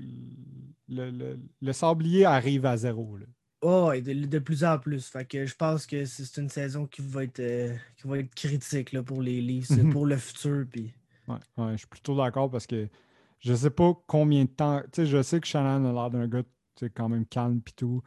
[0.88, 3.16] le- le- le sablier arrive à zéro.
[3.16, 3.26] là.
[3.62, 5.06] Oh, ouais, de, de plus en plus.
[5.06, 8.34] Fait que je pense que c'est une saison qui va être, euh, qui va être
[8.34, 9.92] critique là, pour les Leafs, Mhm.
[9.92, 10.64] pour le futur.
[10.70, 10.92] Puis...
[11.28, 12.88] Ouais, ouais, je suis plutôt d'accord parce que
[13.38, 14.80] je sais pas combien de temps.
[14.92, 17.60] Tu sais, je sais que Shannon a l'air d'un gars tu sais, quand même calme
[17.66, 18.02] et tout.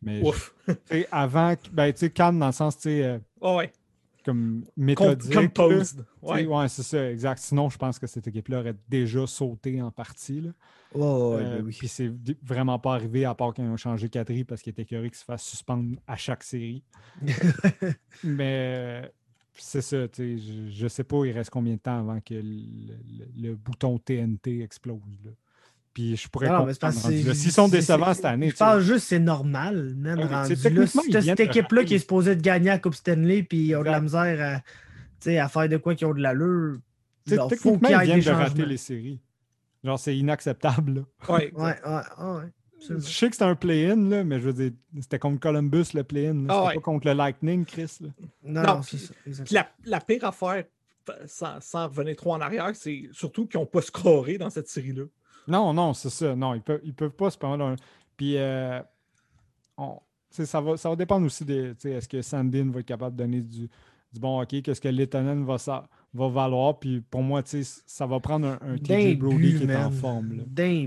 [0.00, 0.54] Mais je- Ouf.
[0.66, 3.72] tu sais, avant, ben, tu sais, calme dans le sens, tu sais, euh, ouais.
[4.24, 5.32] Comme Com- méthodique.
[5.34, 6.04] composed.
[6.22, 6.46] Ouais.
[6.46, 7.38] Ouais, c'est ça, exact.
[7.38, 10.40] Sinon, je pense que cette équipe-là aurait déjà sauté en partie.
[10.40, 10.50] là.
[10.94, 11.76] Oh, Euh, ben oui.
[11.78, 12.12] Puis c'est
[12.42, 15.24] vraiment pas arrivé à part qu'ils ont changé Catherine parce qu'il était écœuré qu'il se
[15.24, 16.82] fasse suspendre à chaque série.
[18.24, 19.10] Mais
[19.54, 22.34] c'est ça, tu sais, je, je sais pas, il reste combien de temps avant que
[22.34, 25.00] le, le- le bouton TNT explose.
[25.24, 25.30] là.
[25.94, 26.94] Puis je pourrais Non, comprendre.
[27.24, 27.34] là.
[27.34, 30.18] S'ils sont décevants cette année, Je pense juste que c'est normal, même.
[30.20, 31.22] Ah oui, rendu là.
[31.22, 34.00] cette équipe-là qui est supposée de gagner à Coupe Stanley, puis ils ont de la
[34.00, 34.64] misère à, tu
[35.20, 36.78] sais, à faire de quoi qui ont de l'allure,
[37.28, 39.20] faut techniquement, y ils viennent de rater les séries.
[39.84, 40.94] Genre, c'est inacceptable.
[40.94, 41.00] là.
[41.32, 42.50] Ouais, Ouais, ouais, ouais, ouais,
[42.88, 46.02] Je sais que c'était un play-in, là, mais je veux dire, c'était contre Columbus le
[46.02, 46.46] play-in.
[46.48, 46.74] Ah C'était ouais.
[46.74, 47.98] pas contre le Lightning, Chris.
[48.00, 48.08] là.
[48.42, 49.64] Non, Non, non, c'est ça.
[49.84, 50.64] La pire affaire
[51.26, 55.04] sans, sans revenir trop en arrière, c'est surtout qu'ils n'ont pas scoré dans cette série-là.
[55.48, 56.34] Non, non, c'est ça.
[56.34, 57.64] Non, ils peuvent, ils peuvent pas se permettre.
[57.64, 57.76] un-
[58.16, 58.80] Puis, euh,
[59.76, 59.98] on-
[60.30, 61.72] ça, va, ça va dépendre aussi de.
[61.72, 63.68] tu sais, Est-ce que Sandin va être capable de donner du,
[64.12, 64.62] du bon hockey?
[64.62, 66.78] Qu'est-ce que Letonen va, sa- va valoir?
[66.78, 69.90] Puis, pour moi, tu sais, ça va prendre un, un TJ Brody qui est en
[69.90, 70.36] forme.
[70.38, 70.42] là.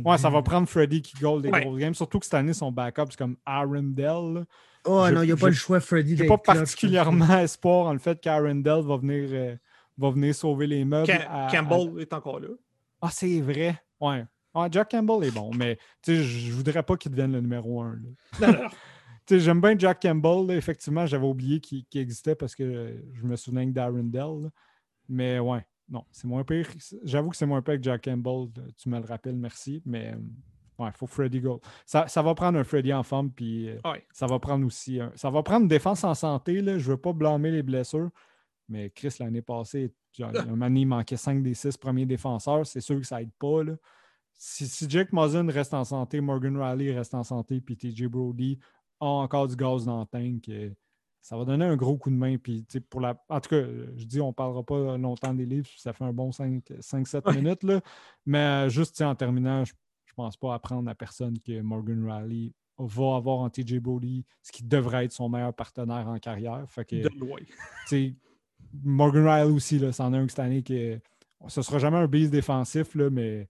[0.06, 1.62] Ouais, ça va prendre Freddy qui goal des Ouais.
[1.64, 1.94] grosses games.
[1.94, 4.34] Surtout que cette année, son backup, c'est comme Arundel.
[4.34, 4.44] là.
[4.86, 6.12] Oh non, il n'y a pas le choix, Freddy.
[6.12, 9.56] J'ai d'être pas particulièrement espoir en le fait qu'Arundel va venir, euh,
[9.98, 11.08] va venir sauver les meubles.
[11.08, 12.48] Cam- à- à- Campbell est encore là.
[13.02, 13.78] Ah, c'est vrai.
[14.00, 14.24] Ouais.
[14.62, 18.00] Ouais, Jack Campbell est bon, mais je voudrais pas qu'il devienne le numéro un.
[19.30, 20.48] J'aime bien Jack Campbell.
[20.48, 20.56] là.
[20.56, 24.50] Effectivement, j'avais oublié qu'il existait parce que je me souvenais que là.
[25.10, 26.68] Mais ouais, non, c'est moins pire.
[27.04, 28.48] J'avoue que c'est moins pire que Jack Campbell.
[28.78, 29.82] Tu me le rappelles, merci.
[29.86, 31.60] Mais euh, ouais, il faut Freddy Gold.
[31.86, 34.06] Ça, ça va prendre un Freddy en forme, puis euh, Ouais.
[34.14, 35.00] ça va prendre aussi.
[35.02, 36.62] un- ça va prendre une défense en santé.
[36.62, 36.78] Là.
[36.78, 38.10] Je veux pas blâmer les blessures.
[38.70, 42.66] Mais Chris, l'année passée, genre, un moment il manquait 5 des 6 premiers défenseurs.
[42.66, 43.64] C'est sûr que ça aide pas.
[43.64, 43.74] Là.
[44.38, 48.60] Si, si Jake Muzzin reste en santé, Morgan Riley reste en santé, puis TJ Brody
[49.00, 50.70] a encore du gaz dans le tank, euh,
[51.22, 52.38] ça va donner un gros coup de main.
[52.38, 53.22] Puis, pour la...
[53.30, 53.62] En tout cas,
[53.96, 57.36] je dis, on ne parlera pas longtemps des livres, ça fait un bon 5-7 Ouais.
[57.36, 57.64] minutes.
[57.64, 57.82] Là.
[58.26, 62.54] Mais euh, juste en terminant, je ne pense pas apprendre à personne que Morgan Riley
[62.78, 66.64] va avoir en TJ Brody ce qui devrait être son meilleur partenaire en carrière.
[66.70, 67.40] Fait que, De loin.
[68.84, 71.00] Morgan Riley aussi, c'en est un cette année que
[71.48, 73.48] ce sera jamais un base défensif, là, mais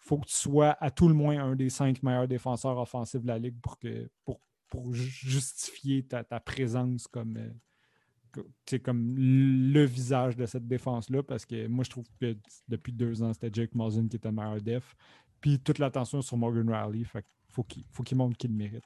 [0.00, 3.28] faut que tu sois à tout le moins un des cinq meilleurs défenseurs offensifs de
[3.28, 9.84] la ligue pour, que, pour, pour ju- justifier ta, ta présence comme, euh, comme le
[9.84, 11.22] visage de cette défense-là.
[11.22, 12.36] Parce que moi, je trouve que
[12.66, 14.96] depuis deux ans, c'était Jake Muzzin qui était le meilleur def.
[15.40, 17.04] Puis toute l'attention sur Morgan Riley.
[17.04, 18.84] Fait faut qu'il faut qu'il montre qu'il le mérite.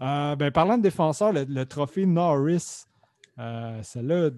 [0.00, 2.84] Euh, ben, parlant de défenseur, le, le trophée Norris,
[3.38, 4.30] euh, celle-là,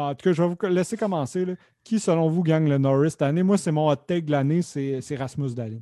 [0.00, 1.44] en tout cas, je vais vous laisser commencer.
[1.44, 1.54] là.
[1.84, 3.42] Qui, selon vous, gagne le Norris cette année?
[3.42, 5.80] Moi, c'est mon hot take de l'année, c'est c'est Rasmus Dahlin.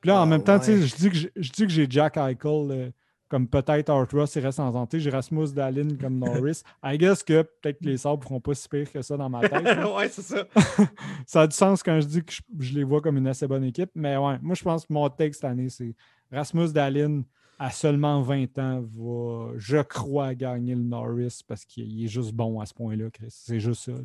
[0.00, 0.82] Puis là, en Ah, même temps, ouais.
[0.82, 2.38] je dis que j'ai- je dis que j'ai Jack Eichel
[2.70, 2.90] euh,
[3.28, 4.98] comme peut-être Art Ross, il reste en santé.
[4.98, 6.62] J'ai Rasmus Dahlin comme Norris.
[6.82, 9.28] I guess que peut-être que les Sabres ne feront pas si pire que ça dans
[9.28, 9.62] ma tête.
[9.96, 10.44] ouais, c'est ça.
[11.26, 13.46] ça a du sens quand je dis que je, je les vois comme une assez
[13.46, 13.90] bonne équipe.
[13.94, 15.94] Mais ouais, moi, je pense que mon hot take cette année, c'est
[16.32, 17.22] Rasmus Dahlin,
[17.62, 22.58] à seulement 20 ans, va, je crois, gagner le Norris parce qu'il est juste bon
[22.58, 23.26] à ce point-là, Chris.
[23.28, 23.92] C'est juste ça.
[23.92, 23.98] là.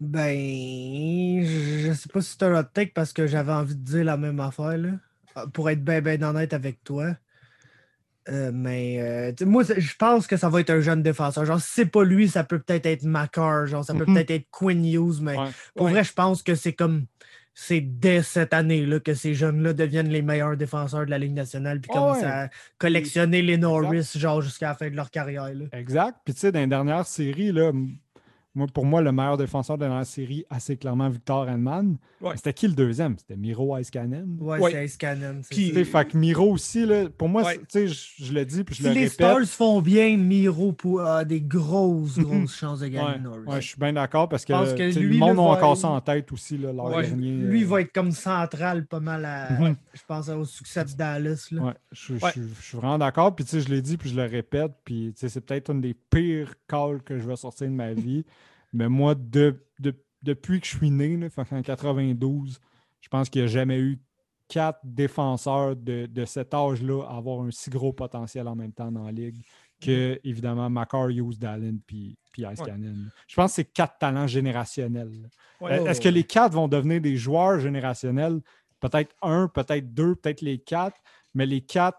[0.00, 4.04] Ben, je sais pas si c'est un hot take parce que j'avais envie de dire
[4.04, 4.90] la même affaire, là.
[5.36, 7.14] Ah, Pour être bien, bien honnête avec toi.
[8.28, 11.44] Euh, mais euh, moi, je pense que ça va être un jeune défenseur.
[11.46, 14.14] Genre, si c'est pas lui, ça peut peut-être être Macar, genre, ça peut Mhm.
[14.14, 15.48] peut-être être Quinn Hughes, mais Ouais.
[15.74, 15.92] pour Ouais.
[15.92, 17.06] vrai, je pense que c'est comme.
[17.60, 21.80] C'est dès cette année-là que ces jeunes-là deviennent les meilleurs défenseurs de la Ligue nationale
[21.80, 22.24] puis Ah commencent ouais.
[22.24, 25.52] à collectionner les Norris, genre, jusqu'à la fin de leur carrière.
[25.52, 25.64] Là.
[25.72, 26.18] Exact.
[26.24, 27.72] Puis tu sais, dans les dernières séries, là,
[28.58, 31.96] moi, pour moi, le meilleur défenseur de la série, assez clairement Victor Hedman.
[32.20, 32.32] Ouais.
[32.36, 33.16] C'était qui le deuxième?
[33.18, 34.36] C'était Miro Iskanen.
[34.40, 34.70] Ouais, Ouais.
[34.72, 35.40] c'est Ice Cannon.
[35.42, 37.60] c'est Puis- Fait que Miro aussi, là, pour moi, Ouais.
[37.72, 39.12] je, je le dis puis je Si le les répète.
[39.12, 43.46] Stars font bien, Miro pour, a des grosses, grosses chances de gagner Ouais, Norris.
[43.46, 45.88] ouais, je suis bien d'accord parce que, pense que lui, le monde a encore ça
[45.88, 47.30] en tête aussi, là, l'an Ouais, dernier.
[47.30, 49.52] Lui euh, va être comme central pas mal à.
[49.52, 49.76] Mhm.
[49.94, 51.48] Je pense au succès de Dallas.
[51.52, 51.62] Là.
[51.62, 52.32] Ouais, je, je- Ouais.
[52.34, 53.34] je- je suis vraiment d'accord.
[53.34, 54.72] Puis, tu sais, je l'ai dit, puis je le répète.
[54.84, 58.24] Puis, c'est peut-être une des pires calls que je vais sortir de ma vie.
[58.72, 62.58] Mais moi, de, de- depuis que je suis né, là, qu'en 92,
[63.00, 63.98] je pense qu'il n'y a jamais eu
[64.48, 68.90] quatre défenseurs de, de cet âge-là à avoir un si gros potentiel en même temps
[68.90, 69.42] dans la ligue
[69.80, 72.66] que, évidemment, Macar, Hughes, Dallin, puis, puis Ice Ouais.
[72.66, 72.96] Cannon.
[73.28, 75.30] Je pense que c'est quatre talents générationnels.
[75.60, 75.84] Ouais.
[75.84, 78.40] Est-ce que les quatre vont devenir des joueurs générationnels?
[78.80, 81.00] Peut-être un, peut-être deux, peut-être les quatre,
[81.34, 81.98] mais les quatre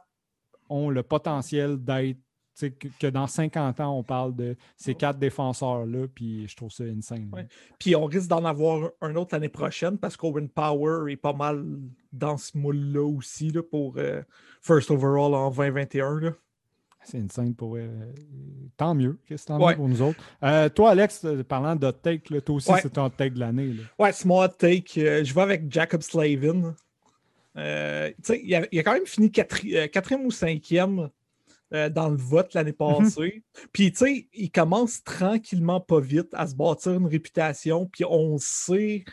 [0.67, 2.19] ont le potentiel d'être,
[2.67, 6.83] que, que dans 50 ans, on parle de ces quatre défenseurs-là, puis je trouve ça
[6.83, 7.29] insane.
[7.33, 7.47] Ouais.
[7.79, 11.63] Puis on risque d'en avoir un autre l'année prochaine parce qu'Owen Power est pas mal
[12.11, 14.21] dans ce moule-là aussi là, pour euh,
[14.61, 16.19] First Overall en 2021.
[16.19, 16.31] Là.
[17.05, 17.89] C'est insane pour eux.
[18.77, 19.71] Tant mieux, qu'est-ce que tant Ouais.
[19.71, 20.19] mieux pour nous autres?
[20.43, 22.79] Euh, toi, Alex, euh, parlant de take, là, toi aussi, Ouais.
[22.81, 23.67] c'est ton take de l'année.
[23.73, 23.83] là.
[23.97, 24.97] Ouais, c'est mon hot take.
[25.01, 26.75] Euh, je vais avec Jacob Slavin.
[27.57, 28.11] Euh,
[28.43, 31.09] il, a, il a quand même fini quatri- euh, quatrième ou cinquième
[31.73, 33.43] euh, dans le vote l'année passée.
[33.71, 37.85] Puis, tu sais, il commence tranquillement, pas vite, à se bâtir une réputation.
[37.85, 39.03] Puis, on sait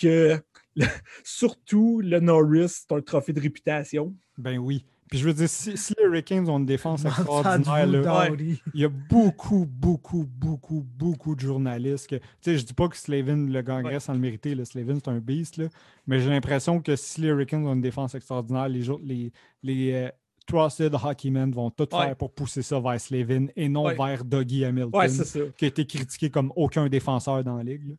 [0.00, 0.40] que,
[0.76, 0.86] le-
[1.24, 4.14] surtout, le Norris, c'est un trophée de réputation.
[4.36, 4.84] Ben oui.
[5.10, 8.28] Puis je veux dire, si, si les Hurricanes ont une défense extraordinaire, là,
[8.74, 12.08] il y a beaucoup, beaucoup, beaucoup, beaucoup de journalistes.
[12.10, 14.00] que- Tu sais, je dis pas que Slavin le gagnerait Ouais.
[14.00, 14.54] sans le mériter.
[14.54, 14.66] là.
[14.66, 15.56] Slavin, c'est un beast.
[15.56, 15.68] là.
[16.06, 19.32] Mais j'ai l'impression que si les Hurricanes ont une défense extraordinaire, les, les,
[19.62, 20.10] les, euh,
[20.48, 22.06] Trusted Hockeymen vont tout Ouais.
[22.06, 23.94] faire pour pousser ça vers Slavin et non Ouais.
[23.94, 25.40] vers Dougie Hamilton, Ouais, c'est ça.
[25.56, 27.96] qui a été critiqué comme aucun défenseur dans la ligue.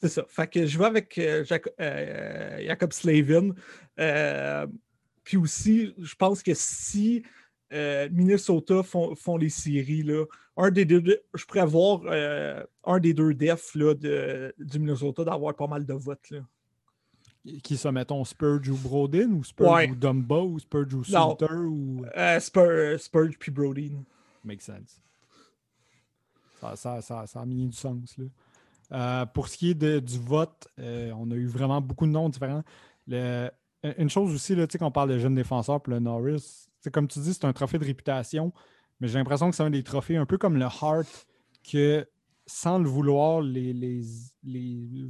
[0.00, 0.24] C'est ça.
[0.28, 3.50] Fait que je vais avec euh, Jac- euh, Jacob Slavin.
[3.98, 4.66] Euh,
[5.22, 7.22] puis aussi, je pense que si
[8.10, 10.24] Minnesota font, font les séries, là,
[10.56, 15.24] un des deux, je pourrais voir euh, un des deux defs là, de, du Minnesota
[15.24, 16.30] d'avoir pas mal de votes.
[16.30, 16.40] Là.
[17.62, 19.90] Qui ça, mettons, Spurge ou Brodin, ou Spurge Ouais.
[19.90, 21.30] ou Dumba, ou Spurge ou Non.
[21.30, 22.04] Suter, ou...
[22.16, 23.92] Euh, Spur- Spurge puis Brody.
[24.44, 25.00] Make sense.
[26.60, 28.16] Ça, ça, ça, ça a mis du sens.
[28.18, 28.24] Là.
[28.92, 32.10] Euh, pour ce qui est de- du vote, euh, on a eu vraiment beaucoup de
[32.10, 32.62] noms différents.
[33.06, 33.50] Le-
[33.96, 36.66] une chose aussi, là, tu sais, quand on parle de jeunes défenseurs pour le Norris,
[36.80, 38.52] c'est comme tu dis, c'est un trophée de réputation,
[39.00, 41.26] mais j'ai l'impression que c'est un des trophées un peu comme le Hart,
[41.70, 42.06] que
[42.46, 44.02] sans le vouloir, les, les,
[44.44, 45.08] les,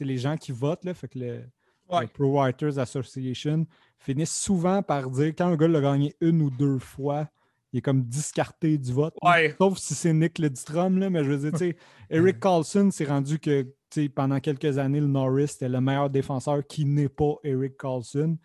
[0.00, 1.42] les gens qui votent, là, fait que le,
[1.90, 2.06] Ouais.
[2.08, 3.66] Pro Writers Association
[3.98, 7.28] finissent souvent par dire quand un gars l'a gagné une ou deux fois,
[7.72, 9.14] il est comme discarté du vote.
[9.22, 9.54] Ouais.
[9.58, 11.76] Sauf si c'est Nick Lidstrom, là, mais je veux dire, tu sais,
[12.10, 13.66] Eric Carlson s'est rendu que
[14.14, 18.36] pendant quelques années, le Norris était le meilleur défenseur qui n'est pas Eric Carlson.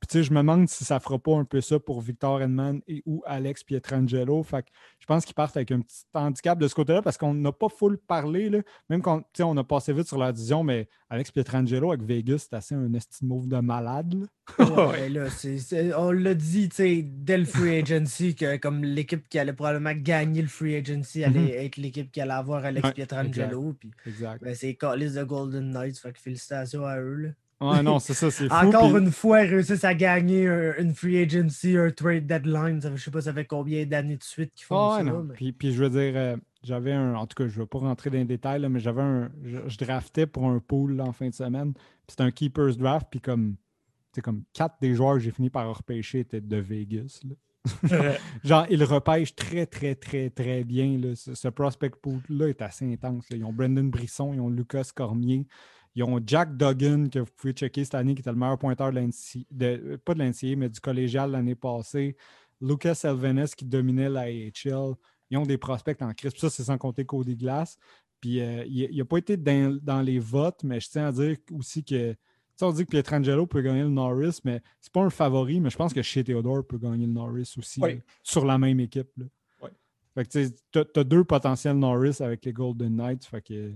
[0.00, 2.40] Puis tu sais, je me demande si ça fera pas un peu ça pour Victor
[2.40, 4.42] Edman et ou Alex Pietrangelo.
[4.42, 4.68] Fait que
[4.98, 7.68] je pense qu'ils partent avec un petit handicap de ce côté-là parce qu'on n'a pas
[7.68, 8.60] full parlé, là.
[8.88, 12.02] même quand tu sais, on a passé vite sur la division, mais Alex Pietrangelo avec
[12.02, 14.14] Vegas, c'est assez un estime move de malade.
[14.14, 14.26] là.
[14.88, 15.26] Ouais, là,
[15.98, 19.92] on l'a dit tu sais, dès le free agency que comme l'équipe qui allait probablement
[19.94, 23.74] gagner le free agency allait être l'équipe qui allait avoir Alex Ouais, Pietrangelo.
[23.78, 24.42] Puis, Exact.
[24.42, 25.98] ben, c'est Callis de Golden Knights.
[25.98, 27.14] Fait que félicitations à eux.
[27.16, 27.28] là.
[27.60, 28.54] Ouais, non, c'est ça, c'est fou.
[28.54, 32.80] Encore puis- une fois, ils réussissent à gagner un- une free agency, un trade deadline.
[32.80, 35.04] Ça je sais pas, ça fait combien d'années de suite qu'ils font ouais, ça.
[35.04, 35.22] non.
[35.24, 37.14] mais- Puis, puis je veux dire, euh, j'avais un.
[37.14, 39.30] En tout cas, je ne vais pas rentrer dans les détails, là, mais j'avais un.
[39.44, 41.74] Je, je draftais pour un pool là, en fin de semaine.
[41.74, 43.08] Puis c'était un Keepers Draft.
[43.10, 43.56] Puis comme.
[44.14, 47.20] C'est comme quatre des joueurs que j'ai fini par repêcher étaient de Vegas.
[47.28, 47.34] là.
[48.44, 50.98] Genre, ils repêchent très, très, très, très bien.
[50.98, 51.14] là.
[51.14, 53.28] Ce, ce prospect pool-là est assez intense.
[53.30, 53.36] là.
[53.36, 55.46] Ils ont Brendan Brisson, ils ont Lucas Cormier,
[56.00, 58.90] ils ont Jack Duggan, que vous pouvez checker cette année, qui était le meilleur pointeur
[58.90, 62.16] de l'NCA, euh, pas de l'NCA, mais du collégial l'année passée.
[62.60, 64.94] Lucas Elvenes, qui dominait la AHL.
[65.30, 66.32] Ils ont des prospects en crise.
[66.32, 67.78] Puis ça, c'est sans compter Cody Glass.
[68.20, 71.36] Puis euh, il n'a pas été dans, dans les votes, mais je tiens à dire
[71.52, 72.12] aussi que.
[72.12, 72.18] tu
[72.56, 75.70] sais, on dit que Pietrangelo peut gagner le Norris, mais c'est pas un favori, mais
[75.70, 77.94] je pense que chez Theodore peut gagner le Norris aussi Oui.
[77.94, 79.10] là, sur la même équipe.
[79.16, 79.26] Là.
[80.14, 83.24] Fait que tu as, deux potentiels Norris avec les Golden Knights.
[83.24, 83.72] Fait que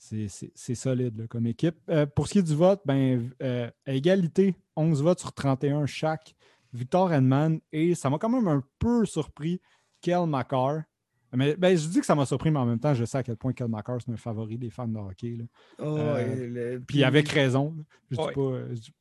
[0.00, 1.76] c'est- solide là, comme équipe.
[1.88, 5.86] Euh, pour ce qui est du vote, ben, euh, à égalité, 11 votes sur 31
[5.86, 6.34] chaque.
[6.72, 9.60] Victor Edman et ça m'a quand même un peu surpris,
[10.00, 10.82] Kel McCarr.
[11.34, 13.22] Mais ben, je dis que ça m'a surpris, mais en même temps, je sais à
[13.22, 15.36] quel point Kel McCarr, c'est un favori des fans de hockey.
[15.38, 15.44] là.
[15.80, 16.46] Oh, Euh,
[16.76, 17.76] le- Puis avec raison.
[18.10, 18.32] Je dis Ouais.
[18.32, 18.94] pas, je dis-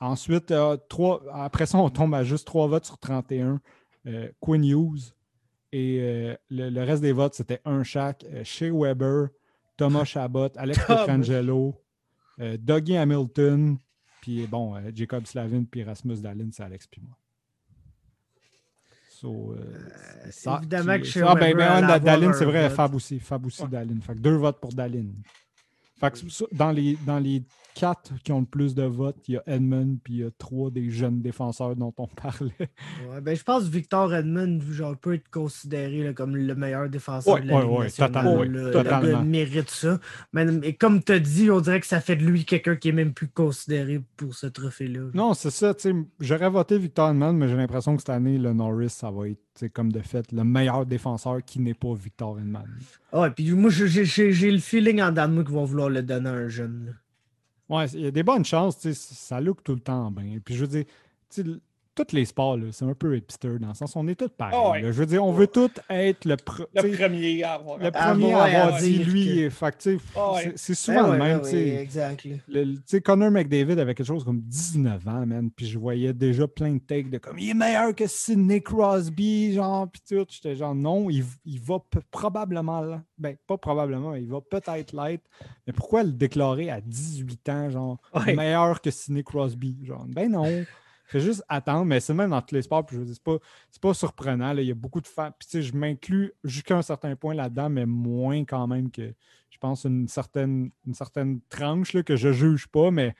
[0.00, 0.52] Ensuite,
[0.88, 3.60] trois, après ça, on tombe à juste 3 votes sur 31.
[4.06, 5.12] Euh, Quinn Hughes.
[5.72, 8.26] Et le, le reste des votes, c'était un chaque.
[8.44, 9.28] Shea Weber,
[9.76, 10.98] Thomas Chabot, Alex Thomas.
[11.04, 11.74] Pietrangelo,
[12.40, 13.78] euh, Dougie Hamilton,
[14.20, 17.16] puis bon, euh, Jacob Slavin, puis Rasmus Dallin, c'est Alex puis moi.
[19.08, 19.88] So, euh,
[20.24, 22.76] c'est ça évidemment qui- que Shea Ah, ben, ben, Dallin, c'est vrai, vote.
[22.76, 23.20] Fab aussi.
[23.20, 23.68] Fab aussi, Ouais.
[23.68, 24.00] Dallin.
[24.00, 25.06] Fait que deux votes pour Dallin.
[26.00, 27.42] Fait que ça, dans les, dans les
[27.74, 30.30] quatre qui ont le plus de votes, il y a Edmund, puis il y a
[30.38, 32.52] trois des jeunes défenseurs dont on parlait.
[33.10, 36.88] Ouais, ben, je pense que Victor Edmond genre, peut être considéré là, comme le meilleur
[36.88, 39.98] défenseur Ouais, de la ouais, Ligue totalement, Le mérite ça.
[40.32, 42.88] Mais, mais comme tu as dit, on dirait que ça fait de lui quelqu'un qui
[42.88, 45.10] est même plus considéré pour ce trophée-là.
[45.14, 45.74] Non, c'est ça.
[45.74, 49.10] tu sais, J'aurais voté Victor Edmund, mais j'ai l'impression que cette année, le Norris, ça
[49.10, 52.66] va être, sais, comme de fait, le meilleur défenseur qui n'est pas Victor Edmund.
[53.12, 56.32] Ah ouais, puis moi, j'ai- le feeling en Danemark qu'ils vont vouloir le donner à
[56.32, 56.94] un jeune.
[57.72, 60.38] Ouais, il y a des bonnes chances, ça look tout le temps bien.
[60.44, 60.84] Puis je veux dire,
[61.94, 64.58] tous les sports, là, c'est un peu hipster dans le sens on est tous pareils.
[64.60, 64.80] Ah ouais.
[64.82, 67.78] Je veux dire, on veut tous être le, premier à avoir.
[67.78, 69.26] le Ah, premier ouais, à avoir à dit lui.
[69.48, 69.50] que-
[70.16, 70.42] Ah ouais.
[70.42, 71.40] c'est- c'est souvent le même.
[71.42, 71.56] tu sais.
[71.64, 72.24] oui, exact.
[72.24, 72.36] là.
[72.48, 75.50] Le- Connor McDavid avait quelque chose comme 19 ans, man.
[75.54, 79.54] Puis je voyais déjà plein de takes de comme il est meilleur que Sidney Crosby,
[79.54, 80.24] genre, puis tout.
[80.28, 84.92] J'étais genre non, il, il va p- probablement, là- ben pas probablement, il va peut-être
[84.96, 85.24] l'être.
[85.66, 88.34] Mais pourquoi le déclarer à 18 ans, genre, Ouais.
[88.34, 89.76] meilleur que Sidney Crosby?
[89.84, 90.64] Genre, ben non.
[91.12, 93.22] Fais juste attendre, mais c'est même dans tous les sports, puis je veux dire, c'est
[93.22, 93.38] pas,
[93.80, 94.56] pas surprenant.
[94.56, 95.30] Il y a beaucoup de fans.
[95.38, 99.14] Puis tu sais, je m'inclus jusqu'à un certain point là-dedans, mais moins quand même que
[99.50, 103.14] je pense une certaine, une certaine tranche là, que je juge pas, mais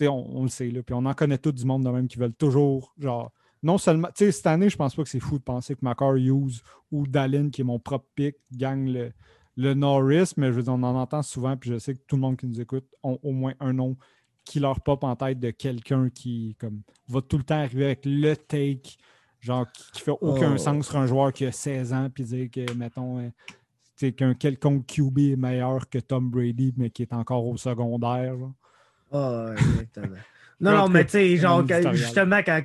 [0.00, 0.70] on, on le sait.
[0.70, 3.30] Là, puis on en connaît tout du monde de même qui veulent toujours, genre,
[3.62, 5.80] non seulement, tu sais, cette année, je pense pas que c'est fou de penser que
[5.82, 9.12] Macar Hughes ou Dallin, qui est mon propre pick, gagne le,
[9.56, 12.16] le Norris, mais je veux dire, on en entend souvent, puis je sais que tout
[12.16, 13.96] le monde qui nous écoute ont au moins un nom
[14.44, 18.00] qui leur pop en tête de quelqu'un qui comme, va tout le temps arriver avec
[18.04, 18.96] le take,
[19.44, 20.56] Genre, qui, fait aucun Oh.
[20.56, 24.86] sens sur un joueur qui a 16 ans, puis dire que, mettons, euh, qu'un quelconque
[24.86, 28.36] QB est meilleur que Tom Brady, mais qui est encore au secondaire.
[29.12, 30.16] Ah, exactement.
[30.60, 32.62] Non, non, mais tu sais, genre, justement, quand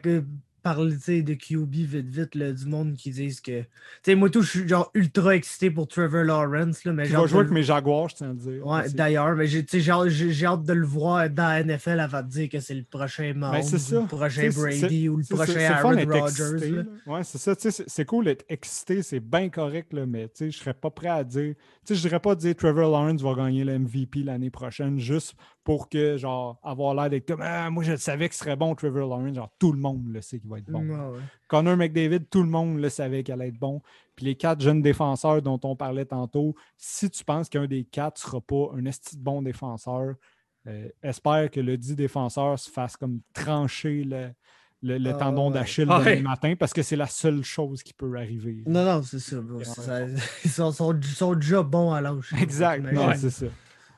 [0.59, 3.63] que parle tu sais, de QB vite, vite, là, du monde qui disent que.
[4.03, 7.21] Sais, moi, tout, je suis genre ultra excité pour Trevor Lawrence, là, mais Qui genre.
[7.23, 8.65] va jouer avec mes Jaguars, je tiens à le dire.
[8.67, 12.59] Ouais, d'ailleurs, mais j'ai hâte- de le voir dans la NFL avant de dire que
[12.59, 13.99] c'est le prochain Mahomes, Ben, ça.
[14.01, 16.83] le prochain Brady ou le prochain Aaron Rodgers.
[17.07, 17.53] Ouais, c'est ça.
[17.87, 21.55] C'est cool d'être excité, c'est bien correct, là, mais je serais pas prêt à dire.
[21.89, 25.35] Je dirais pas dire Trevor Lawrence va gagner le MVP l'année prochaine juste
[25.69, 28.73] pour que, genre, avoir l'air d'être comme Ah, moi, je savais que ce serait bon,
[28.73, 29.35] Trevor Lawrence.
[29.35, 30.79] Genre, tout le monde le sait qu'il va être bon.
[30.81, 31.23] Ouais, ouais.
[31.47, 33.79] Connor McDavid, tout le monde le savait qu'elle allait être bon.
[34.15, 38.15] Puis les quatre jeunes défenseurs dont on parlait tantôt, si tu penses qu'un des quatre
[38.19, 40.15] ne sera pas un esti de bon défenseur,
[40.65, 44.29] euh, espère que le dit défenseur se fasse comme trancher le,
[44.81, 46.21] le- le Ah, tendon d'Achille demain ouais.
[46.21, 48.63] matin parce que c'est la seule chose qui peut arriver.
[48.65, 49.37] Non, non, c'est ça.
[50.43, 52.33] Ils sont, sont, sont déjà bons à l'âge.
[52.41, 52.83] Exact,
[53.17, 53.45] c'est ça.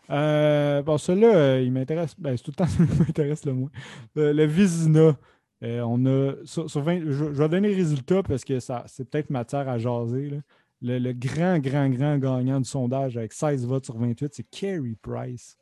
[0.09, 2.15] Euh, bon, celui-là, euh, il m'intéresse.
[2.17, 3.69] Ben, c'est tout le temps celui qui m'intéresse le moins.
[4.17, 5.15] Euh, le Vizina.
[5.61, 6.33] on a.
[6.45, 9.77] Sur, sur 20 je, vais donner les résultats parce que ça, c'est peut-être matière à
[9.77, 10.41] jaser.
[10.81, 14.95] Le, le grand, grand, grand gagnant du sondage avec 16 votes sur 28, c'est Carey
[15.01, 15.55] Price.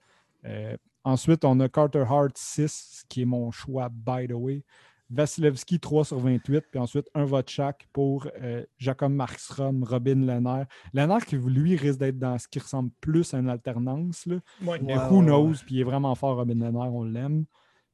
[1.04, 4.64] Ensuite, on a Carter Hart 6, qui est mon choix, by the way.
[5.10, 10.64] Vasilevski 3 sur 28, puis ensuite un vote chaque pour euh, Jacob Markstrom, Robin Lehner.
[10.94, 14.26] Lehner qui, lui, risque d'être dans ce qui ressemble plus à une alternance.
[14.26, 14.38] Là.
[14.64, 14.80] Ouais.
[14.82, 17.46] Mais who knows, puis il est vraiment fort, Robin Lehner, on l'aime.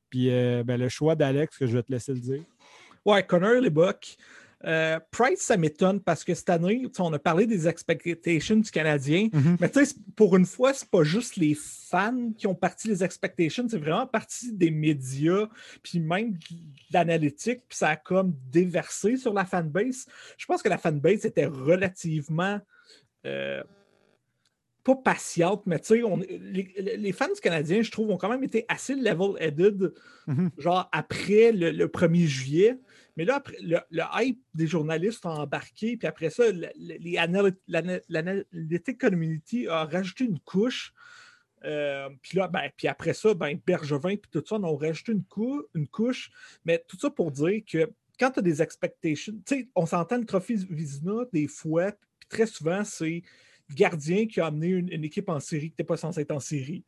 [0.09, 2.43] Puis euh, ben, le choix d'Alex, que je vais te laisser le dire.
[3.05, 4.17] Ouais, Connor Lebuck.
[4.65, 9.29] Euh, Price, ça m'étonne parce que cette année, on a parlé des expectations du Canadien.
[9.31, 9.57] Mhm.
[9.59, 13.03] Mais tu sais, pour une fois, c'est pas juste les fans qui ont parti les
[13.03, 15.47] expectations, c'est vraiment parti des médias,
[15.83, 16.37] puis même de
[16.91, 20.07] l'analytique, puis ça a comme déversé sur la fanbase.
[20.37, 22.59] Je pense que la fanbase était relativement
[23.27, 23.61] euh,
[24.83, 26.01] pas patiente, mais tu sais,
[26.39, 29.93] les, les fans du Canadien, je trouve, ont quand même été assez level-headed,
[30.27, 30.49] Mhm.
[30.57, 32.79] genre après le, le 1er juillet.
[33.17, 36.43] Mais là, après, le, le hype des journalistes a embarqué, puis après ça,
[38.07, 40.93] l'analytic community a rajouté une couche.
[41.63, 45.13] Euh, puis là, ben, puis après ça, ben, Bergevin puis tout ça, on a rajouté
[45.13, 46.29] une, cou- une couche.
[46.63, 47.89] Mais tout ça pour dire que
[48.19, 52.29] quand tu as des expectations, tu sais, on s'entend le trophée Vizina des fois, puis
[52.29, 53.23] très souvent, c'est
[53.69, 56.31] le gardien qui a amené une, une équipe en série qui n'était pas censé être
[56.31, 56.83] en série.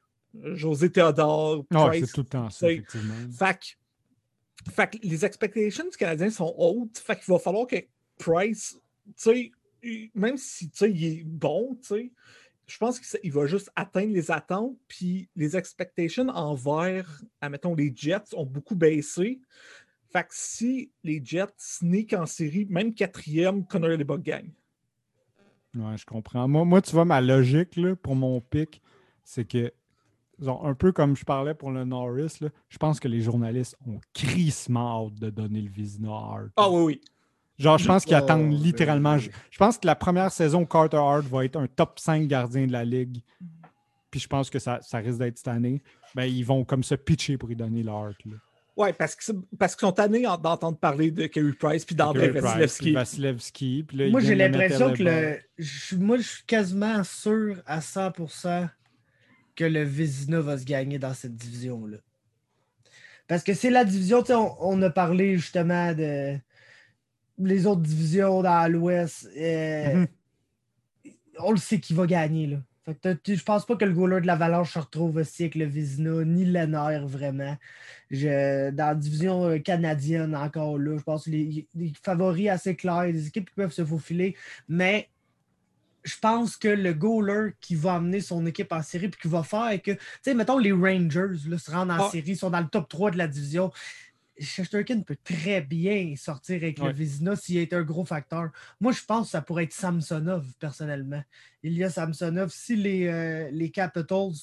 [0.53, 3.15] José Théodore, Ah, Price, c'est tout le temps ça, effectivement.
[3.15, 3.65] que,
[4.71, 6.97] fait que les expectations du Canadien sont hautes.
[6.97, 7.77] Fait qu'il va falloir que
[8.17, 9.51] Price, tu sais,
[10.13, 12.11] même si il est bon, tu sais,
[12.65, 14.75] je pense qu'il va juste atteindre les attentes.
[14.87, 19.39] Puis les expectations envers, admettons, les Jets ont beaucoup baissé.
[20.11, 24.51] Fait que si les Jets sneak en série, même quatrième, Connor Lebuck gagne.
[25.75, 26.47] Ouais, je comprends.
[26.47, 28.81] Moi, moi, tu vois, ma logique là, pour mon pic,
[29.23, 29.71] c'est que,
[30.39, 33.75] genre, un peu comme je parlais pour le Norris, là, je pense que les journalistes
[33.87, 36.49] ont crissement hâte de donner le Vizina à Hart.
[36.57, 37.01] Ah oui, oui.
[37.59, 39.15] Genre, je pense qu'ils Oh, attendent ben littéralement.
[39.15, 39.21] oui.
[39.21, 42.67] Je, je pense que la première saison, Carter Hart va être un top 5 gardien
[42.67, 43.21] de la ligue.
[44.11, 45.81] Puis je pense que ça, ça risque d'être cette année.
[46.15, 48.15] Ben, ils vont comme se pitcher pour y donner le Hart.
[48.25, 48.33] là.
[48.77, 51.95] Ouais, parce que c'est- parce qu'ils sont tannés en- d'entendre parler de Kerry Price puis
[51.95, 52.91] d'André Vasilevski.
[52.93, 55.39] Vasilevski, puis là, Moi, j'ai l'impression que le.
[55.57, 58.69] je- Moi, je suis quasiment sûr à 100%
[59.57, 61.97] que le Vizina va se gagner dans cette division-là.
[63.27, 66.37] Parce que c'est la division, on, on a parlé justement de
[67.39, 69.27] les autres divisions dans l'Ouest.
[69.35, 70.07] euh, Mhm.
[71.39, 72.57] On le sait qui va gagner, là.
[72.83, 75.65] Fait que je pense pas que le goaler de l'Avalanche se retrouve aussi avec le
[75.65, 77.57] Vizina, ni Lennart, vraiment.
[78.09, 82.75] Je, dans la division euh, canadienne, encore là, je pense que les, les favoris assez
[82.75, 84.35] clairs, des équipes qui peuvent se faufiler,
[84.69, 85.09] mais
[86.07, 89.43] je pense que le goaler qui va amener son équipe en série puis qui va
[89.43, 92.09] faire que, tu sais, mettons les Rangers là, se rendent en Ah.
[92.11, 93.71] série, sont dans le top 3 de la division.
[94.39, 96.87] Shesterkin peut très bien sortir avec Ouais.
[96.89, 98.51] le Vizina s'il est un gros facteur.
[98.79, 101.23] Moi, je pense que ça pourrait être Samsonov, personnellement.
[101.63, 102.51] Il y a Samsonov.
[102.51, 104.33] Si les, euh, les Capitals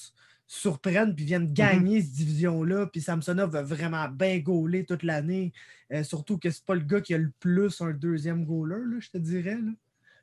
[0.46, 5.52] surprennent puis viennent gagner cette division-là, puis Samsonov va vraiment bien gauler toute l'année,
[5.92, 8.96] euh, surtout que c'est pas le gars qui a le plus un deuxième goaler, là,
[9.00, 9.54] je te dirais.
[9.62, 9.70] Là.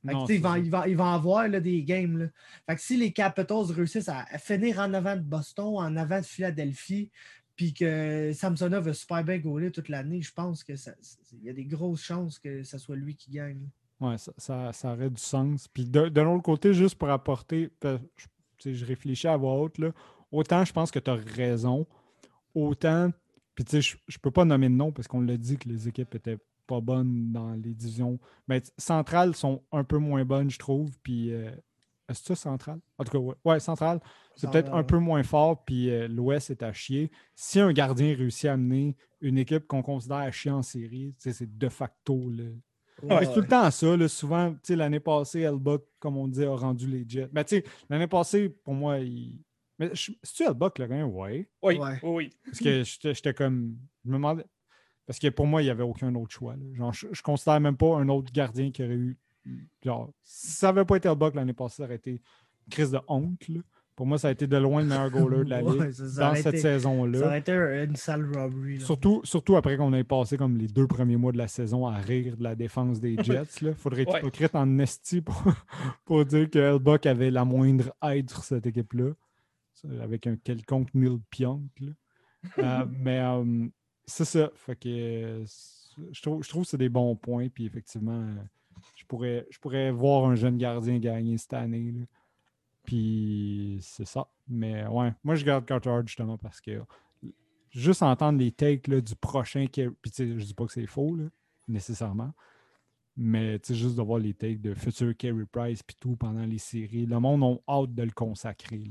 [0.04, 0.60] Non, il, va, ça.
[0.60, 2.18] il, va, il va avoir là, des games.
[2.18, 2.26] Là.
[2.68, 6.20] Fait que si les Capitals réussissent à, à finir en avant de Boston, en avant
[6.20, 7.12] de Philadelphie,
[7.56, 11.44] puis que Samsonov a super bien gaulé toute l'année, je pense que ça- c'est- il
[11.46, 13.68] y a des grosses chances que ce soit lui qui gagne.
[14.00, 15.68] Ouais, ça, ça, ça aurait du sens.
[15.68, 19.92] Puis de, de l'autre côté, juste pour apporter, je, je réfléchis à voix haute, là,
[20.32, 21.86] autant je pense que tu as raison,
[22.56, 25.38] autant, puis Puis tu sais, je, je peux pas nommer de nom parce qu'on l'a
[25.38, 26.40] dit que les équipes étaient
[26.72, 28.20] pas bonnes dans les divisions.
[28.48, 30.92] Mais centrales sont un peu moins bonnes, je trouve.
[31.04, 31.52] Puis euh,
[32.10, 32.80] est-ce que ça central?
[32.98, 34.00] En tout cas, ouais, ouais central.
[34.36, 37.12] C'est peut-être un peu moins fort, puis euh, l'Ouest est à chier.
[37.36, 41.58] Si un gardien réussit à amener une équipe qu'on considère à chier en série, c'est
[41.58, 42.30] de facto.
[42.30, 42.46] Là.
[43.04, 43.98] Ouais, C'est tout le temps ça.
[43.98, 44.08] là.
[44.08, 47.30] Souvent, tu sais, l'année passée, Elbuck, comme on dit, a rendu les Jets.
[47.34, 49.42] Mais tu sais, l'année passée, pour moi, il.
[49.80, 51.06] Mais c'est-tu Elbuck le gain?
[51.06, 51.50] Ouais.
[51.64, 52.00] Oui, Ouais.
[52.04, 52.30] oui, oui.
[52.46, 53.76] Parce que j'étais j'étais comme.
[54.06, 54.46] Je me demandais.
[55.08, 56.56] Parce que pour moi, il n'y avait aucun autre choix.
[56.56, 56.64] là.
[56.74, 59.18] Genre, je, je considère même pas un autre gardien qui aurait eu.
[59.84, 62.20] Genre, si ça n'avait pas été Elbuck l'année passée, ça aurait été une
[62.70, 63.48] crise de honte.
[63.50, 63.60] là.
[63.96, 66.08] Pour moi, ça a été de loin le meilleur goaler de la Ouais, ligue ça,
[66.08, 67.20] ça dans cette saison-là.
[67.20, 68.78] Ça aurait été un- une sale robbery.
[68.78, 68.86] là.
[68.86, 71.98] Surtout, surtout après qu'on ait passé comme les deux premiers mois de la saison à
[71.98, 73.44] rire de la défense des Jets.
[73.62, 74.20] Il faudrait être Ouais.
[74.20, 75.44] hypocrite en esti pour,
[76.06, 79.12] pour dire que Elbuck avait la moindre aide sur cette équipe-là.
[80.02, 81.62] Avec un quelconque Neil Pionk.
[81.80, 81.92] là.
[82.60, 83.68] Euh, mais euh,
[84.12, 84.52] c'est ça.
[84.86, 85.46] Euh,
[86.12, 87.50] je trouve, je trouve que c'est des bons points.
[87.50, 88.36] Puis effectivement, euh,
[88.96, 91.92] je pourrais, je pourrais voir un jeune gardien gagner cette année.
[91.92, 92.06] là.
[92.84, 94.28] Puis c'est ça.
[94.48, 96.82] Mais ouais, moi je garde Carter justement parce que
[97.70, 100.74] juste entendre les takes là, du prochain Carey- Puis tu sais, je dis pas que
[100.74, 101.26] c'est faux là,
[101.68, 102.34] nécessairement.
[103.16, 106.46] Mais tu sais, juste de voir les takes de futur Carey Price puis tout pendant
[106.46, 108.84] les séries, le monde a hâte de le consacrer.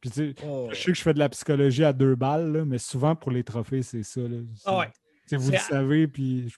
[0.00, 2.52] Puis tu sais, Oh, je sais que je fais de la psychologie à deux balles,
[2.52, 4.20] là, mais souvent pour les trophées, c'est ça.
[4.20, 4.36] là.
[4.54, 4.86] C'est- ouais.
[4.88, 4.92] tu
[5.28, 6.56] sais, vous le savez, puis je-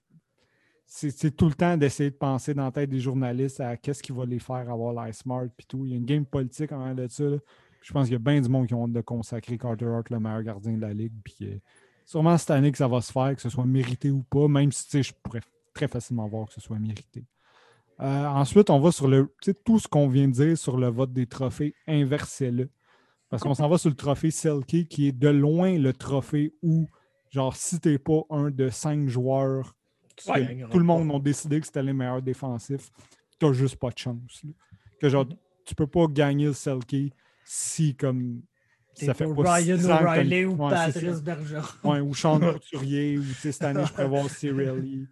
[0.87, 4.03] c'est c'est tout le temps d'essayer de penser dans la tête des journalistes à qu'est-ce
[4.03, 5.85] qui va les faire avoir l'air smart puis tout.
[5.85, 7.25] Il y a une game politique en de ça.
[7.25, 7.37] là.
[7.83, 10.11] Je pense qu'il y a bien du monde qui ont hâte de consacrer Carter Hart
[10.11, 11.13] le meilleur gardien de la ligue.
[11.23, 11.59] Puis euh,
[12.05, 14.73] sûrement cette année que ça va se faire, que ce soit mérité ou pas, même
[14.73, 15.43] si tu sais, je pourrais
[15.75, 17.25] très facilement voir que ce soit mérité.
[18.01, 19.33] Euh, ensuite, on va sur le
[19.65, 22.69] tout ce qu'on vient de dire sur le vote des trophées, inversez-le.
[23.31, 26.89] Parce qu'on s'en va sur le trophée Selkie, qui est de loin le trophée où,
[27.31, 29.75] genre, si t'es pas un de cinq joueurs,
[30.27, 32.91] Ouais, tout le monde a décidé que c'était les meilleurs défensifs,
[33.39, 34.43] t'as juste pas de chance.
[34.43, 34.51] là.
[35.01, 35.27] Que genre,
[35.65, 37.13] tu peux pas gagner le Selkie
[37.45, 38.43] si, comme,
[38.95, 40.71] ça fait pas Ryan O'Reilly ou Ouais.
[40.71, 41.63] Patrice Bergeron.
[41.85, 45.07] Ouais, ou Sean Couturier, ou cette année, je voir Cirelli.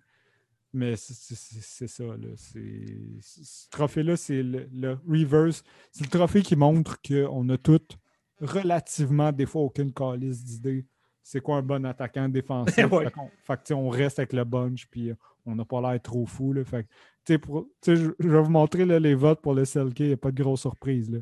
[0.73, 2.29] Mais c'est- ça, là.
[2.37, 5.63] Ce trophée-là, c'est le, le reverse.
[5.93, 7.97] C'est le trophée qui montre qu'on a toutes
[8.41, 10.87] relativement, des fois, aucune calice d'idées.
[11.23, 12.77] C'est quoi un bon attaquant défensif?
[12.93, 13.07] Ouais.
[13.45, 15.15] Fait sais, on reste avec le bunch, puis euh,
[15.45, 16.53] on n'a pas l'air trop fou.
[16.53, 16.65] Là.
[16.65, 16.89] Fait que,
[17.25, 19.65] tu sais, pour- tu sais, je, je vais vous montrer là, les votes pour le
[19.65, 20.05] Selkie.
[20.05, 21.11] Il n'y a pas de grosse surprise.
[21.11, 21.19] Là.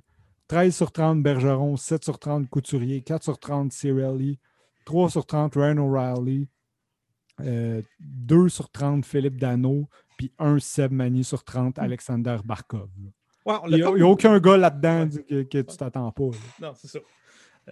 [0.49, 4.39] 13 sur 30 Bergeron, 7 sur 30 Couturier, 4 sur 30 Cirelli,
[4.85, 6.49] 3 sur 30 Ryan O'Reilly,
[7.41, 9.89] euh, 2 sur 30 Philippe Dano,
[10.19, 12.91] puis 1 Seb Mani sur 30 Alexander Barkov.
[13.45, 16.25] Ouais, Il n'y a, aucun gars là-dedans que, que tu t'attends pas.
[16.25, 16.37] là.
[16.69, 16.99] Non, c'est ça.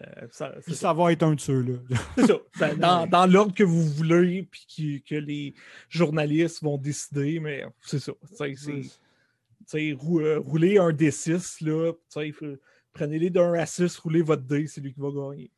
[0.01, 0.81] Euh, ça- Puis ça.
[0.89, 1.79] ça va être un de ceux-là.
[2.17, 2.35] C'est ça.
[2.55, 5.55] Ça- dans dans l'ordre que vous voulez, puis que les
[5.89, 8.13] journalistes vont décider, mais c'est ça.
[8.29, 8.91] Tu sais, c'est- tu
[9.67, 12.59] sais, rou- euh, rouler un D6, là, tu sais, faut-
[12.93, 15.51] prenez-les d'un à 6, roulez votre D, c'est lui qui va gagner.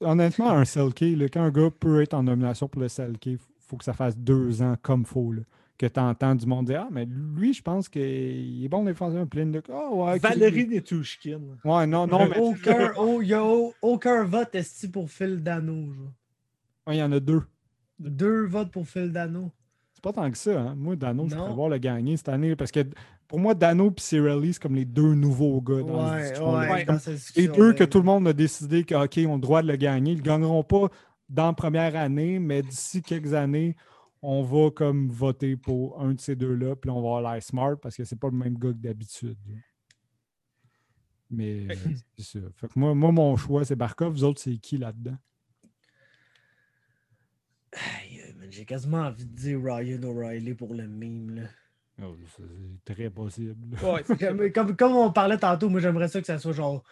[0.00, 3.38] Honnêtement, un Selkie, quand un gars peut être en nomination pour le Selkie, il
[3.68, 5.32] faut que ça fasse deux ans comme faut.
[5.82, 9.26] Que tu entends du monde dire Ah, mais lui, je pense qu'il est bon défenseur
[9.26, 9.60] plein de.
[9.68, 10.14] Ah, ouais.
[10.14, 10.22] ok.
[10.22, 11.40] Valérie Netushkin.
[11.64, 12.38] Ouais, non, non, mais.
[12.38, 15.92] aucun, oh, y a au- aucun vote esti pour Phil Dano.
[15.92, 16.12] genre?
[16.86, 17.42] Ouais, Il y en a deux.
[17.98, 19.50] Deux votes pour Phil Dano.
[19.92, 20.60] C'est pas tant que ça.
[20.60, 20.74] Hein.
[20.76, 22.54] Moi, Dano, je pourrais voir le gagner cette année.
[22.54, 22.84] Parce que
[23.26, 27.34] pour moi, Dano et Cirelli, c'est comme les deux nouveaux gars dans Ouais, ouais, cette
[27.34, 30.12] Les deux que tout le monde a décidé qu'ils ont le droit de le gagner.
[30.12, 30.90] Ils ne gagneront pas
[31.28, 33.74] dans la première année, mais d'ici quelques années,
[34.22, 37.76] on va comme voter pour un de ces deux-là, puis on va avoir l'air smart
[37.80, 39.36] parce que c'est pas le même gars que d'habitude.
[41.28, 41.74] Mais euh,
[42.18, 42.46] c'est ça.
[42.56, 44.12] Fait que moi, moi, mon choix, c'est Barkov.
[44.12, 45.16] Vous autres, c'est qui là-dedans?
[48.50, 51.36] J'ai quasiment envie de dire Ryan O'Reilly pour le meme.
[51.36, 51.42] Là.
[52.02, 53.76] Oh, c'est très possible.
[53.82, 54.02] Ouais.
[54.18, 56.84] Comme, comme, comme on parlait tantôt, moi j'aimerais ça que ça soit genre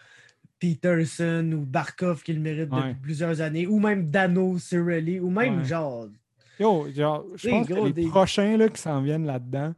[0.57, 2.89] Peterson ou Barkov qui le mérite Ouais.
[2.89, 5.65] depuis plusieurs années, ou même Dano, Cirelli, ou même Ouais.
[5.65, 6.07] genre.
[6.61, 9.73] Yo, genre, je pense gros, que les des- prochains là, qui s'en viennent là-dedans,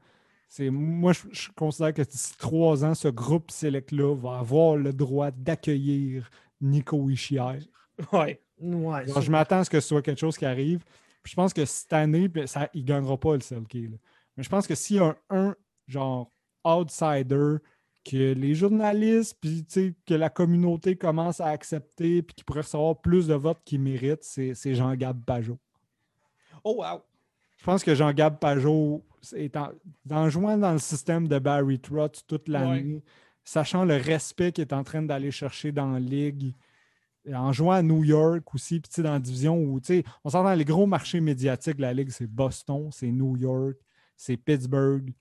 [0.47, 4.93] c'est moi, je, je considère que d'ici trois ans, ce groupe select-là va avoir le
[4.93, 6.30] droit d'accueillir
[6.61, 7.60] Nico Ishier.
[8.11, 8.39] Ouais.
[8.61, 10.84] Ouais, Genre, je m'attends à ce que ce soit quelque chose qui arrive.
[11.23, 13.88] Puis je pense que cette année, ben, ça, il ne gagnera pas le Selkie.
[13.88, 13.97] là.
[14.38, 15.55] Mais je pense que s'il y a un, un,
[15.88, 16.31] genre
[16.65, 17.55] outsider
[18.05, 19.65] que les journalistes, puis
[20.05, 24.23] que la communauté commence à accepter, puis qui pourrait recevoir plus de votes qu'il mérite,
[24.23, 25.57] c'est c'est Jean-Gab Pajot.
[26.64, 27.02] Oh, wow.
[27.57, 29.03] Je pense que Jean-Gab Pajot,
[29.35, 29.72] est en,
[30.11, 33.02] en jouant dans le système de Barry Trotz toute l'année,
[33.44, 36.53] sachant le respect qu'il est en train d'aller chercher dans la ligue,
[37.31, 39.80] en jouant à New York aussi, puis dans la division où,
[40.23, 43.77] on s'entend les gros marchés médiatiques de la Ligue, c'est Boston, c'est New York,
[44.18, 45.14] c'est Pittsburgh.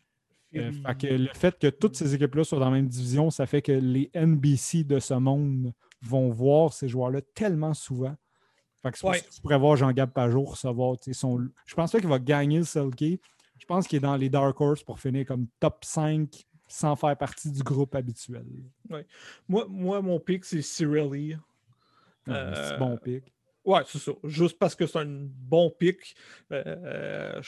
[0.55, 3.63] Euh, que le fait que toutes ces équipes-là soient dans la même division, ça fait
[3.63, 8.15] que les NBC de ce monde vont voir ces joueurs-là tellement souvent.
[8.83, 11.49] Fait que c'est tu pourrais voir Jean-Gab Pajot recevoir son.
[11.67, 13.21] Je pense pas qu'il va gagner le Selkie.
[13.59, 17.17] Je pense qu'il est dans les Dark Horse pour finir comme top 5 sans faire
[17.17, 18.47] partie du groupe habituel.
[19.49, 21.37] Moi, moi, mon pic, c'est Cirelli.
[22.29, 23.25] Ah, c'est bon pic.
[23.65, 24.13] Ouais, c'est ça.
[24.25, 26.17] Juste parce que c'est un bon pic.
[26.51, 27.41] Euh,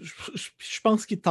[0.00, 1.28] je, pense qu'il est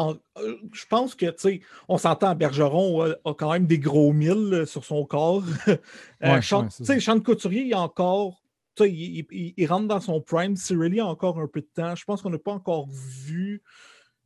[0.74, 4.84] Je pense que, tu sais, on s'entend, Bergeron a, quand même des gros mille sur
[4.84, 5.44] son corps.
[5.68, 8.42] euh, tu sais, Sean Couturier, il a encore.
[8.80, 10.56] Il, il, il, rentre dans son prime.
[10.56, 11.96] Cirelli a encore un peu de temps.
[11.96, 13.64] Je pense qu'on n'a pas encore vu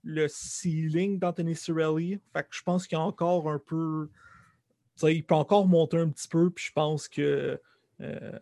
[0.03, 2.19] le ceiling d'Anthony Cirelli.
[2.33, 4.09] Fait que je pense qu'il a encore un peu.
[5.03, 7.59] il peut encore monter un petit peu, puis je pense que.
[8.01, 8.39] Euh,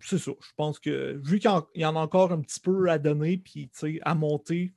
[0.00, 0.32] c'est ça.
[0.40, 3.70] Je pense que vu qu'il y en a encore un petit peu à donner, puis
[4.02, 4.72] à monter,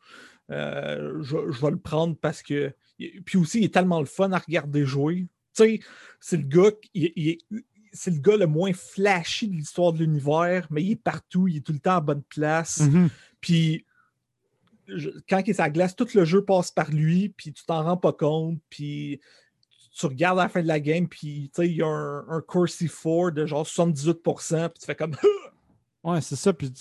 [0.51, 2.73] euh, je, vais le prendre parce que.
[2.97, 5.27] Puis aussi, il est tellement le fun à regarder jouer.
[5.53, 5.81] c'est
[6.31, 6.71] le gars.
[7.95, 11.57] C'est le gars le moins flashy de l'histoire de l'univers, mais il est partout, il
[11.57, 12.81] est tout le temps à bonne place.
[12.81, 13.09] Mm-hmm.
[13.41, 13.85] Puis
[15.29, 17.97] quand il est sa glace, tout le jeu passe par lui, puis tu t'en rends
[17.97, 19.19] pas compte, puis
[19.97, 22.87] tu regardes à la fin de la game, puis il y a un, un Corsi
[22.87, 25.15] 4 de genre 78%, puis tu fais comme.
[26.03, 26.53] ouais, c'est ça.
[26.53, 26.71] Puis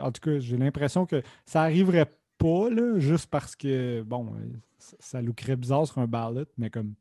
[0.00, 4.32] en tout cas, j'ai l'impression que ça arriverait pas, là, juste parce que, bon,
[4.78, 6.94] ça, ça lookerait bizarre sur un ballot, mais comme.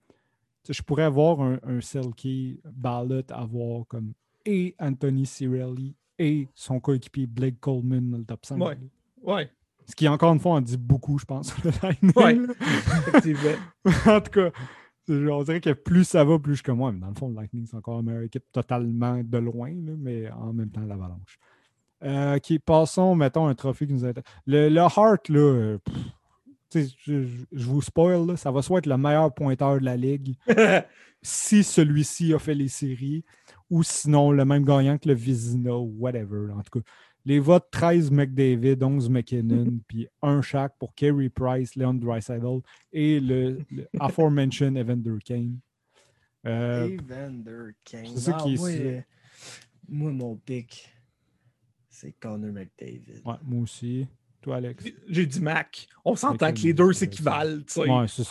[0.67, 4.13] Je pourrais avoir un, un Selkie ballot, avoir comme
[4.45, 8.59] et Anthony Cirelli et son coéquipier Blake Coleman dans le top 5.
[8.59, 8.77] Ouais.
[9.21, 9.51] Ouais.
[9.85, 12.47] Ce qui, encore une fois, en dit beaucoup, je pense, sur le Lightning.
[13.07, 13.51] effectivement.
[14.05, 14.51] en tout cas,
[15.07, 16.91] on dirait que plus ça va, plus je comme moi.
[16.91, 20.29] Mais dans le fond, le Lightning, c'est encore une meilleure équipe totalement de loin, mais
[20.31, 21.39] en même temps, l'Avalanche.
[22.03, 24.29] Euh, ok, passons, mettons, un trophée qui nous intéresse.
[24.45, 25.77] Le, le Heart, là, euh,
[26.73, 30.35] je, vous spoil, ça va soit être le meilleur pointeur de la ligue
[31.21, 33.23] si celui-ci a fait les séries,
[33.69, 36.51] ou sinon le même gagnant que le Vizina ou whatever.
[36.51, 36.85] En tout cas,
[37.25, 43.19] les votes 13 McDavid, 11 McKinnon, puis un chaque pour Kerry Price, Leon Dreisaitl et
[43.19, 43.59] le,
[43.99, 45.59] aforementioned Evander Kane.
[46.45, 48.15] Euh, Evander Kane.
[48.15, 48.69] C'est ah, moi,
[49.87, 50.89] moi, mon pick,
[51.89, 53.21] c'est Connor McDavid.
[53.25, 54.07] Ouais, moi aussi.
[54.41, 54.85] Toi, Alex?
[55.09, 55.87] J'ai dit Mac.
[56.05, 57.59] On s'entend que les deux s'équivalent.
[57.77, 58.23] Ouais, c'est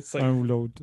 [0.00, 0.18] ça.
[0.24, 0.82] Un ou l'autre.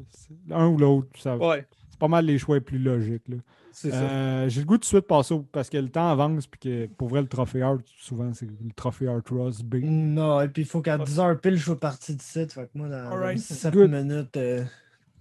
[0.52, 1.08] Un ou l'autre.
[1.18, 1.38] Ça...
[1.38, 1.66] Ouais.
[1.90, 3.28] C'est pas mal les choix les plus logiques.
[3.28, 3.38] Là.
[3.86, 7.08] Euh, j'ai le goût de suite passer parce que le temps avance puis que pour
[7.08, 9.76] vrai le trophée Art, souvent c'est le trophée Art Ross B.
[9.84, 12.52] Non, et puis il faut qu'à 10h pile je sois parti de site.
[12.52, 13.38] Fait que moi dans right.
[13.38, 14.38] 7 minutes.
[14.38, 14.64] Euh,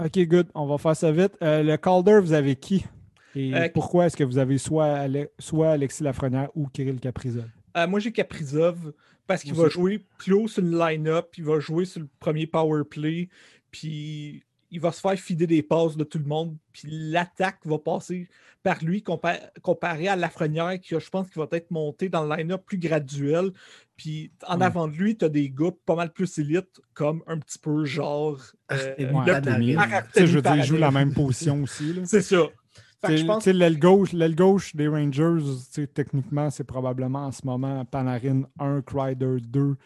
[0.03, 0.47] ok, good.
[0.55, 1.33] On va faire ça vite.
[1.43, 2.85] Euh, le Calder, vous avez qui?
[3.35, 5.07] Et pourquoi est-ce que vous avez soit,
[5.39, 6.99] soit Alexis Lafrenière ou Kirill
[7.79, 7.91] Kaprizov?
[7.91, 8.93] moi j'ai Kaprizov
[9.27, 12.83] parce qu'il va jouer close sur le line-up, il va jouer sur le premier power
[12.85, 13.29] play,
[13.71, 17.79] puis il va se faire fider des passes de tout le monde, puis l'attaque va
[17.79, 18.29] passer
[18.63, 19.03] par lui
[19.63, 23.53] comparé à Lafrenière, qui je pense qu'il va être monté dans le line-up plus graduel.
[23.97, 27.39] Puis en avant de lui, tu as des gars pas mal plus élites, comme un
[27.39, 28.41] petit peu genre.
[28.73, 31.95] Euh, je veux dire, il joue la même position aussi.
[32.05, 32.49] C'est ça.
[33.07, 35.39] L'aile gauche, gauche des Rangers,
[35.95, 39.77] techniquement, c'est probablement en ce moment Panarin 1, Crider 2,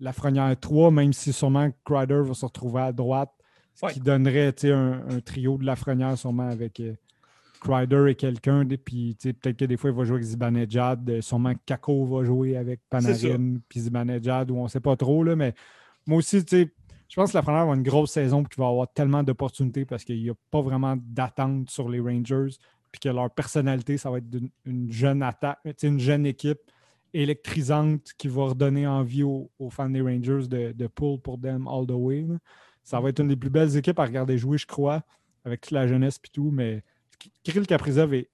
[0.00, 3.30] Lafrenière 3, même si sûrement Crider va se retrouver à droite
[3.74, 6.94] ce qui donnerait un, un, trio de Lafrenière sûrement avec euh,
[7.60, 8.66] Crider et quelqu'un.
[8.66, 11.08] Puis peut-être que des fois, il va jouer avec Zibanejad.
[11.08, 15.24] Euh, sûrement Kako va jouer avec Panarin puis Zibanejad, ou on ne sait pas trop.
[15.24, 15.54] Là, mais
[16.06, 16.44] moi aussi,
[17.12, 19.84] je pense que Lafrenière va avoir une grosse saison et qu'il va avoir tellement d'opportunités
[19.84, 22.56] parce qu'il n'y a pas vraiment d'attente sur les Rangers.
[22.90, 24.34] Puis que leur personnalité, ça va être
[24.64, 26.60] une, jeune attaque, une jeune équipe
[27.12, 31.86] électrisante qui va redonner envie aux, fans des Rangers de, de pull pour them all
[31.86, 32.26] the way.
[32.82, 35.02] Ça va être une des plus belles équipes à regarder jouer, je crois,
[35.44, 36.50] avec toute la jeunesse et tout.
[36.50, 36.82] Mais
[37.42, 38.30] Kirill Kaprizov est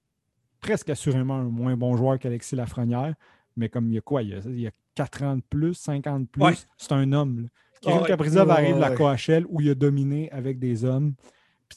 [0.61, 3.13] presque assurément un moins bon joueur qu'Alexis Lafrenière.
[3.57, 4.23] Mais comme il y a quoi?
[4.23, 6.65] Il y a, 4 ans de plus, 50 de plus?
[6.77, 7.49] C'est un homme.
[7.81, 11.13] Kirill Kaprizov arrive à la KHL où il a dominé avec des hommes.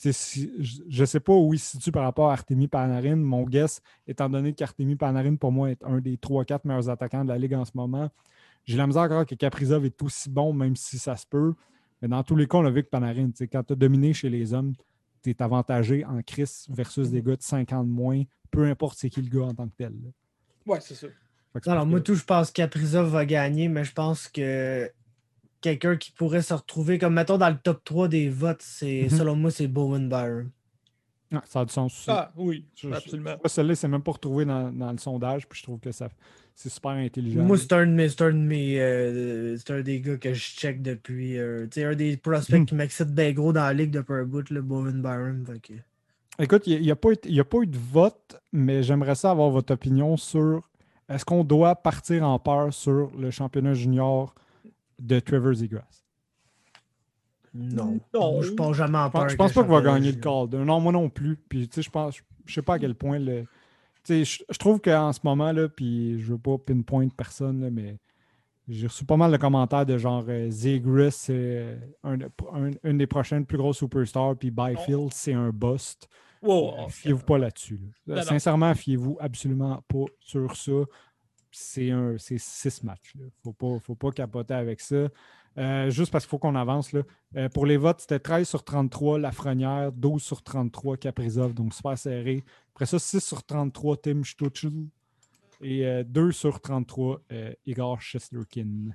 [0.03, 3.17] je ne sais pas où il se situe par rapport à Artemi Panarin.
[3.17, 7.29] Mon guess, étant donné qu'Artemi Panarin, pour moi, est un des 3-4 meilleurs attaquants de
[7.29, 8.11] la Ligue en ce moment,
[8.65, 11.55] j'ai la misère encore que Kaprizov est aussi bon, même si ça se peut.
[12.01, 14.29] Mais dans tous les cas, on a vu que Panarin, quand tu as dominé chez
[14.29, 14.73] les hommes,
[15.23, 19.23] tu es avantagé en crise versus des gars de 50 moins, peu importe c'est qui
[19.23, 19.95] le gars en tant que tel.
[20.67, 21.07] Ouais, c'est ça.
[21.67, 24.91] Alors, moi, tout, je pense qu'Aprizov va gagner, mais je pense que
[25.63, 29.09] quelqu'un qui pourrait se retrouver, comme mettons dans le top 3 des votes, c'est mhm.
[29.19, 30.51] selon moi, c'est Bowen Byron.
[31.35, 32.11] Ah, ça a du sens aussi.
[32.11, 33.37] Ah oui, Je- absolument.
[33.47, 36.11] Celle-là, c'est même pas retrouvé dans, dans le sondage, puis je trouve que ça
[36.55, 37.43] c'est super intelligent.
[37.43, 40.35] Moi, c'est un, de mes- c'est un de mes, euh, c'est un des gars que
[40.35, 41.39] je check depuis.
[41.39, 42.67] euh, tu sais, un des prospects Hmm.
[42.67, 45.47] qui m'excite bien gros dans la ligue depuis un bout, le Bowen Byron.
[45.63, 45.73] que-
[46.39, 49.15] Écoute, il n'y a, pas eu- il y a pas eu de vote, mais j'aimerais
[49.15, 50.69] ça avoir votre opinion sur
[51.09, 54.35] est-ce qu'on doit partir en peur sur le championnat junior
[55.03, 56.03] de Trevor Zegras?
[57.55, 58.01] Non.
[58.15, 58.41] Non.
[58.43, 59.29] Je pense jamais en peur.
[59.29, 60.21] je pense pas qu'il va gagner le.
[60.21, 60.59] Calder.
[60.59, 61.37] Non, moi non plus.
[61.37, 62.17] Puis, tu sais, je pense,
[62.47, 63.43] je sais pas à quel point le.
[64.05, 67.61] Tu sais, je, je trouve qu'en ce moment, là, puis je veux pas pinpoint personne,
[67.61, 67.99] là, mais
[68.69, 73.45] j'ai reçu pas mal de commentaires de genre euh, c'est un, un- une des prochaines
[73.45, 76.09] plus grosses superstars, puis Byfield, c'est un bust.
[76.41, 77.79] Wow, Euh, Fiez-vous pas là-dessus.
[78.07, 78.23] là.
[78.23, 80.73] Sincèrement, fiez-vous absolument pas sur ça.
[81.53, 81.93] C'est
[82.39, 83.15] six matchs.
[83.15, 85.09] Il ne faut pas, capoter avec ça.
[85.59, 86.93] Euh, juste parce qu'il faut qu'on avance.
[87.37, 91.99] Euh, pour les votes, c'était 13 sur 33 Lafrenière, 12 sur 33 Caprizov, donc super
[91.99, 92.43] serré.
[92.75, 94.87] Après ça, 6 sur 33 Tim Stuchel
[95.61, 98.93] et euh, 2 sur 33 euh, Igor Shesterkin.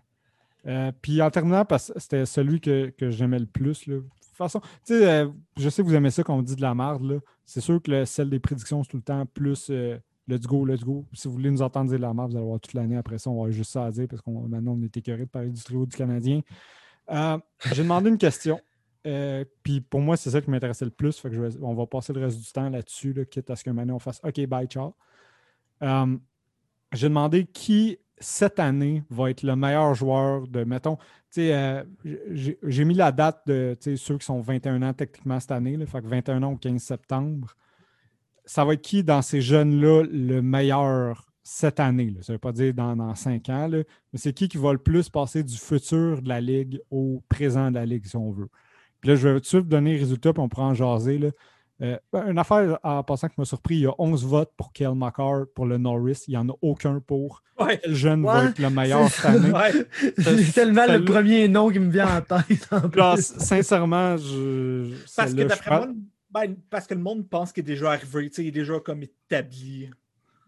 [0.67, 3.88] Euh, puis en terminant, parce que c'était celui que, j'aimais le plus.
[3.88, 4.61] De toute façon,
[4.91, 7.21] euh, je sais que vous aimez ça quand on dit de la merde.
[7.45, 9.97] C'est sûr que le, celle des prédictions, c'est tout le temps plus euh,
[10.28, 11.06] let's go, let's go.
[11.14, 13.30] Si vous voulez nous entendre dire la merde, vous allez voir toute l'année après ça,
[13.30, 15.62] on va juste ça à dire parce qu'on maintenant on est écœuré de parler du
[15.64, 16.41] trio du Canadien.
[17.12, 17.38] Euh,
[17.74, 18.60] J'ai demandé une question.
[19.06, 21.24] euh, puis pour moi, c'est ça qui m'intéressait le plus.
[21.62, 23.99] On va passer le reste du temps là-dessus, là, quitte à ce que maintenant on
[23.99, 24.94] fasse OK, bye, ciao.
[25.84, 26.18] Euh,
[26.94, 30.98] J'ai demandé qui cette année va être le meilleur joueur de, mettons,
[31.36, 36.02] j'ai mis la date de ceux qui sont 21 ans techniquement cette année, là, fait
[36.02, 37.56] que 21 ans au 15 septembre.
[38.48, 42.10] Ça va être qui dans ces jeunes-là le meilleur cette année?
[42.10, 42.22] là?
[42.24, 43.78] Ça ne veut pas dire dans, dans 5 ans, là,
[44.11, 47.69] mais c'est qui qui va le plus passer du futur de la Ligue au présent
[47.69, 48.49] de la Ligue, si on veut.
[49.02, 51.19] Puis là, je vais tout de suite donner les résultats, puis on pourra en jaser.
[51.19, 51.30] Là.
[51.84, 51.98] Euh,
[52.28, 55.44] une affaire en passant qui m'a surpris, il y a 11 votes pour Kel McCarr
[55.53, 56.24] pour le Norris.
[56.28, 57.44] Il n'y en a aucun pour.
[57.60, 57.80] Ouais.
[57.84, 59.52] Quel jeune Ouais, va être le meilleur c'est cette année?
[59.52, 59.86] Ouais.
[60.18, 62.68] C'est tellement le premier nom qui me vient en tête.
[62.72, 63.22] en Genre, plus.
[63.38, 64.91] sincèrement, je.
[65.15, 65.88] Parce que d'après moi,
[66.30, 69.90] ben, parce que le monde pense qu'il est déjà arrivé, il est déjà comme établi.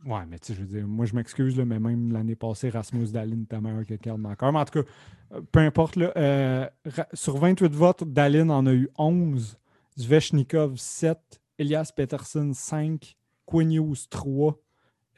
[0.06, 3.08] Ouais, mais tu sais, je veux dire, moi, je m'excuse, mais même l'année passée, Rasmus
[3.08, 4.20] Dalin était meilleur que Karl.
[4.20, 4.90] Mais en tout cas,
[5.34, 6.68] euh, peu importe, là, euh,
[7.14, 9.58] sur 28 votes, Dalin en a eu 11,
[10.00, 14.58] Zvechnikov 7, Elias Peterson 5, Quinn Hughes 3,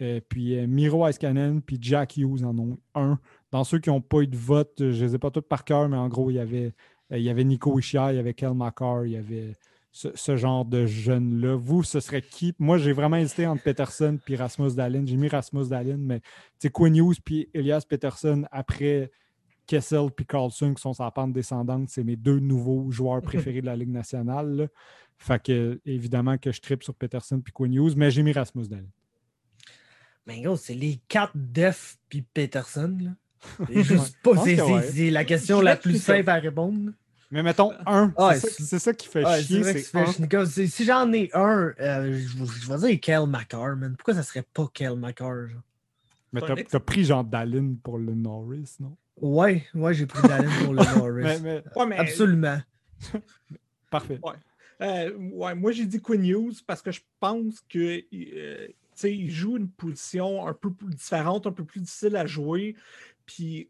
[0.02, 3.20] euh, puis Miro Iskanen, puis Jack Hughes en ont 1.
[3.52, 5.64] Dans ceux qui n'ont pas eu de vote, je ne les ai pas tous par
[5.64, 6.74] cœur, mais en gros, il y avait,
[7.12, 9.54] il y avait Nico Ishia, il y avait Kel Makar, il y avait
[9.92, 11.56] ce, ce genre de jeunes-là.
[11.56, 12.54] Vous, ce serait qui?
[12.60, 15.06] Moi, j'ai vraiment hésité entre Peterson et Rasmus Dalin.
[15.06, 16.22] J'ai mis Rasmus Dalin, mais
[16.60, 19.12] c'est Quinn Hughes puis Elias Peterson après
[19.68, 21.90] Kessel puis Carlson qui sont la pente descendante.
[21.90, 24.56] C'est mes deux nouveaux joueurs préférés de la Ligue nationale.
[24.56, 24.68] là.
[25.18, 28.68] Fait que, évidemment, que je tripe sur Peterson puis Quinn Hughes, mais j'ai mis Rasmus
[28.68, 28.90] Dalin.
[30.26, 32.98] Mais gros, c'est les quatre Def puis Peterson.
[33.02, 33.12] là.
[33.68, 34.32] C'est juste pas.
[34.32, 35.10] ouais.
[35.12, 36.92] la question la plus simple à répondre.
[37.32, 38.14] Mais mettons un.
[38.18, 40.46] Ah, c'est, ça, qui fait Ouais, c'est chier.
[40.46, 43.96] C'est Si j'en ai un, euh, je, je vais dire Kel McCarr, man.
[43.98, 45.48] Pourquoi ça serait pas Kel McCarr?
[45.48, 45.62] genre?
[46.34, 48.96] Mais t'as, pris genre Dalin pour le Norris, non?
[49.20, 51.24] Ouais, ouais, j'ai pris Dalin pour le Norris.
[51.24, 52.60] Mais, mais- Ouais, mais, Absolument.
[53.90, 54.20] parfait.
[54.82, 59.16] euh, ouais, moi, j'ai dit Quinn Hughes parce que je pense que euh, tu sais,
[59.16, 62.76] il joue une position un peu plus différente, un peu plus difficile à jouer.
[63.26, 63.70] Puis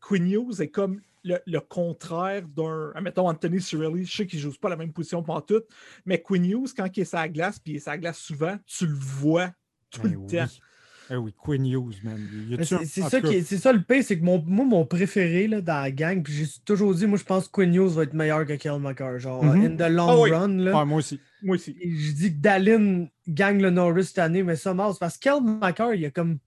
[0.00, 2.92] Quinn Hughes est comme le, le contraire d'un.
[3.02, 5.62] Mettons Anthony Cirelli, je sais qu'il ne joue pas la même position pour tout,
[6.06, 8.18] mais Quinn Hughes, quand il est sur la glace, puis il est sur la glace
[8.18, 9.50] souvent, tu le vois
[9.90, 10.26] tout Ben le oui.
[10.36, 10.46] temps.
[11.12, 12.20] Eh oui, Quinn Hughes, man.
[12.56, 15.60] Un- C'est ça, qui c'est ça le pire, c'est que mon, moi, mon préféré là,
[15.60, 18.14] dans la gang, puis j'ai toujours dit, moi, je pense que Quinn Hughes va être
[18.14, 19.18] meilleur que Kel McCarr.
[19.18, 19.64] Genre, Mhm.
[19.64, 20.30] in the long Ah oui.
[20.30, 20.56] run.
[20.58, 21.20] Là, ouais, moi aussi.
[21.42, 21.76] Moi aussi.
[21.82, 25.42] Je dis que Dallin gagne le Norris cette année, mais ça marche parce que Kel
[25.42, 26.38] McCarr, il y a comme.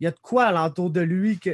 [0.00, 1.50] Il y a de quoi alentour de lui que.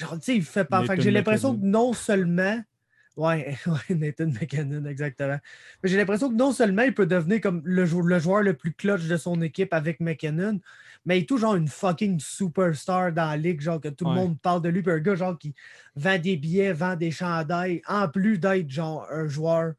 [0.00, 0.80] Genre, tu sais, il fait pas.
[0.80, 2.62] Fait que Nathan j'ai l'impression que non seulement.
[3.16, 5.36] Ouais, ouais, Nathan McKinnon, exactement.
[5.82, 8.54] Mais j'ai l'impression que non seulement il peut devenir comme le, jou- le joueur le
[8.54, 10.60] plus clutch de son équipe avec McKinnon,
[11.04, 14.12] mais il est tout genre une fucking superstar dans la ligue, genre que tout Ouais.
[14.14, 15.54] le monde parle de lui, puis un gars genre qui
[15.96, 19.74] vend des billets, vend des chandails, en plus d'être genre un joueur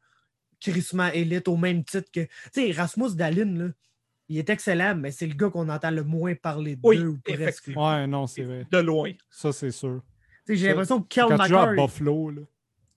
[0.60, 2.20] crissement élite au même titre que.
[2.20, 3.68] Tu sais, Rasmus Dalin, là,
[4.28, 7.18] il est excellent, mais c'est le gars qu'on entend le moins parler Oui, d'eux ou
[7.18, 7.70] presque.
[7.74, 8.66] Ouais, non, c'est vrai.
[8.70, 9.10] De loin.
[9.30, 10.02] Ça, c'est sûr.
[10.48, 11.74] J'ai l'impression que Kel Quand tu joues à.
[11.74, 12.42] Buffalo, là.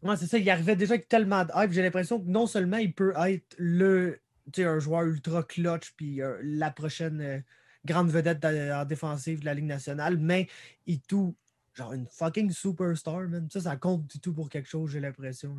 [0.03, 1.71] Ouais, c'est ça, il arrivait déjà avec tellement de hype.
[1.71, 4.19] J'ai l'impression que non seulement il peut être le,
[4.57, 7.39] un joueur ultra clutch, puis euh, la prochaine euh,
[7.85, 10.47] grande vedette de- en défensive de la Ligue nationale, mais
[10.85, 11.35] il tout,
[11.73, 13.47] genre une fucking superstar, man.
[13.51, 15.55] Ça, ça compte du tout pour quelque chose, j'ai l'impression.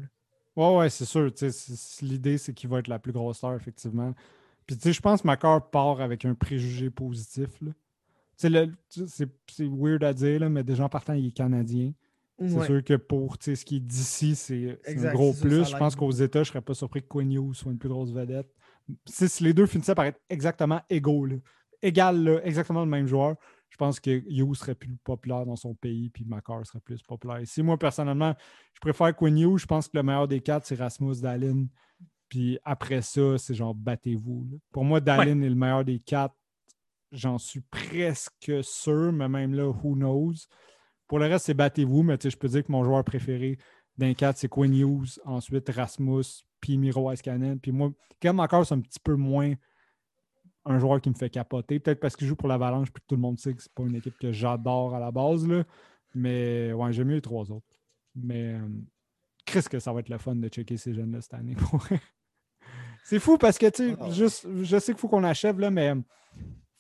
[0.55, 1.31] Ouais, ouais, c'est sûr.
[2.03, 4.15] L'idée, c'est qu'il va être la plus grosse star, effectivement.
[4.67, 7.49] Puis, tu sais, je pense que Macar part avec un préjugé positif.
[7.61, 7.73] là.
[8.37, 8.51] C'est
[9.49, 11.93] c'est weird à dire, là, mais déjà en partant, il est canadien.
[12.39, 12.67] C'est Ouais.
[12.67, 15.65] sûr que pour tu sais, ce qui est d'ici, c'est un gros plus.
[15.65, 17.89] ça je pense qu'aux États, je serais pas surpris que Quinn Hughes soit une plus
[17.89, 18.53] grosse vedette.
[19.07, 21.37] Si, les deux finissaient par être exactement égaux, là,
[21.81, 23.37] égal, là, exactement le même joueur,
[23.71, 27.41] je pense que Hughes serait plus populaire dans son pays, puis Macar serait plus populaire
[27.41, 27.63] ici.
[27.63, 28.35] Moi, personnellement,
[28.75, 29.59] je préfère Quinn Hughes.
[29.59, 31.67] Je pense que le meilleur des quatre, c'est Rasmus Dallin.
[32.29, 34.61] Puis après ça, c'est genre battez-vous.
[34.73, 36.35] Pour moi, Dallin est le meilleur des quatre.
[37.12, 40.35] J'en suis presque sûr, mais même là, who knows.
[41.07, 43.59] Pour le reste, c'est battez-vous, mais je peux dire que mon joueur préféré
[43.97, 46.24] d'un 4, c'est Quinn Hughes, ensuite Rasmus,
[46.61, 47.59] puis Miro Iskanen.
[47.61, 49.55] Puis moi, quand même encore, c'est un petit peu moins
[50.65, 51.78] un joueur qui me fait capoter.
[51.78, 53.85] Peut-être parce qu'il joue pour l'Avalanche, puis que tout le monde sait que c'est pas
[53.85, 55.47] une équipe que j'adore à la base.
[55.47, 55.65] Là.
[56.15, 57.81] Mais ouais, j'aime mieux les trois autres.
[58.16, 58.69] Mais euh,
[59.45, 61.55] Chris, que ça va être le fun de checker ces jeunes-là cette année.
[63.05, 64.11] c'est fou parce que, tu sais, Ah.
[64.11, 65.95] je sais qu'il faut qu'on achève, là, mais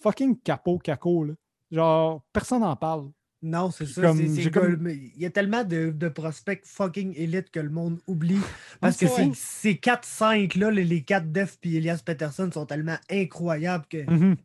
[0.02, 1.34] fucking capo, caco, là.
[1.70, 3.10] Genre, personne n'en parle.
[3.42, 4.02] Non, c'est ça.
[4.02, 7.68] comme- c'est- c'est que- Il y a tellement de, de prospects fucking élite que le
[7.70, 8.38] monde oublie.
[8.80, 9.32] Parce que c'est ces- vrai.
[9.34, 14.08] ces 4-5, là, les, les 4 Def puis Elias Peterson sont tellement incroyables que.
[14.10, 14.36] Mhm.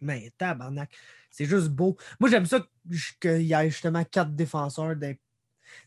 [0.00, 0.90] Mais tabarnak,
[1.30, 1.96] c'est juste beau.
[2.20, 2.66] Moi, j'aime ça
[3.20, 4.96] qu'il y ait justement 4 défenseurs.
[4.96, 5.14] d'un-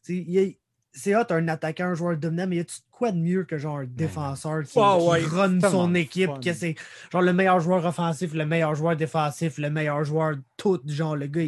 [0.09, 0.51] il y a-
[0.95, 3.79] C'est hot, un attaquant, un joueur dominant, mais y a-tu quoi de mieux que genre
[3.79, 6.39] un défenseur qui, qui ouais, run c'est son équipe, fun.
[6.39, 6.75] que c'est
[7.11, 10.79] genre le meilleur joueur offensif, le meilleur joueur défensif, le meilleur joueur de tout.
[10.85, 11.41] Genre, le gars,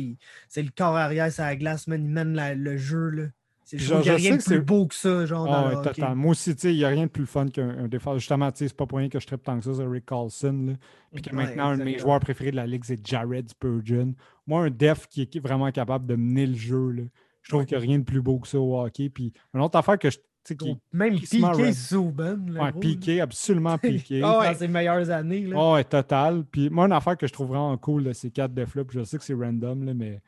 [0.49, 3.09] c'est le corps arrière sur la glace, man, il mène la- le jeu.
[3.09, 3.23] Là.
[3.67, 5.93] C'est je rien de plus c'est- beau que ça, genre, Ah dans ouais, le hockey.
[6.01, 6.15] total.
[6.15, 8.17] Moi aussi, tu sais, il n'y a rien de plus fun qu'un un défenseur.
[8.19, 10.05] Justement, tu sais, c'est pas pour rien que je tripe tant que ça sur Rick
[10.07, 10.65] Carlson.
[10.69, 10.73] là.
[11.13, 14.13] Puis que Ouais, maintenant, un de mes joueurs préférés de la ligue, c'est Jared Spurgeon.
[14.47, 16.89] Moi, un def qui est vraiment capable de mener le jeu.
[16.91, 17.03] là.
[17.45, 19.09] Je trouve qu'il n'y a rien de plus beau que ça au hockey.
[19.09, 20.17] Puis une autre affaire que je.
[20.55, 24.21] qui, Même Piqué le ouais, piqué, absolument piqué.
[24.23, 24.51] Ah là, ouais.
[24.51, 25.45] Dans ses meilleures années.
[25.45, 25.55] Là.
[25.57, 26.43] Oh, ouais, total.
[26.51, 29.03] Puis moi, une affaire que je trouve vraiment cool de ces quatre defs-là, puis je
[29.03, 30.21] sais que c'est random, là, mais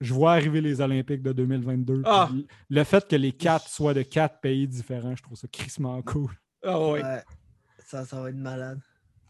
[0.00, 2.02] je vois arriver les Olympiques de 2022.
[2.04, 2.28] Ah.
[2.30, 6.00] puis Le fait que les quatre soient de quatre pays différents, je trouve ça crissement
[6.02, 6.30] cool.
[6.62, 7.02] Ah ouais.
[7.02, 7.22] Ouais.
[7.86, 8.80] Ça, ça va être malade.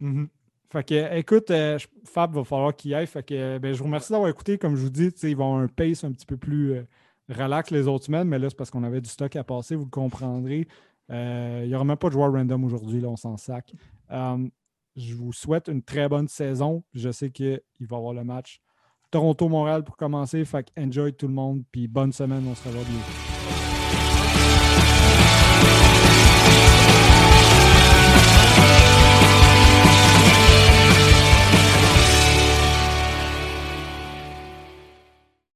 [0.00, 0.28] Mhm.
[0.70, 3.06] Fait que, écoute, euh, Fab va falloir qu'il aille.
[3.06, 4.56] Fait que, euh, ben, je vous remercie d'avoir écouté.
[4.56, 6.82] Comme je vous dis, ils vont avoir un pace un petit peu plus euh,
[7.30, 9.84] relax les autres semaines, mais là, c'est parce qu'on avait du stock à passer, vous
[9.84, 10.66] le comprendrez.
[11.10, 13.74] Euh, il n'y aura même pas de joueur random aujourd'hui, là, on s'en sac.
[14.10, 14.48] Euh,
[14.96, 16.84] je vous souhaite une très bonne saison.
[16.92, 18.60] Je sais qu'il va y avoir le match
[19.10, 20.44] Toronto-Montréal pour commencer.
[20.44, 23.29] Fait que enjoy tout le monde, puis bonne semaine, on se revoit bientôt.